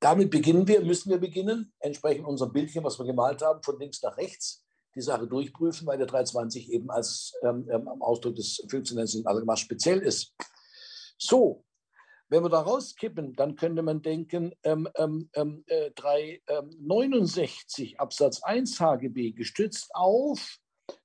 damit 0.00 0.30
beginnen 0.30 0.66
wir, 0.66 0.80
müssen 0.80 1.10
wir 1.10 1.18
beginnen, 1.18 1.72
entsprechend 1.78 2.26
unserem 2.26 2.52
Bildchen, 2.52 2.82
was 2.82 2.98
wir 2.98 3.04
gemalt 3.04 3.42
haben, 3.42 3.62
von 3.62 3.78
links 3.78 4.02
nach 4.02 4.16
rechts 4.16 4.64
die 4.94 5.02
Sache 5.02 5.26
durchprüfen, 5.26 5.86
weil 5.86 5.98
der 5.98 6.06
320 6.06 6.72
eben 6.72 6.90
als 6.90 7.34
ähm, 7.42 7.68
ähm 7.70 7.86
Ausdruck 8.00 8.34
des 8.34 8.66
Funktionärs 8.68 9.14
in 9.14 9.26
allgemein 9.26 9.58
speziell 9.58 10.00
ist. 10.00 10.34
So, 11.18 11.64
wenn 12.30 12.42
wir 12.44 12.48
da 12.48 12.60
rauskippen, 12.60 13.34
dann 13.34 13.56
könnte 13.56 13.82
man 13.82 14.00
denken, 14.02 14.54
ähm, 14.62 14.88
ähm, 14.94 15.28
ähm 15.34 15.64
äh, 15.66 15.90
369 15.90 17.92
ähm, 17.92 17.98
Absatz 17.98 18.40
1 18.42 18.80
HGB 18.80 19.32
gestützt 19.32 19.90
auf 19.94 20.58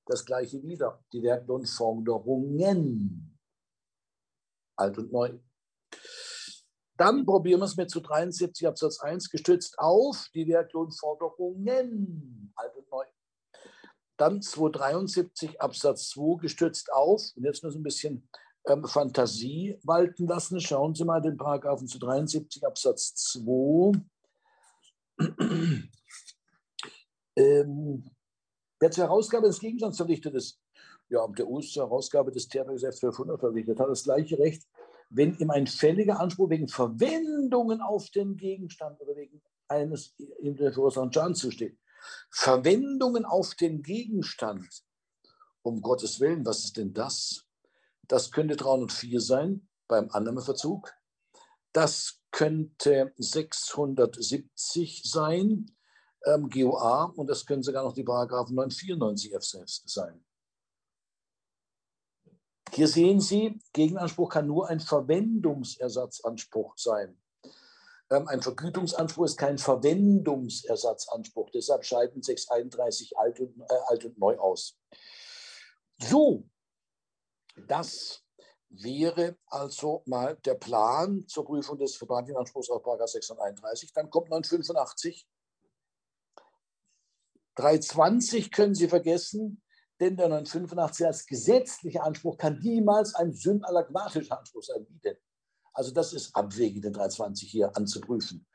das 0.05 0.23
gleiche 0.23 0.63
wieder, 0.63 1.03
die 1.11 1.23
Werklohnforderungen, 1.23 3.37
alt 4.77 4.97
und 4.99 5.11
neu. 5.11 5.37
Dann 6.97 7.25
probieren 7.25 7.59
wir 7.59 7.65
es 7.65 7.75
mit 7.75 7.89
zu 7.89 7.99
73 8.01 8.67
Absatz 8.67 9.01
1 9.01 9.29
gestützt 9.29 9.77
auf. 9.79 10.29
Die 10.33 10.47
Werklohnforderungen, 10.47 12.53
alt 12.55 12.73
und 12.77 12.89
neu. 12.89 13.03
Dann 14.17 14.41
273 14.41 15.59
Absatz 15.59 16.07
2 16.09 16.41
gestützt 16.41 16.93
auf, 16.93 17.21
und 17.35 17.43
jetzt 17.43 17.63
nur 17.63 17.71
so 17.71 17.79
ein 17.79 17.83
bisschen 17.83 18.29
ähm, 18.67 18.85
Fantasie 18.85 19.77
walten 19.83 20.27
lassen. 20.27 20.59
Schauen 20.59 20.95
Sie 20.95 21.05
mal 21.05 21.21
den 21.21 21.37
Paragraphen 21.37 21.87
zu 21.87 21.99
73 21.99 22.65
Absatz 22.65 23.15
2. 23.15 23.93
ähm, 27.35 28.05
wer 28.79 28.91
zur 28.91 29.03
Herausgabe 29.05 29.47
des 29.47 29.59
Gegenstands 29.59 29.97
verpflichtet 29.97 30.35
ist, 30.35 30.59
ja, 31.09 31.25
der 31.27 31.47
US 31.47 31.71
zur 31.71 31.83
Herausgabe 31.83 32.31
des 32.31 32.47
Terrorgesetzes 32.47 33.03
1200 33.03 33.39
verpflichtet, 33.39 33.79
hat 33.79 33.89
das 33.89 34.03
gleiche 34.03 34.39
Recht 34.39 34.63
wenn 35.09 35.37
ihm 35.37 35.49
ein 35.51 35.67
fälliger 35.67 36.19
Anspruch 36.19 36.49
wegen 36.49 36.67
Verwendungen 36.67 37.81
auf 37.81 38.09
den 38.09 38.37
Gegenstand 38.37 38.99
oder 39.01 39.15
wegen 39.15 39.41
eines 39.67 40.13
ihm 40.39 40.55
der 40.55 40.73
verursachten 40.73 41.13
Schadens 41.13 41.39
zusteht. 41.39 41.77
Verwendungen 42.29 43.25
auf 43.25 43.55
den 43.55 43.81
Gegenstand, 43.81 44.67
um 45.63 45.81
Gottes 45.81 46.19
Willen, 46.19 46.45
was 46.45 46.65
ist 46.65 46.77
denn 46.77 46.93
das? 46.93 47.45
Das 48.07 48.31
könnte 48.31 48.55
304 48.55 49.19
sein 49.21 49.67
beim 49.87 50.09
Annahmeverzug. 50.11 50.93
Das 51.73 52.21
könnte 52.31 53.13
670 53.17 55.03
sein, 55.03 55.75
ähm, 56.25 56.49
GOA, 56.49 57.05
und 57.15 57.27
das 57.27 57.45
können 57.45 57.63
sogar 57.63 57.83
noch 57.83 57.93
die 57.93 58.03
Paragraphen 58.03 58.55
994 58.55 59.33
F 59.33 59.43
selbst 59.43 59.89
sein. 59.89 60.23
Hier 62.71 62.87
sehen 62.87 63.21
Sie, 63.21 63.59
Gegenanspruch 63.73 64.29
kann 64.29 64.47
nur 64.47 64.67
ein 64.69 64.79
Verwendungsersatzanspruch 64.79 66.77
sein. 66.77 67.17
Ähm, 68.11 68.27
ein 68.27 68.41
Vergütungsanspruch 68.41 69.25
ist 69.25 69.37
kein 69.37 69.57
Verwendungsersatzanspruch. 69.57 71.49
Deshalb 71.51 71.85
scheiden 71.85 72.21
631 72.21 73.17
alt 73.17 73.39
und, 73.39 73.61
äh, 73.61 73.77
alt 73.87 74.05
und 74.05 74.19
neu 74.19 74.37
aus. 74.37 74.77
So, 75.99 76.43
das 77.55 78.23
wäre 78.69 79.37
also 79.47 80.03
mal 80.05 80.35
der 80.45 80.55
Plan 80.55 81.25
zur 81.27 81.45
Prüfung 81.45 81.77
des 81.77 81.95
vertraglichen 81.95 82.37
Anspruchs 82.37 82.69
auf 82.69 82.83
631. 82.83 83.93
Dann 83.93 84.09
kommt 84.09 84.29
985. 84.29 85.27
320 87.55 88.51
können 88.51 88.75
Sie 88.75 88.87
vergessen 88.87 89.61
denn 89.99 90.17
der 90.17 90.29
985 90.29 91.05
als 91.05 91.25
gesetzlicher 91.25 92.03
Anspruch 92.03 92.37
kann 92.37 92.59
niemals 92.59 93.15
ein 93.15 93.33
synalagmatischer 93.33 94.37
Anspruch 94.37 94.63
sein. 94.63 94.85
Wie 94.89 94.99
denn? 94.99 95.17
Also 95.73 95.91
das 95.91 96.13
ist 96.13 96.35
abwegig, 96.35 96.81
den 96.81 96.93
320 96.93 97.49
hier 97.49 97.75
anzuprüfen. 97.75 98.45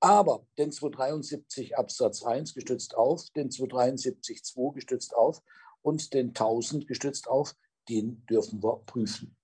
Aber 0.00 0.46
den 0.58 0.72
273 0.72 1.76
Absatz 1.76 2.22
1 2.22 2.54
gestützt 2.54 2.94
auf, 2.94 3.28
den 3.36 3.50
273 3.50 4.42
2 4.42 4.74
gestützt 4.74 5.14
auf 5.14 5.42
und 5.82 6.14
den 6.14 6.28
1000 6.28 6.86
gestützt 6.86 7.28
auf, 7.28 7.54
den 7.88 8.24
dürfen 8.26 8.62
wir 8.62 8.82
prüfen. 8.86 9.36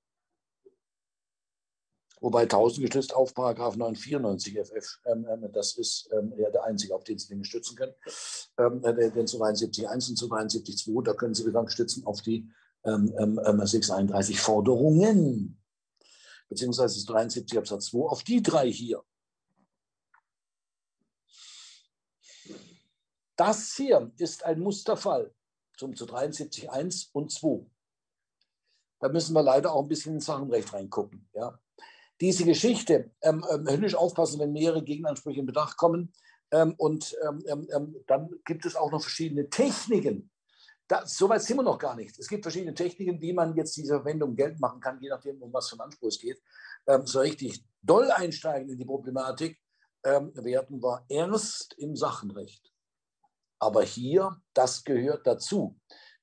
Wobei 2.21 2.43
1000 2.43 2.85
gestützt 2.85 3.15
auf 3.15 3.33
Paragraph 3.33 3.77
994 3.77 4.59
FF, 4.59 5.01
ähm, 5.05 5.27
das 5.53 5.77
ist 5.77 6.09
ähm, 6.13 6.33
ja 6.37 6.51
der 6.51 6.65
einzige, 6.65 6.95
auf 6.95 7.05
den 7.05 7.19
Sie 7.19 7.29
den 7.29 7.45
stützen 7.45 7.77
können. 7.77 7.95
Ähm, 8.59 8.85
äh, 8.85 9.11
den 9.11 9.27
zu 9.27 9.41
73.1 9.41 10.11
und 10.11 10.17
zu 10.17 10.27
73.2, 10.27 11.05
da 11.05 11.15
können 11.15 11.35
Sie 11.35 11.47
wieder 11.47 11.69
stützen 11.69 12.05
auf 12.07 12.21
die 12.23 12.51
ähm, 12.85 13.13
ähm, 13.19 13.65
631 13.65 14.37
ähm, 14.37 14.43
Forderungen, 14.43 15.63
beziehungsweise 16.49 17.05
73 17.07 17.57
Absatz 17.57 17.87
2, 17.87 17.99
auf 18.09 18.25
die 18.25 18.43
drei 18.43 18.71
hier. 18.71 19.03
Das 23.37 23.75
hier 23.77 24.11
ist 24.17 24.45
ein 24.45 24.59
Musterfall 24.59 25.33
zum 25.77 25.95
zu 25.95 26.07
73.1 26.07 27.11
und 27.13 27.31
2. 27.31 27.65
Da 29.01 29.09
müssen 29.09 29.35
wir 29.35 29.43
leider 29.43 29.73
auch 29.73 29.83
ein 29.83 29.89
bisschen 29.89 30.15
ins 30.15 30.27
Sachenrecht 30.27 30.73
reingucken. 30.73 31.29
Ja 31.35 31.59
diese 32.21 32.45
Geschichte, 32.45 33.11
ähm, 33.23 33.45
ähm, 33.51 33.69
höllisch 33.69 33.95
aufpassen, 33.95 34.41
wenn 34.41 34.53
mehrere 34.53 34.83
Gegenansprüche 34.83 35.41
in 35.41 35.47
Betracht 35.47 35.77
kommen. 35.77 36.13
Ähm, 36.51 36.75
und 36.79 37.15
ähm, 37.27 37.45
ähm, 37.47 37.69
ähm, 37.75 37.97
dann 38.07 38.31
gibt 38.45 38.65
es 38.67 38.75
auch 38.75 38.91
noch 38.91 39.03
verschiedene 39.03 39.49
Techniken. 39.49 40.31
Da, 40.89 41.07
Soweit 41.07 41.43
sind 41.43 41.59
wir 41.59 41.63
noch 41.63 41.79
gar 41.79 41.95
nicht. 41.95 42.19
Es 42.19 42.29
gibt 42.29 42.45
verschiedene 42.45 42.75
Techniken, 42.75 43.21
wie 43.21 43.33
man 43.33 43.55
jetzt 43.55 43.77
diese 43.77 43.95
Verwendung 43.97 44.35
Geld 44.35 44.59
machen 44.59 44.81
kann, 44.81 44.99
je 45.01 45.11
nachdem, 45.11 45.41
um 45.43 45.53
was 45.53 45.69
für 45.69 45.75
einen 45.75 45.83
Anspruch 45.83 46.09
es 46.09 46.19
geht. 46.19 46.41
so 47.05 47.21
richtig 47.21 47.63
doll 47.83 48.11
einsteigen 48.11 48.71
in 48.71 48.79
die 48.79 48.87
Problematik 48.87 49.61
werden 50.03 50.81
wir 50.81 51.05
erst 51.11 51.75
im 51.75 51.95
Sachenrecht. 51.95 52.73
Aber 53.59 53.83
hier, 53.83 54.41
das 54.55 54.83
gehört 54.83 55.27
dazu 55.27 55.79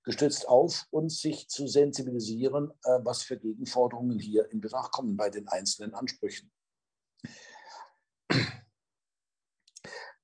gestützt 0.06 0.48
auf 0.48 0.86
uns 0.91 1.19
sich 1.19 1.49
zu 1.49 1.68
sensibilisieren, 1.68 2.72
äh, 2.84 2.99
was 3.03 3.23
für 3.23 3.38
Gegenforderungen 3.38 4.19
hier 4.19 4.49
in 4.52 4.61
Betracht 4.61 4.91
kommen 4.91 5.18
bei 5.18 5.30
den 5.30 5.48
einzelnen 5.48 5.94
Ansprüchen. 5.94 6.52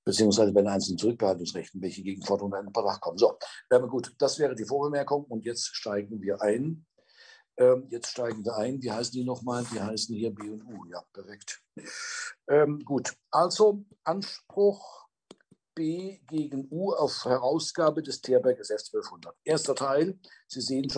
Beziehungsweise 0.03 0.53
bei 0.53 0.61
den 0.61 0.69
einzelnen 0.69 0.97
Zurückbehaltungsrechten, 0.97 1.81
welche 1.81 2.03
Gegenforderungen 2.03 2.67
in 2.67 2.73
Betracht 2.73 3.01
kommen. 3.01 3.17
So, 3.17 3.37
ähm, 3.71 3.87
gut, 3.87 4.15
das 4.17 4.39
wäre 4.39 4.55
die 4.55 4.65
Vorbemerkung 4.65 5.25
und 5.25 5.45
jetzt 5.45 5.75
steigen 5.75 6.21
wir 6.21 6.41
ein. 6.41 6.85
Ähm, 7.57 7.87
jetzt 7.89 8.09
steigen 8.09 8.43
wir 8.43 8.55
ein. 8.55 8.81
Wie 8.81 8.91
heißen 8.91 9.13
die 9.13 9.23
nochmal? 9.23 9.65
Die 9.71 9.79
heißen 9.79 10.15
hier 10.15 10.33
B 10.33 10.49
und 10.49 10.63
U. 10.63 10.85
Ja, 10.85 11.03
perfekt. 11.13 11.61
Ähm, 12.47 12.79
gut, 12.83 13.15
also 13.29 13.85
Anspruch 14.03 15.00
Gegen 15.81 16.67
U 16.69 16.93
auf 16.93 17.25
Herausgabe 17.25 18.03
des 18.03 18.21
Terberg 18.21 18.59
SF 18.59 18.81
1200. 18.93 19.35
Erster 19.43 19.75
Teil, 19.75 20.19
Sie 20.47 20.61
sehen 20.61 20.83
schon, 20.83 20.89